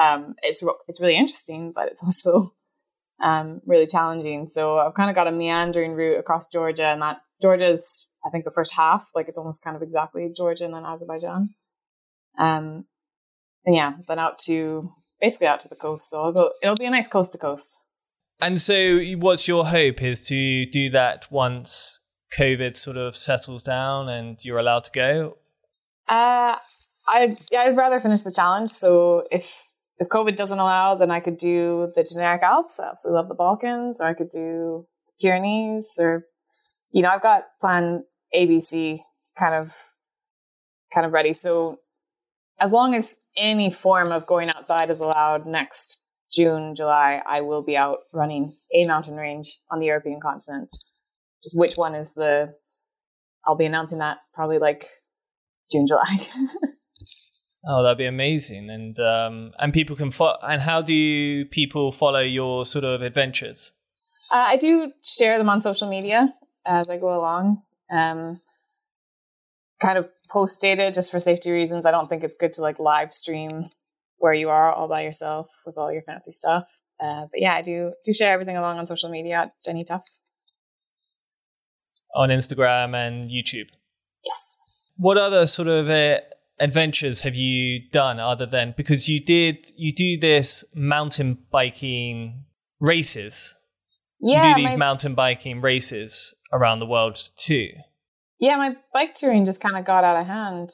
um, 0.00 0.34
it's 0.42 0.64
it's 0.86 1.00
really 1.00 1.16
interesting, 1.16 1.72
but 1.74 1.88
it's 1.88 2.02
also 2.04 2.52
um, 3.22 3.60
really 3.66 3.86
challenging. 3.86 4.46
So 4.46 4.78
I've 4.78 4.94
kind 4.94 5.10
of 5.10 5.16
got 5.16 5.26
a 5.26 5.32
meandering 5.32 5.94
route 5.94 6.18
across 6.18 6.48
Georgia, 6.48 6.86
and 6.86 7.02
that 7.02 7.18
Georgia's 7.42 8.06
I 8.24 8.30
think 8.30 8.44
the 8.44 8.50
first 8.50 8.74
half, 8.74 9.08
like 9.14 9.28
it's 9.28 9.38
almost 9.38 9.64
kind 9.64 9.76
of 9.76 9.82
exactly 9.82 10.30
Georgia 10.36 10.66
and 10.66 10.74
then 10.74 10.84
Azerbaijan. 10.84 11.48
Um, 12.38 12.84
and 13.64 13.76
yeah, 13.76 13.92
then 14.08 14.18
out 14.18 14.38
to 14.46 14.92
basically 15.20 15.46
out 15.46 15.60
to 15.60 15.68
the 15.68 15.76
coast. 15.76 16.10
So 16.10 16.20
it'll, 16.20 16.32
go, 16.32 16.52
it'll 16.62 16.76
be 16.76 16.86
a 16.86 16.90
nice 16.90 17.08
coast 17.08 17.32
to 17.32 17.38
coast. 17.38 17.86
And 18.40 18.60
so, 18.60 19.00
what's 19.18 19.46
your 19.46 19.66
hope 19.66 20.02
is 20.02 20.26
to 20.28 20.64
do 20.64 20.88
that 20.90 21.30
once 21.30 22.00
COVID 22.38 22.76
sort 22.76 22.96
of 22.96 23.14
settles 23.14 23.62
down 23.62 24.08
and 24.08 24.38
you're 24.40 24.58
allowed 24.58 24.84
to 24.84 24.90
go? 24.92 25.36
Uh, 26.08 26.56
I'd 27.08 27.34
I'd 27.56 27.76
rather 27.76 28.00
finish 28.00 28.22
the 28.22 28.32
challenge. 28.32 28.70
So 28.70 29.24
if 29.30 29.62
if 29.98 30.08
COVID 30.08 30.36
doesn't 30.36 30.58
allow, 30.58 30.94
then 30.94 31.10
I 31.10 31.20
could 31.20 31.36
do 31.36 31.92
the 31.94 32.02
generic 32.02 32.42
Alps. 32.42 32.80
I 32.80 32.88
absolutely 32.88 33.16
love 33.16 33.28
the 33.28 33.34
Balkans, 33.34 34.00
or 34.00 34.08
I 34.08 34.14
could 34.14 34.30
do 34.30 34.86
Pyrenees, 35.20 35.98
or 36.00 36.24
you 36.92 37.02
know, 37.02 37.10
I've 37.10 37.22
got 37.22 37.44
plan 37.60 38.04
ABC 38.34 39.00
kind 39.38 39.54
of 39.54 39.74
kind 40.92 41.06
of 41.06 41.12
ready. 41.12 41.32
So 41.32 41.78
as 42.60 42.72
long 42.72 42.94
as 42.94 43.22
any 43.36 43.70
form 43.70 44.12
of 44.12 44.26
going 44.26 44.50
outside 44.50 44.90
is 44.90 45.00
allowed 45.00 45.46
next 45.46 46.02
June, 46.32 46.76
July, 46.76 47.20
I 47.26 47.40
will 47.40 47.62
be 47.62 47.76
out 47.76 48.00
running 48.12 48.52
a 48.72 48.84
mountain 48.84 49.16
range 49.16 49.58
on 49.70 49.80
the 49.80 49.86
European 49.86 50.20
continent. 50.20 50.70
Just 51.42 51.58
which 51.58 51.74
one 51.74 51.94
is 51.94 52.14
the 52.14 52.54
I'll 53.46 53.56
be 53.56 53.64
announcing 53.64 53.98
that 53.98 54.18
probably 54.34 54.58
like 54.58 54.86
June, 55.72 55.86
July. 55.86 56.04
oh, 57.66 57.82
that'd 57.82 57.98
be 57.98 58.06
amazing. 58.06 58.70
And 58.70 58.98
um, 59.00 59.52
and 59.58 59.72
people 59.72 59.96
can 59.96 60.10
follow. 60.10 60.38
And 60.42 60.60
how 60.60 60.82
do 60.82 61.44
people 61.46 61.90
follow 61.90 62.20
your 62.20 62.64
sort 62.64 62.84
of 62.84 63.02
adventures? 63.02 63.72
Uh, 64.32 64.44
I 64.48 64.56
do 64.56 64.92
share 65.02 65.38
them 65.38 65.48
on 65.48 65.62
social 65.62 65.88
media 65.88 66.34
as 66.66 66.90
I 66.90 66.98
go 66.98 67.18
along. 67.18 67.62
Um, 67.90 68.40
kind 69.80 69.98
of 69.98 70.08
post 70.32 70.60
data 70.60 70.90
just 70.92 71.10
for 71.10 71.20
safety 71.20 71.50
reasons. 71.50 71.86
I 71.86 71.90
don't 71.90 72.08
think 72.08 72.24
it's 72.24 72.36
good 72.36 72.52
to 72.54 72.62
like 72.62 72.78
live 72.78 73.12
stream 73.12 73.68
where 74.18 74.34
you 74.34 74.50
are 74.50 74.72
all 74.72 74.88
by 74.88 75.02
yourself 75.02 75.48
with 75.64 75.76
all 75.78 75.92
your 75.92 76.02
fancy 76.02 76.30
stuff. 76.30 76.70
Uh, 77.00 77.22
but 77.30 77.40
yeah, 77.40 77.54
I 77.54 77.62
do 77.62 77.92
do 78.04 78.12
share 78.12 78.32
everything 78.32 78.56
along 78.56 78.78
on 78.78 78.86
social 78.86 79.10
media 79.10 79.42
at 79.42 79.52
Jenny 79.64 79.84
Tough. 79.84 80.04
On 82.14 82.28
Instagram 82.28 82.94
and 82.94 83.30
YouTube. 83.30 83.68
Yes. 84.24 84.90
What 84.96 85.16
other 85.16 85.46
sort 85.46 85.68
of 85.68 85.88
uh, 85.88 86.18
adventures 86.58 87.22
have 87.22 87.36
you 87.36 87.88
done 87.90 88.20
other 88.20 88.46
than 88.46 88.74
because 88.76 89.08
you 89.08 89.20
did 89.20 89.72
you 89.76 89.92
do 89.92 90.18
this 90.18 90.64
mountain 90.74 91.38
biking 91.50 92.44
races? 92.78 93.54
Yeah, 94.20 94.50
you 94.50 94.54
do 94.54 94.62
these 94.62 94.72
my- 94.72 94.78
mountain 94.78 95.14
biking 95.14 95.62
races 95.62 96.34
around 96.52 96.80
the 96.80 96.86
world 96.86 97.30
too. 97.36 97.70
Yeah, 98.40 98.56
my 98.56 98.74
bike 98.92 99.14
touring 99.14 99.44
just 99.44 99.60
kind 99.60 99.76
of 99.76 99.84
got 99.84 100.02
out 100.02 100.16
of 100.16 100.26
hand 100.26 100.70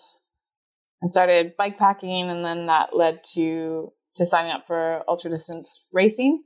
and 1.03 1.13
started 1.13 1.57
bike 1.59 1.77
packing, 1.77 2.31
and 2.31 2.45
then 2.45 2.67
that 2.67 2.97
led 2.97 3.21
to 3.35 3.93
to 4.15 4.27
signing 4.27 4.53
up 4.53 4.67
for 4.67 5.03
ultra 5.09 5.31
distance 5.31 5.91
racing, 5.93 6.43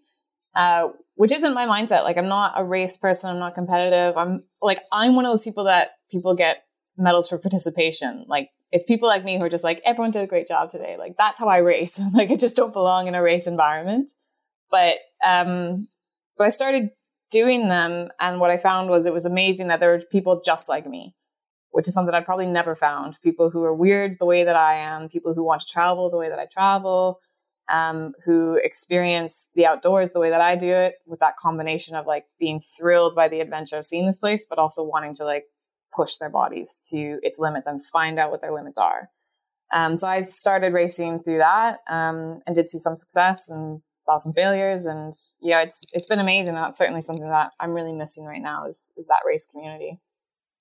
uh, 0.56 0.88
which 1.14 1.30
isn't 1.30 1.54
my 1.54 1.66
mindset. 1.66 2.02
Like, 2.02 2.16
I'm 2.16 2.28
not 2.28 2.54
a 2.56 2.64
race 2.64 2.96
person. 2.96 3.30
I'm 3.30 3.38
not 3.38 3.54
competitive. 3.54 4.16
I'm 4.16 4.44
like 4.62 4.80
I'm 4.92 5.14
one 5.14 5.26
of 5.26 5.30
those 5.30 5.44
people 5.44 5.64
that 5.64 5.90
people 6.10 6.34
get 6.34 6.64
medals 6.96 7.28
for 7.28 7.38
participation. 7.38 8.24
Like, 8.26 8.48
it's 8.72 8.84
people 8.84 9.08
like 9.08 9.22
me 9.22 9.38
who 9.38 9.44
are 9.44 9.50
just 9.50 9.64
like 9.64 9.82
everyone 9.84 10.12
did 10.12 10.22
a 10.22 10.26
great 10.26 10.48
job 10.48 10.70
today. 10.70 10.96
Like, 10.98 11.16
that's 11.18 11.38
how 11.38 11.48
I 11.48 11.58
race. 11.58 12.00
like, 12.14 12.30
I 12.30 12.36
just 12.36 12.56
don't 12.56 12.72
belong 12.72 13.08
in 13.08 13.14
a 13.14 13.22
race 13.22 13.46
environment. 13.46 14.10
But 14.70 14.96
um, 15.24 15.86
but 16.38 16.46
I 16.46 16.50
started 16.50 16.90
doing 17.30 17.68
them, 17.68 18.08
and 18.18 18.40
what 18.40 18.50
I 18.50 18.58
found 18.58 18.90
was 18.90 19.06
it 19.06 19.14
was 19.14 19.26
amazing 19.26 19.68
that 19.68 19.80
there 19.80 19.90
were 19.90 20.02
people 20.10 20.42
just 20.44 20.68
like 20.68 20.86
me, 20.86 21.14
which 21.70 21.88
is 21.88 21.94
something 21.94 22.14
I'd 22.14 22.24
probably 22.24 22.46
never 22.46 22.74
found. 22.74 23.18
People 23.22 23.50
who 23.50 23.62
are 23.64 23.74
weird 23.74 24.16
the 24.18 24.26
way 24.26 24.44
that 24.44 24.56
I 24.56 24.76
am, 24.76 25.08
people 25.08 25.34
who 25.34 25.44
want 25.44 25.62
to 25.62 25.66
travel 25.66 26.10
the 26.10 26.16
way 26.16 26.28
that 26.28 26.38
I 26.38 26.46
travel, 26.46 27.20
um, 27.70 28.14
who 28.24 28.54
experience 28.62 29.48
the 29.54 29.66
outdoors 29.66 30.12
the 30.12 30.20
way 30.20 30.30
that 30.30 30.40
I 30.40 30.56
do 30.56 30.68
it, 30.68 30.96
with 31.06 31.20
that 31.20 31.36
combination 31.36 31.96
of 31.96 32.06
like 32.06 32.24
being 32.38 32.60
thrilled 32.60 33.14
by 33.14 33.28
the 33.28 33.40
adventure 33.40 33.76
of 33.76 33.84
seeing 33.84 34.06
this 34.06 34.18
place, 34.18 34.46
but 34.48 34.58
also 34.58 34.82
wanting 34.82 35.14
to 35.14 35.24
like 35.24 35.44
push 35.94 36.16
their 36.16 36.30
bodies 36.30 36.80
to 36.90 37.18
its 37.22 37.38
limits 37.38 37.66
and 37.66 37.84
find 37.86 38.18
out 38.18 38.30
what 38.30 38.40
their 38.40 38.52
limits 38.52 38.78
are. 38.78 39.08
Um, 39.72 39.96
so 39.96 40.08
I 40.08 40.22
started 40.22 40.72
racing 40.72 41.20
through 41.20 41.38
that 41.38 41.78
um, 41.88 42.40
and 42.46 42.56
did 42.56 42.68
see 42.68 42.78
some 42.78 42.96
success 42.96 43.48
and 43.48 43.82
saw 44.04 44.16
some 44.16 44.32
failures 44.32 44.86
and 44.86 45.12
yeah 45.40 45.62
it's 45.62 45.86
it's 45.92 46.06
been 46.06 46.18
amazing 46.18 46.54
that's 46.54 46.78
certainly 46.78 47.02
something 47.02 47.28
that 47.28 47.50
i'm 47.60 47.72
really 47.72 47.92
missing 47.92 48.24
right 48.24 48.42
now 48.42 48.66
is 48.66 48.90
is 48.96 49.06
that 49.06 49.20
race 49.26 49.46
community 49.52 50.00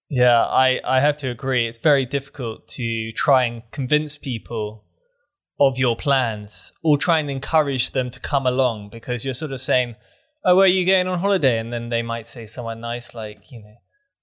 Yeah, 0.09 0.43
I, 0.43 0.79
I 0.83 0.99
have 1.01 1.17
to 1.17 1.29
agree. 1.29 1.67
It's 1.67 1.77
very 1.77 2.05
difficult 2.05 2.67
to 2.69 3.11
try 3.11 3.43
and 3.43 3.61
convince 3.71 4.17
people 4.17 4.85
of 5.59 5.77
your 5.77 5.95
plans 5.95 6.73
or 6.83 6.97
try 6.97 7.19
and 7.19 7.29
encourage 7.29 7.91
them 7.91 8.09
to 8.09 8.19
come 8.19 8.47
along 8.47 8.89
because 8.89 9.23
you're 9.23 9.35
sort 9.35 9.51
of 9.51 9.61
saying, 9.61 9.95
Oh, 10.43 10.55
where 10.55 10.65
are 10.65 10.67
you 10.67 10.85
going 10.85 11.07
on 11.07 11.19
holiday? 11.19 11.59
And 11.59 11.71
then 11.71 11.89
they 11.89 12.01
might 12.01 12.27
say 12.27 12.45
somewhere 12.45 12.75
nice 12.75 13.13
like, 13.13 13.51
you 13.51 13.61
know, 13.61 13.75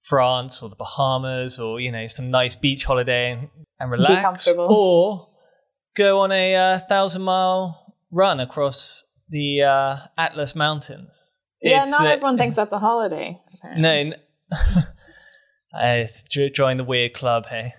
France 0.09 0.62
or 0.62 0.71
the 0.71 0.77
Bahamas 0.77 1.61
or, 1.61 1.79
you 1.79 1.93
know, 1.93 2.07
some 2.07 2.31
nice 2.31 2.57
beach 2.57 2.87
holiday 2.87 3.33
and, 3.33 3.49
and 3.79 3.91
relax. 3.91 4.49
Or 4.71 5.29
go 5.95 6.21
on 6.21 6.33
a 6.33 6.57
uh, 6.57 6.79
thousand 6.79 7.23
mile 7.23 7.95
run 8.11 8.41
across 8.41 9.05
the 9.29 9.62
uh, 9.62 9.97
Atlas 10.18 10.55
Mountains. 10.55 11.41
yeah 11.62 11.83
It's, 11.83 11.91
not 11.91 12.03
uh, 12.03 12.11
everyone 12.11 12.39
thinks 12.39 12.57
that's 12.61 12.72
a 12.72 12.79
holiday 12.79 13.41
apparently. 13.55 14.11
no, 14.11 14.16
I 15.74 16.09
jo- 16.29 16.49
join 16.49 16.77
the 16.79 16.85
weird 16.85 17.12
club, 17.14 17.47
hey. 17.47 17.72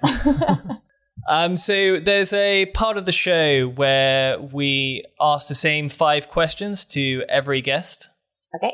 um, 1.30 1.58
so 1.58 2.00
there's 2.00 2.32
a 2.34 2.68
part 2.68 2.98
of 2.98 3.06
the 3.06 3.12
show 3.12 3.68
where 3.70 4.40
we 4.40 5.04
ask 5.20 5.48
the 5.48 5.56
same 5.56 5.90
five 5.90 6.30
questions 6.30 6.86
to 6.86 7.24
every 7.30 7.62
guest. 7.62 8.10
okay 8.56 8.74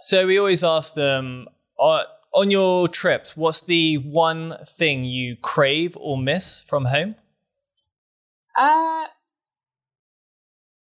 So 0.00 0.26
we 0.26 0.38
always 0.38 0.62
ask 0.62 0.94
them 0.94 1.46
uh, 1.80 2.02
on 2.34 2.50
your 2.50 2.86
trips, 2.88 3.34
what's 3.36 3.62
the 3.62 3.96
one 3.96 4.56
thing 4.66 5.04
you 5.06 5.36
crave 5.36 5.96
or 5.98 6.18
miss 6.18 6.60
from 6.60 6.86
home? 6.86 7.14
uh 8.58 9.06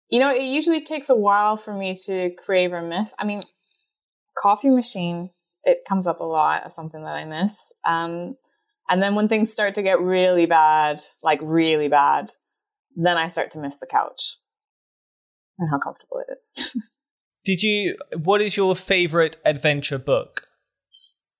you 0.09 0.19
know 0.19 0.33
it 0.33 0.43
usually 0.43 0.81
takes 0.81 1.09
a 1.09 1.15
while 1.15 1.57
for 1.57 1.73
me 1.73 1.95
to 2.05 2.31
crave 2.31 2.73
or 2.73 2.81
miss 2.81 3.13
i 3.19 3.25
mean 3.25 3.41
coffee 4.37 4.69
machine 4.69 5.29
it 5.63 5.79
comes 5.87 6.07
up 6.07 6.19
a 6.19 6.23
lot 6.23 6.63
as 6.65 6.75
something 6.75 7.03
that 7.03 7.15
i 7.15 7.25
miss 7.25 7.73
um 7.85 8.35
and 8.89 9.03
then 9.03 9.15
when 9.15 9.27
things 9.27 9.51
start 9.51 9.75
to 9.75 9.83
get 9.83 9.99
really 9.99 10.45
bad 10.45 10.99
like 11.23 11.39
really 11.41 11.87
bad 11.87 12.31
then 12.95 13.17
i 13.17 13.27
start 13.27 13.51
to 13.51 13.59
miss 13.59 13.77
the 13.77 13.87
couch 13.87 14.37
and 15.57 15.69
how 15.69 15.79
comfortable 15.79 16.21
it 16.27 16.37
is 16.37 16.75
Did 17.45 17.63
you? 17.63 17.97
What 18.15 18.41
is 18.41 18.57
your 18.57 18.75
favorite 18.75 19.37
adventure 19.45 19.97
book? 19.97 20.43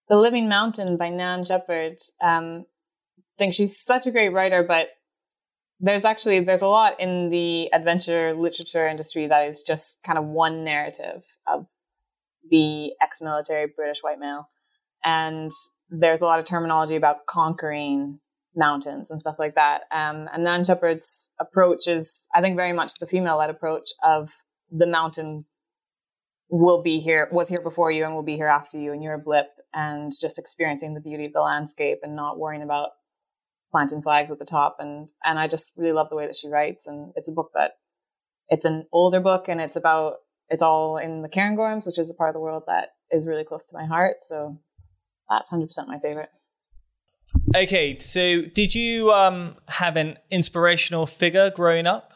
The 0.08 0.16
Living 0.16 0.50
Mountain 0.50 0.98
by 0.98 1.10
Nan 1.10 1.44
Shepherd. 1.46 1.98
Um, 2.20 2.66
I 3.18 3.38
think 3.38 3.54
she's 3.54 3.80
such 3.80 4.08
a 4.08 4.12
great 4.12 4.34
writer, 4.34 4.66
but 4.68 4.88
there's 5.80 6.06
actually 6.06 6.42
there's 6.42 6.62
a 6.62 6.68
lot 6.68 7.00
in 7.00 7.30
the 7.30 7.72
adventure 7.74 8.34
literature 8.34 8.88
industry 8.88 9.28
that 9.28 9.48
is 9.48 9.64
just 9.64 10.04
kind 10.04 10.18
of 10.18 10.26
one 10.26 10.64
narrative 10.64 11.24
of 11.48 11.66
the 12.50 12.92
ex-military 13.02 13.68
British 13.76 14.00
white 14.02 14.20
male, 14.20 14.50
and 15.04 15.52
there's 15.90 16.22
a 16.22 16.26
lot 16.26 16.40
of 16.40 16.46
terminology 16.46 16.96
about 16.96 17.26
conquering 17.28 18.20
mountains 18.56 19.12
and 19.12 19.22
stuff 19.22 19.38
like 19.40 19.56
that. 19.56 19.84
Um, 19.92 20.28
and 20.34 20.44
Nan 20.44 20.64
Shepherd's 20.64 21.34
approach 21.40 21.88
is, 21.88 22.28
I 22.34 22.42
think, 22.42 22.58
very 22.58 22.74
much 22.74 22.94
the 23.00 23.08
female-led 23.08 23.50
approach 23.50 23.90
of 24.04 24.32
the 24.72 24.88
mountain 24.88 25.46
will 26.50 26.82
be 26.84 27.00
here, 27.00 27.30
was 27.32 27.50
here 27.50 27.62
before 27.62 27.92
you, 27.92 28.04
and 28.06 28.16
will 28.16 28.24
be 28.24 28.36
here 28.36 28.48
after 28.48 28.80
you, 28.80 28.92
and 28.92 29.04
you're 29.04 29.14
a 29.14 29.20
blip, 29.20 29.48
and 29.74 30.12
just 30.20 30.40
experiencing 30.40 30.96
the 30.96 31.02
beauty 31.02 31.26
of 31.26 31.34
the 31.34 31.42
landscape 31.42 32.00
and 32.02 32.16
not 32.16 32.40
worrying 32.40 32.64
about 32.64 32.90
planting 33.72 34.02
flags 34.02 34.32
at 34.32 34.40
the 34.40 34.46
top. 34.46 34.78
And 34.80 35.10
and 35.24 35.40
I 35.40 35.48
just 35.48 35.74
really 35.78 35.94
love 35.94 36.10
the 36.10 36.16
way 36.16 36.26
that 36.26 36.36
she 36.36 36.50
writes, 36.50 36.88
and 36.88 37.12
it's 37.16 37.30
a 37.30 37.34
book 37.34 37.52
that 37.54 37.72
it's 38.50 38.66
an 38.66 38.86
older 38.92 39.20
book, 39.20 39.48
and 39.48 39.62
it's 39.62 39.76
about 39.76 40.16
it's 40.50 40.64
all 40.64 40.98
in 40.98 41.22
the 41.22 41.30
Cairngorms, 41.30 41.86
which 41.86 42.00
is 42.00 42.10
a 42.10 42.16
part 42.16 42.30
of 42.30 42.34
the 42.34 42.40
world 42.40 42.64
that 42.68 42.90
is 43.12 43.26
really 43.26 43.44
close 43.44 43.66
to 43.68 43.78
my 43.78 43.86
heart. 43.86 44.18
So 44.22 44.60
that's 45.30 45.50
hundred 45.50 45.68
percent 45.68 45.88
my 45.88 46.00
favorite. 46.00 46.30
Okay, 47.56 48.00
so 48.00 48.42
did 48.42 48.74
you 48.74 49.12
um, 49.12 49.56
have 49.68 49.96
an 49.96 50.18
inspirational 50.32 51.06
figure 51.06 51.52
growing 51.52 51.86
up? 51.86 52.12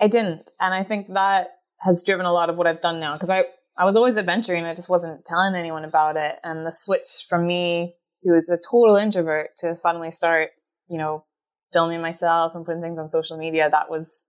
I 0.00 0.08
didn't, 0.08 0.50
and 0.60 0.72
I 0.72 0.84
think 0.84 1.12
that 1.14 1.48
has 1.80 2.02
driven 2.04 2.26
a 2.26 2.32
lot 2.32 2.50
of 2.50 2.56
what 2.56 2.66
I've 2.66 2.80
done 2.80 3.00
now 3.00 3.14
because 3.14 3.30
I 3.30 3.44
I 3.76 3.84
was 3.84 3.96
always 3.96 4.16
adventuring, 4.16 4.64
I 4.64 4.74
just 4.74 4.88
wasn't 4.88 5.24
telling 5.24 5.54
anyone 5.54 5.84
about 5.84 6.16
it, 6.16 6.36
and 6.44 6.64
the 6.64 6.70
switch 6.70 7.26
from 7.28 7.46
me, 7.46 7.94
who 8.24 8.34
is 8.34 8.50
a 8.50 8.58
total 8.58 8.96
introvert, 8.96 9.50
to 9.58 9.76
suddenly 9.76 10.10
start, 10.10 10.50
you 10.88 10.98
know, 10.98 11.24
filming 11.72 12.00
myself 12.00 12.54
and 12.54 12.64
putting 12.64 12.82
things 12.82 12.98
on 12.98 13.08
social 13.08 13.36
media, 13.38 13.68
that 13.70 13.90
was. 13.90 14.24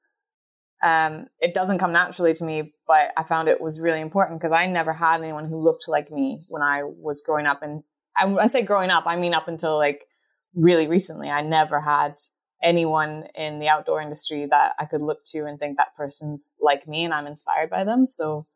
Um, 0.84 1.28
it 1.40 1.56
doesn't 1.56 1.80
come 1.80 1.94
naturally 1.94 2.34
to 2.34 2.44
me, 2.44 2.74
but 2.86 3.12
I 3.18 3.24
found 3.24 3.48
it 3.48 3.62
was 3.62 3.82
really 3.82 4.02
important 4.02 4.40
because 4.40 4.52
I 4.52 4.68
never 4.68 4.94
had 4.94 5.22
anyone 5.22 5.48
who 5.48 5.58
looked 5.58 5.88
like 5.88 6.12
me 6.12 6.42
when 6.48 6.62
I 6.62 6.84
was 6.84 7.24
growing 7.26 7.48
up. 7.48 7.64
And 7.64 7.82
I, 8.16 8.32
I 8.36 8.46
say 8.46 8.62
growing 8.62 8.92
up, 8.92 9.08
I 9.08 9.16
mean 9.16 9.34
up 9.34 9.48
until 9.48 9.78
like 9.78 10.06
really 10.54 10.88
recently. 10.88 11.30
I 11.30 11.42
never 11.42 11.80
had 11.80 12.16
anyone 12.62 13.26
in 13.36 13.60
the 13.60 13.70
outdoor 13.70 14.02
industry 14.02 14.48
that 14.50 14.74
I 14.80 14.86
could 14.86 15.02
look 15.02 15.20
to 15.28 15.46
and 15.46 15.60
think 15.60 15.78
that 15.78 15.96
person's 15.96 16.56
like 16.60 16.88
me 16.88 17.06
and 17.06 17.14
I'm 17.14 17.28
inspired 17.28 17.70
by 17.70 17.84
them. 17.84 18.06
So 18.06 18.48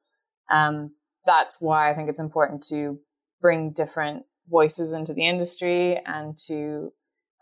um, 0.50 0.92
that's 1.26 1.62
why 1.62 1.90
I 1.90 1.96
think 1.96 2.10
it's 2.10 2.20
important 2.20 2.64
to 2.70 3.00
bring 3.42 3.72
different 3.72 4.26
voices 4.50 4.92
into 4.92 5.14
the 5.14 5.26
industry 5.28 5.98
and 6.06 6.38
to 6.48 6.92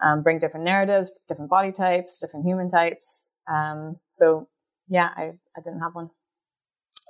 um, 0.03 0.23
bring 0.23 0.39
different 0.39 0.65
narratives, 0.65 1.11
different 1.27 1.49
body 1.49 1.71
types, 1.71 2.19
different 2.19 2.45
human 2.45 2.69
types, 2.69 3.31
Um, 3.47 3.97
so 4.09 4.47
yeah, 4.87 5.09
I, 5.15 5.33
I 5.55 5.61
didn't 5.63 5.79
have 5.79 5.95
one. 5.95 6.09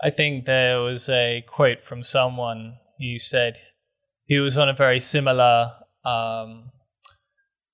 I 0.03 0.09
think 0.09 0.45
there 0.45 0.79
was 0.79 1.09
a 1.09 1.43
quote 1.47 1.81
from 1.81 2.03
someone 2.03 2.77
who 2.99 3.17
said 3.17 3.57
he 4.25 4.39
was 4.39 4.57
on 4.57 4.69
a 4.69 4.73
very 4.73 4.99
similar 4.99 5.71
um, 6.05 6.71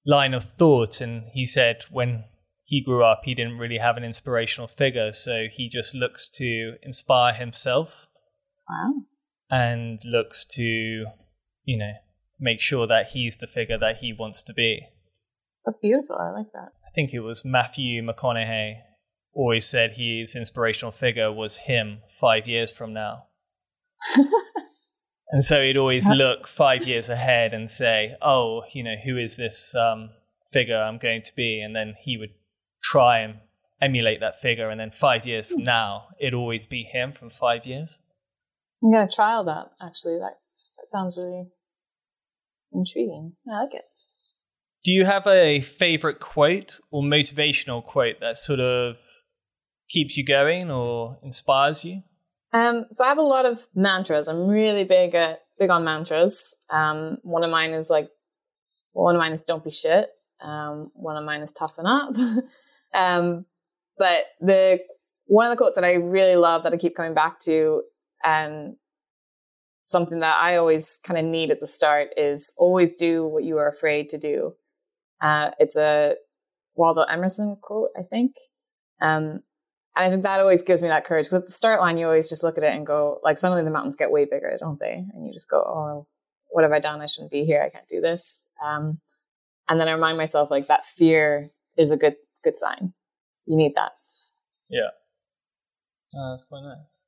line 0.05 0.33
of 0.33 0.43
thought, 0.43 1.01
and 1.01 1.23
he 1.33 1.45
said 1.45 1.83
when 1.91 2.25
he 2.63 2.81
grew 2.81 3.03
up, 3.03 3.21
he 3.25 3.35
didn't 3.35 3.57
really 3.57 3.77
have 3.77 3.97
an 3.97 4.03
inspirational 4.03 4.67
figure, 4.67 5.11
so 5.11 5.47
he 5.51 5.67
just 5.67 5.93
looks 5.93 6.29
to 6.29 6.73
inspire 6.81 7.33
himself. 7.33 8.07
Wow. 8.69 8.93
And 9.49 10.01
looks 10.05 10.45
to, 10.55 10.63
you 10.63 11.77
know, 11.77 11.91
make 12.43 12.59
sure 12.59 12.85
that 12.85 13.11
he's 13.11 13.37
the 13.37 13.47
figure 13.47 13.77
that 13.77 13.97
he 13.97 14.11
wants 14.11 14.43
to 14.43 14.53
be. 14.53 14.89
That's 15.65 15.79
beautiful. 15.79 16.17
I 16.17 16.29
like 16.31 16.51
that. 16.53 16.73
I 16.85 16.89
think 16.93 17.13
it 17.13 17.21
was 17.21 17.45
Matthew 17.45 18.03
McConaughey 18.03 18.81
always 19.33 19.65
said 19.65 19.93
his 19.93 20.35
inspirational 20.35 20.91
figure 20.91 21.31
was 21.31 21.57
him 21.57 21.99
five 22.07 22.47
years 22.47 22.71
from 22.71 22.93
now. 22.93 23.27
and 25.31 25.43
so 25.43 25.63
he'd 25.63 25.77
always 25.77 26.07
look 26.07 26.47
five 26.47 26.85
years 26.85 27.07
ahead 27.07 27.53
and 27.53 27.71
say, 27.71 28.15
oh, 28.21 28.63
you 28.73 28.83
know, 28.83 28.95
who 29.03 29.17
is 29.17 29.37
this 29.37 29.73
um, 29.73 30.09
figure 30.51 30.77
I'm 30.77 30.97
going 30.97 31.21
to 31.23 31.35
be? 31.35 31.61
And 31.61 31.73
then 31.73 31.95
he 32.03 32.17
would 32.17 32.33
try 32.83 33.19
and 33.19 33.35
emulate 33.81 34.19
that 34.19 34.41
figure. 34.41 34.69
And 34.69 34.79
then 34.79 34.91
five 34.91 35.25
years 35.25 35.47
from 35.47 35.63
now, 35.63 36.09
it'd 36.19 36.33
always 36.33 36.67
be 36.67 36.83
him 36.83 37.13
from 37.13 37.29
five 37.29 37.65
years. 37.65 37.99
I'm 38.83 38.91
going 38.91 39.07
to 39.07 39.15
trial 39.15 39.45
that, 39.45 39.71
actually. 39.81 40.19
That, 40.19 40.37
that 40.77 40.91
sounds 40.91 41.17
really 41.17 41.47
intriguing. 42.73 43.33
I 43.49 43.63
like 43.63 43.73
it. 43.73 43.83
Do 44.83 44.91
you 44.91 45.05
have 45.05 45.25
a 45.27 45.61
favorite 45.61 46.19
quote 46.19 46.79
or 46.91 47.03
motivational 47.03 47.83
quote 47.83 48.19
that 48.19 48.37
sort 48.37 48.59
of 48.59 48.97
keeps 49.89 50.17
you 50.17 50.25
going 50.25 50.69
or 50.69 51.17
inspires 51.23 51.85
you? 51.85 52.03
Um, 52.51 52.85
so 52.91 53.05
I 53.05 53.09
have 53.09 53.17
a 53.17 53.21
lot 53.21 53.45
of 53.45 53.65
mantras. 53.73 54.27
I'm 54.27 54.47
really 54.47 54.83
big 54.83 55.15
at 55.15 55.39
big 55.57 55.69
on 55.69 55.83
mantras. 55.83 56.55
Um, 56.69 57.17
one 57.23 57.43
of 57.43 57.51
mine 57.51 57.71
is 57.71 57.89
like, 57.89 58.09
one 58.91 59.15
of 59.15 59.19
mine 59.19 59.31
is 59.31 59.43
"Don't 59.43 59.63
be 59.63 59.71
shit." 59.71 60.09
Um, 60.41 60.91
one 60.93 61.17
of 61.17 61.23
mine 61.23 61.41
is 61.41 61.53
"Toughen 61.53 61.85
up." 61.85 62.13
um, 62.93 63.45
but 63.97 64.19
the 64.39 64.79
one 65.25 65.47
of 65.47 65.51
the 65.51 65.57
quotes 65.57 65.75
that 65.75 65.83
I 65.83 65.93
really 65.93 66.35
love 66.35 66.63
that 66.63 66.73
I 66.73 66.77
keep 66.77 66.95
coming 66.95 67.13
back 67.13 67.39
to, 67.41 67.81
and 68.23 68.75
something 69.83 70.19
that 70.21 70.37
I 70.41 70.55
always 70.57 70.99
kind 71.05 71.19
of 71.19 71.25
need 71.25 71.51
at 71.51 71.59
the 71.59 71.67
start 71.67 72.09
is 72.17 72.53
always 72.57 72.95
do 72.95 73.25
what 73.25 73.43
you 73.43 73.57
are 73.57 73.67
afraid 73.67 74.09
to 74.09 74.17
do. 74.17 74.53
Uh, 75.21 75.51
it's 75.59 75.77
a 75.77 76.15
Waldo 76.75 77.01
Emerson 77.01 77.57
quote, 77.61 77.89
I 77.97 78.03
think. 78.03 78.35
Um, 79.01 79.41
and 79.95 80.05
I 80.05 80.09
think 80.09 80.23
that 80.23 80.39
always 80.39 80.63
gives 80.63 80.81
me 80.81 80.89
that 80.89 81.05
courage 81.05 81.27
because 81.27 81.43
at 81.43 81.47
the 81.47 81.53
start 81.53 81.79
line, 81.79 81.97
you 81.97 82.05
always 82.05 82.27
just 82.27 82.43
look 82.43 82.57
at 82.57 82.63
it 82.63 82.73
and 82.73 82.85
go, 82.85 83.19
like, 83.23 83.37
suddenly 83.37 83.63
the 83.63 83.69
mountains 83.69 83.95
get 83.95 84.11
way 84.11 84.25
bigger, 84.25 84.55
don't 84.59 84.79
they? 84.79 85.05
And 85.13 85.27
you 85.27 85.33
just 85.33 85.49
go, 85.49 85.57
oh, 85.57 86.07
what 86.49 86.63
have 86.63 86.71
I 86.71 86.79
done? 86.79 87.01
I 87.01 87.05
shouldn't 87.05 87.31
be 87.31 87.45
here. 87.45 87.61
I 87.61 87.69
can't 87.69 87.87
do 87.87 88.01
this. 88.01 88.45
Um, 88.63 88.99
and 89.69 89.79
then 89.79 89.87
I 89.87 89.93
remind 89.93 90.17
myself, 90.17 90.49
like, 90.49 90.67
that 90.67 90.85
fear 90.85 91.51
is 91.77 91.91
a 91.91 91.97
good, 91.97 92.15
good 92.43 92.57
sign. 92.57 92.93
You 93.45 93.55
need 93.57 93.73
that. 93.75 93.91
Yeah. 94.69 94.89
Oh, 96.15 96.31
that's 96.31 96.43
quite 96.43 96.63
nice. 96.63 97.03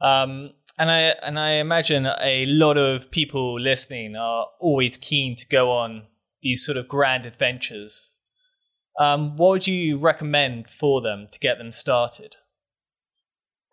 Um, 0.00 0.52
and 0.78 0.90
I 0.90 1.00
and 1.22 1.38
I 1.38 1.52
imagine 1.52 2.06
a 2.06 2.46
lot 2.46 2.76
of 2.76 3.10
people 3.10 3.60
listening 3.60 4.16
are 4.16 4.46
always 4.60 4.96
keen 4.96 5.36
to 5.36 5.46
go 5.46 5.70
on 5.70 6.04
these 6.42 6.64
sort 6.64 6.76
of 6.76 6.88
grand 6.88 7.24
adventures 7.26 8.12
um, 8.98 9.36
what 9.36 9.50
would 9.50 9.66
you 9.66 9.98
recommend 9.98 10.68
for 10.68 11.00
them 11.00 11.28
to 11.30 11.38
get 11.38 11.58
them 11.58 11.72
started? 11.72 12.36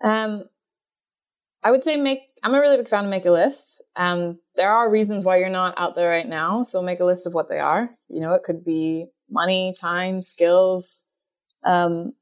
Um, 0.04 0.46
I 1.64 1.72
would 1.72 1.84
say 1.84 1.98
make. 1.98 2.20
I'm 2.42 2.54
a 2.54 2.60
really 2.60 2.78
big 2.78 2.88
fan 2.88 3.04
of 3.04 3.10
make 3.10 3.26
a 3.26 3.32
list. 3.32 3.84
Um, 3.98 4.40
there 4.56 4.72
are 4.72 4.90
reasons 4.90 5.26
why 5.26 5.38
you're 5.38 5.50
not 5.50 5.74
out 5.78 5.96
there 5.96 6.10
right 6.10 6.28
now, 6.28 6.64
so 6.64 6.82
make 6.82 7.02
a 7.02 7.06
list 7.06 7.28
of 7.28 7.34
what 7.34 7.50
they 7.50 7.60
are. 7.60 7.90
You 8.08 8.22
know, 8.22 8.34
it 8.34 8.44
could 8.44 8.64
be 8.64 9.08
money, 9.30 9.74
time, 9.80 10.22
skills, 10.22 11.06
um, 11.66 12.14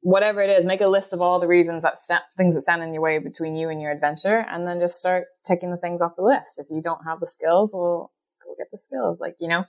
whatever 0.00 0.42
it 0.42 0.50
is. 0.50 0.64
Make 0.64 0.80
a 0.80 0.88
list 0.88 1.12
of 1.12 1.20
all 1.20 1.40
the 1.40 1.48
reasons 1.48 1.82
that 1.82 1.98
st- 1.98 2.22
things 2.36 2.54
that 2.54 2.62
stand 2.62 2.82
in 2.82 2.92
your 2.92 3.02
way 3.02 3.18
between 3.18 3.54
you 3.54 3.68
and 3.68 3.80
your 3.80 3.90
adventure, 3.90 4.44
and 4.48 4.66
then 4.66 4.80
just 4.80 4.98
start 4.98 5.26
taking 5.44 5.70
the 5.70 5.76
things 5.76 6.02
off 6.02 6.16
the 6.16 6.22
list. 6.22 6.58
If 6.58 6.66
you 6.70 6.82
don't 6.82 7.04
have 7.06 7.20
the 7.20 7.26
skills, 7.26 7.74
well, 7.74 8.12
go 8.44 8.54
get 8.58 8.68
the 8.70 8.78
skills. 8.78 9.20
Like 9.20 9.36
you 9.40 9.48
know, 9.48 9.64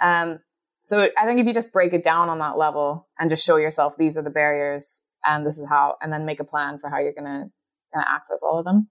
um, 0.00 0.40
so 0.82 1.08
I 1.18 1.26
think 1.26 1.40
if 1.40 1.46
you 1.46 1.52
just 1.52 1.72
break 1.72 1.92
it 1.92 2.04
down 2.04 2.28
on 2.28 2.38
that 2.38 2.56
level 2.56 3.08
and 3.18 3.28
just 3.28 3.44
show 3.44 3.56
yourself 3.56 3.96
these 3.96 4.16
are 4.16 4.22
the 4.22 4.30
barriers 4.30 5.04
and 5.24 5.44
this 5.44 5.58
is 5.58 5.66
how, 5.68 5.96
and 6.00 6.12
then 6.12 6.24
make 6.24 6.38
a 6.38 6.44
plan 6.44 6.78
for 6.78 6.88
how 6.88 7.00
you're 7.00 7.12
gonna, 7.12 7.46
gonna 7.92 8.06
access 8.08 8.42
all 8.44 8.60
of 8.60 8.64
them. 8.64 8.88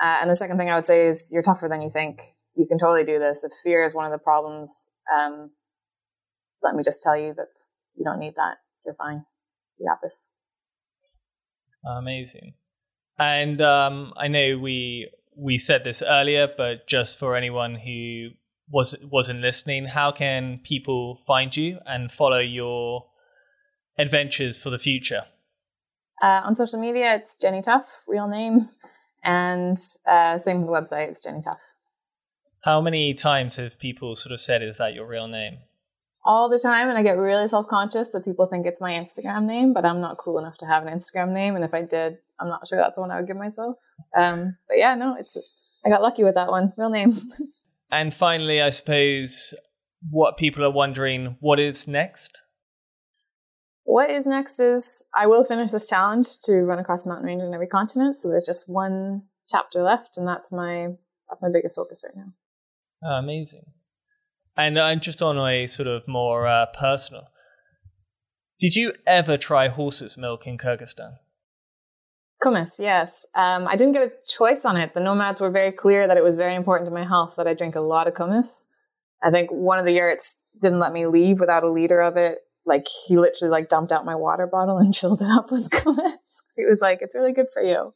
Uh, 0.00 0.18
and 0.22 0.30
the 0.30 0.34
second 0.34 0.56
thing 0.56 0.70
I 0.70 0.74
would 0.76 0.86
say 0.86 1.06
is 1.06 1.28
you're 1.30 1.42
tougher 1.42 1.68
than 1.68 1.82
you 1.82 1.90
think. 1.90 2.20
You 2.54 2.66
can 2.66 2.78
totally 2.78 3.04
do 3.04 3.18
this. 3.18 3.44
If 3.44 3.52
fear 3.62 3.84
is 3.84 3.94
one 3.94 4.06
of 4.06 4.12
the 4.12 4.18
problems, 4.18 4.92
um, 5.14 5.50
let 6.62 6.74
me 6.74 6.82
just 6.82 7.02
tell 7.02 7.16
you 7.16 7.34
that 7.34 7.48
you 7.94 8.04
don't 8.04 8.18
need 8.18 8.34
that. 8.36 8.56
You're 8.86 8.94
fine. 8.94 9.24
Got 9.86 9.98
this. 10.02 10.24
Amazing. 11.84 12.54
And 13.18 13.60
um, 13.60 14.12
I 14.16 14.28
know 14.28 14.58
we 14.58 15.10
we 15.36 15.58
said 15.58 15.84
this 15.84 16.02
earlier, 16.02 16.48
but 16.54 16.86
just 16.86 17.18
for 17.18 17.36
anyone 17.36 17.76
who 17.76 18.30
was 18.70 18.96
wasn't 19.02 19.40
listening, 19.40 19.86
how 19.86 20.12
can 20.12 20.60
people 20.62 21.16
find 21.26 21.56
you 21.56 21.78
and 21.86 22.12
follow 22.12 22.38
your 22.38 23.06
adventures 23.98 24.60
for 24.60 24.70
the 24.70 24.78
future? 24.78 25.22
Uh, 26.22 26.42
on 26.44 26.54
social 26.54 26.80
media, 26.80 27.14
it's 27.14 27.36
Jenny 27.36 27.62
Tough, 27.62 28.02
real 28.08 28.28
name, 28.28 28.68
and 29.22 29.76
uh, 30.06 30.36
same 30.38 30.62
with 30.62 30.66
the 30.66 30.72
website. 30.72 31.08
It's 31.08 31.24
Jenny 31.24 31.40
Tough. 31.42 31.60
How 32.64 32.80
many 32.80 33.14
times 33.14 33.56
have 33.56 33.78
people 33.78 34.16
sort 34.16 34.32
of 34.32 34.40
said, 34.40 34.62
"Is 34.62 34.78
that 34.78 34.94
your 34.94 35.06
real 35.06 35.28
name?" 35.28 35.58
All 36.24 36.48
the 36.48 36.58
time, 36.58 36.88
and 36.88 36.98
I 36.98 37.02
get 37.02 37.16
really 37.16 37.48
self 37.48 37.68
conscious 37.68 38.10
that 38.10 38.24
people 38.24 38.46
think 38.46 38.66
it's 38.66 38.80
my 38.80 38.92
Instagram 38.92 39.44
name, 39.44 39.72
but 39.72 39.84
I'm 39.84 40.00
not 40.00 40.18
cool 40.18 40.38
enough 40.38 40.58
to 40.58 40.66
have 40.66 40.84
an 40.86 40.92
Instagram 40.92 41.32
name, 41.32 41.54
and 41.54 41.64
if 41.64 41.72
I 41.72 41.82
did, 41.82 42.18
I'm 42.38 42.48
not 42.48 42.66
sure 42.68 42.78
that's 42.78 42.96
the 42.96 43.02
one 43.02 43.10
I 43.10 43.16
would 43.16 43.26
give 43.26 43.36
myself. 43.36 43.76
Um, 44.16 44.56
but 44.68 44.78
yeah, 44.78 44.94
no, 44.94 45.16
it's 45.18 45.80
I 45.86 45.88
got 45.88 46.02
lucky 46.02 46.24
with 46.24 46.34
that 46.34 46.50
one, 46.50 46.72
real 46.76 46.90
name. 46.90 47.14
And 47.90 48.12
finally, 48.12 48.60
I 48.60 48.70
suppose 48.70 49.54
what 50.10 50.36
people 50.36 50.64
are 50.64 50.70
wondering 50.70 51.36
what 51.40 51.58
is 51.58 51.88
next? 51.88 52.42
What 53.84 54.10
is 54.10 54.26
next 54.26 54.60
is 54.60 55.06
I 55.14 55.26
will 55.26 55.44
finish 55.44 55.70
this 55.70 55.88
challenge 55.88 56.40
to 56.44 56.52
run 56.52 56.78
across 56.78 57.04
the 57.04 57.10
mountain 57.10 57.26
range 57.26 57.42
in 57.42 57.54
every 57.54 57.66
continent. 57.66 58.18
So 58.18 58.28
there's 58.28 58.44
just 58.44 58.68
one 58.68 59.22
chapter 59.48 59.82
left, 59.82 60.18
and 60.18 60.28
that's 60.28 60.52
my 60.52 60.88
that's 61.30 61.42
my 61.42 61.48
biggest 61.50 61.76
focus 61.76 62.04
right 62.04 62.16
now. 62.16 62.32
Oh, 63.02 63.18
amazing. 63.18 63.64
And 64.58 64.76
I'm 64.76 64.98
just 64.98 65.22
on 65.22 65.38
a 65.38 65.66
sort 65.66 65.86
of 65.86 66.08
more 66.08 66.48
uh, 66.48 66.66
personal. 66.74 67.28
Did 68.58 68.74
you 68.74 68.92
ever 69.06 69.36
try 69.36 69.68
horse's 69.68 70.18
milk 70.18 70.48
in 70.48 70.58
Kyrgyzstan? 70.58 71.18
Kumis, 72.42 72.80
yes. 72.80 73.24
Um, 73.36 73.68
I 73.68 73.76
didn't 73.76 73.92
get 73.92 74.02
a 74.02 74.12
choice 74.28 74.64
on 74.64 74.76
it. 74.76 74.94
The 74.94 75.00
nomads 75.00 75.40
were 75.40 75.50
very 75.50 75.70
clear 75.70 76.08
that 76.08 76.16
it 76.16 76.24
was 76.24 76.36
very 76.36 76.56
important 76.56 76.88
to 76.88 76.94
my 76.94 77.06
health 77.06 77.34
that 77.36 77.46
I 77.46 77.54
drink 77.54 77.76
a 77.76 77.80
lot 77.80 78.08
of 78.08 78.14
kumis. 78.14 78.64
I 79.22 79.30
think 79.30 79.50
one 79.50 79.78
of 79.78 79.86
the 79.86 79.92
yurts 79.92 80.42
didn't 80.60 80.80
let 80.80 80.92
me 80.92 81.06
leave 81.06 81.38
without 81.38 81.62
a 81.62 81.70
liter 81.70 82.00
of 82.00 82.16
it. 82.16 82.38
Like 82.66 82.86
he 83.06 83.16
literally 83.16 83.50
like 83.50 83.68
dumped 83.68 83.92
out 83.92 84.04
my 84.04 84.16
water 84.16 84.46
bottle 84.46 84.78
and 84.78 84.94
filled 84.96 85.22
it 85.22 85.30
up 85.30 85.52
with 85.52 85.70
kumis. 85.70 86.16
he 86.56 86.64
was 86.64 86.80
like, 86.80 86.98
"It's 87.00 87.14
really 87.14 87.32
good 87.32 87.46
for 87.52 87.62
you." 87.62 87.94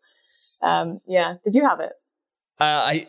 Um, 0.63 1.01
yeah. 1.09 1.35
Did 1.45 1.57
you 1.57 1.69
have 1.69 1.81
it? 1.81 1.93
Uh, 2.61 2.65
I 2.65 3.07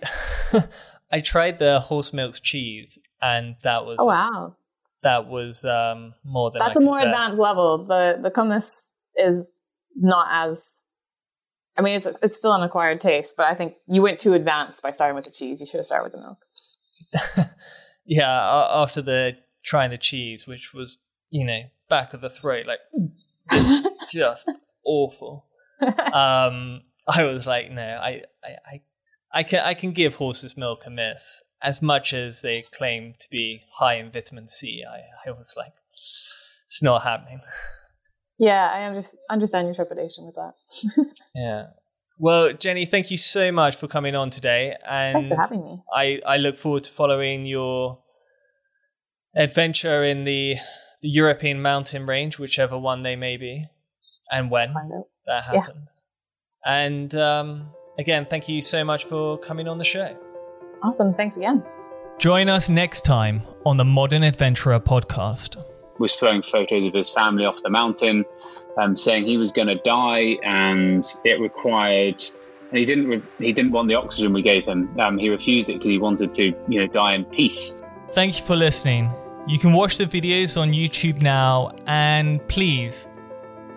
I 1.12 1.22
tried 1.22 1.60
the 1.60 1.80
horse 1.80 2.14
milk 2.14 2.36
cheese, 2.42 2.98
and 3.24 3.56
that 3.64 3.86
was 3.86 3.98
oh 4.00 4.06
wow, 4.06 4.56
that 5.02 5.28
was 5.28 5.64
um, 5.66 6.14
more 6.24 6.52
than 6.52 6.60
that's 6.60 6.78
I 6.78 6.82
a 6.82 6.86
more 6.86 7.00
bear. 7.00 7.08
advanced 7.08 7.40
level. 7.40 7.86
The 7.86 8.20
the 8.22 8.32
kumis 8.32 8.92
is 9.16 9.50
not 9.96 10.28
as 10.30 10.80
I 11.78 11.82
mean, 11.82 11.96
it's 11.96 12.06
it's 12.22 12.38
still 12.38 12.54
an 12.54 12.64
acquired 12.64 13.02
taste, 13.02 13.36
but 13.38 13.48
I 13.50 13.56
think 13.56 13.76
you 13.88 14.02
went 14.02 14.20
too 14.20 14.34
advanced 14.34 14.84
by 14.84 14.92
starting 14.92 15.16
with 15.16 15.26
the 15.26 15.32
cheese. 15.32 15.60
You 15.60 15.66
should 15.66 15.78
have 15.78 15.86
started 15.86 16.12
with 16.12 16.14
the 16.14 17.38
milk. 17.38 17.50
yeah, 18.06 18.30
after 18.30 19.02
the 19.02 19.38
trying 19.64 19.92
the 19.92 19.98
cheese, 19.98 20.46
which 20.46 20.74
was 20.74 20.98
you 21.32 21.46
know 21.46 21.62
back 21.90 22.14
of 22.14 22.22
the 22.22 22.30
throat, 22.30 22.66
like 22.68 22.80
this 23.50 23.70
is 23.72 23.98
just 24.12 24.52
awful. 24.86 25.46
Um, 25.84 26.84
I 27.10 27.24
was 27.24 27.46
like, 27.46 27.70
no, 27.70 27.82
I, 27.82 28.22
I, 28.42 28.50
I, 28.66 28.82
I 29.34 29.44
can 29.44 29.60
I 29.60 29.74
can 29.74 29.92
give 29.92 30.16
horses 30.16 30.56
milk 30.56 30.84
a 30.86 30.90
miss. 30.90 31.44
As 31.64 31.82
much 31.82 32.14
as 32.14 32.42
they 32.42 32.62
claim 32.62 33.14
to 33.20 33.28
be 33.32 33.62
high 33.76 33.96
in 33.96 34.12
vitamin 34.12 34.50
C, 34.50 34.84
I, 34.88 35.30
I 35.30 35.32
was 35.32 35.54
like, 35.56 35.74
it's 36.68 36.84
not 36.84 37.04
happening. 37.04 37.42
Yeah, 38.38 38.68
I 38.68 38.84
understand 39.32 39.68
your 39.68 39.76
trepidation 39.76 40.26
with 40.26 40.36
that. 40.36 41.16
yeah. 41.36 41.68
Well, 42.20 42.54
Jenny, 42.54 42.86
thank 42.86 43.12
you 43.12 43.18
so 43.18 43.52
much 43.52 43.76
for 43.76 43.88
coming 43.88 44.16
on 44.16 44.30
today. 44.30 44.76
And 44.88 45.14
Thanks 45.14 45.30
for 45.30 45.36
having 45.36 45.64
me. 45.64 45.82
I, 45.96 46.20
I 46.26 46.38
look 46.38 46.58
forward 46.58 46.84
to 46.84 46.92
following 46.92 47.46
your 47.46 48.00
adventure 49.36 50.04
in 50.04 50.24
the 50.26 50.58
the 51.02 51.10
European 51.10 51.62
mountain 51.62 52.06
range, 52.06 52.40
whichever 52.40 52.78
one 52.78 53.04
they 53.04 53.18
may 53.18 53.36
be, 53.36 53.66
and 54.32 54.50
when 54.50 54.74
that 55.26 55.44
happens. 55.44 56.08
Yeah. 56.66 56.86
And 56.86 57.14
um, 57.16 57.72
again, 58.00 58.26
thank 58.30 58.48
you 58.48 58.62
so 58.62 58.86
much 58.86 59.04
for 59.04 59.38
coming 59.38 59.68
on 59.68 59.78
the 59.78 59.84
show. 59.84 60.18
Awesome. 60.84 61.14
Thanks 61.14 61.38
again. 61.38 61.64
Join 62.20 62.50
us 62.50 62.70
next 62.70 63.06
time 63.06 63.42
on 63.66 63.78
the 63.78 63.86
Modern 63.86 64.24
Adventurer 64.24 64.80
podcast. 64.80 65.64
Was 66.00 66.14
throwing 66.16 66.42
photos 66.42 66.88
of 66.88 66.94
his 66.94 67.10
family 67.10 67.46
off 67.46 67.62
the 67.64 67.70
mountain, 67.70 68.26
um, 68.78 68.96
saying 68.98 69.26
he 69.26 69.38
was 69.38 69.52
going 69.52 69.68
to 69.68 69.76
die, 69.76 70.38
and 70.44 71.04
it 71.24 71.40
required. 71.40 72.24
And 72.70 72.80
he 72.80 72.86
didn't. 72.86 73.08
Re- 73.08 73.22
he 73.40 73.54
didn't 73.54 73.72
want 73.72 73.88
the 73.88 73.96
oxygen 73.96 74.34
we 74.34 74.42
gave 74.42 74.66
him. 74.66 74.90
Um, 75.00 75.18
he 75.18 75.30
refused 75.30 75.70
it 75.70 75.74
because 75.74 75.92
he 75.92 75.98
wanted 76.00 76.34
to, 76.36 76.54
you 76.68 76.80
know, 76.80 76.88
die 76.88 77.14
in 77.14 77.26
peace. 77.26 77.74
Thank 78.12 78.38
you 78.38 78.46
for 78.46 78.56
listening. 78.56 79.12
You 79.48 79.60
can 79.60 79.74
watch 79.74 79.98
the 79.98 80.06
videos 80.06 80.60
on 80.60 80.72
YouTube 80.72 81.22
now, 81.22 81.76
and 81.86 82.46
please 82.48 83.08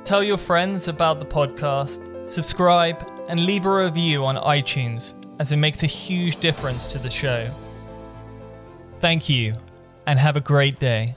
tell 0.05 0.23
your 0.23 0.39
friends 0.39 0.89
about 0.89 1.19
the 1.19 1.27
podcast, 1.27 2.27
subscribe, 2.27 3.11
and 3.29 3.45
leave 3.45 3.67
a 3.67 3.85
review 3.85 4.25
on 4.25 4.37
iTunes, 4.37 5.15
as 5.39 5.53
it 5.53 5.57
makes 5.57 5.83
a 5.83 5.87
huge 5.87 6.37
difference 6.37 6.89
to 6.89 6.99
the 6.99 7.11
show. 7.11 7.51
Thank 8.99 9.29
you, 9.29 9.55
and 10.07 10.19
have 10.19 10.37
a 10.37 10.41
great 10.41 10.79
day. 10.79 11.17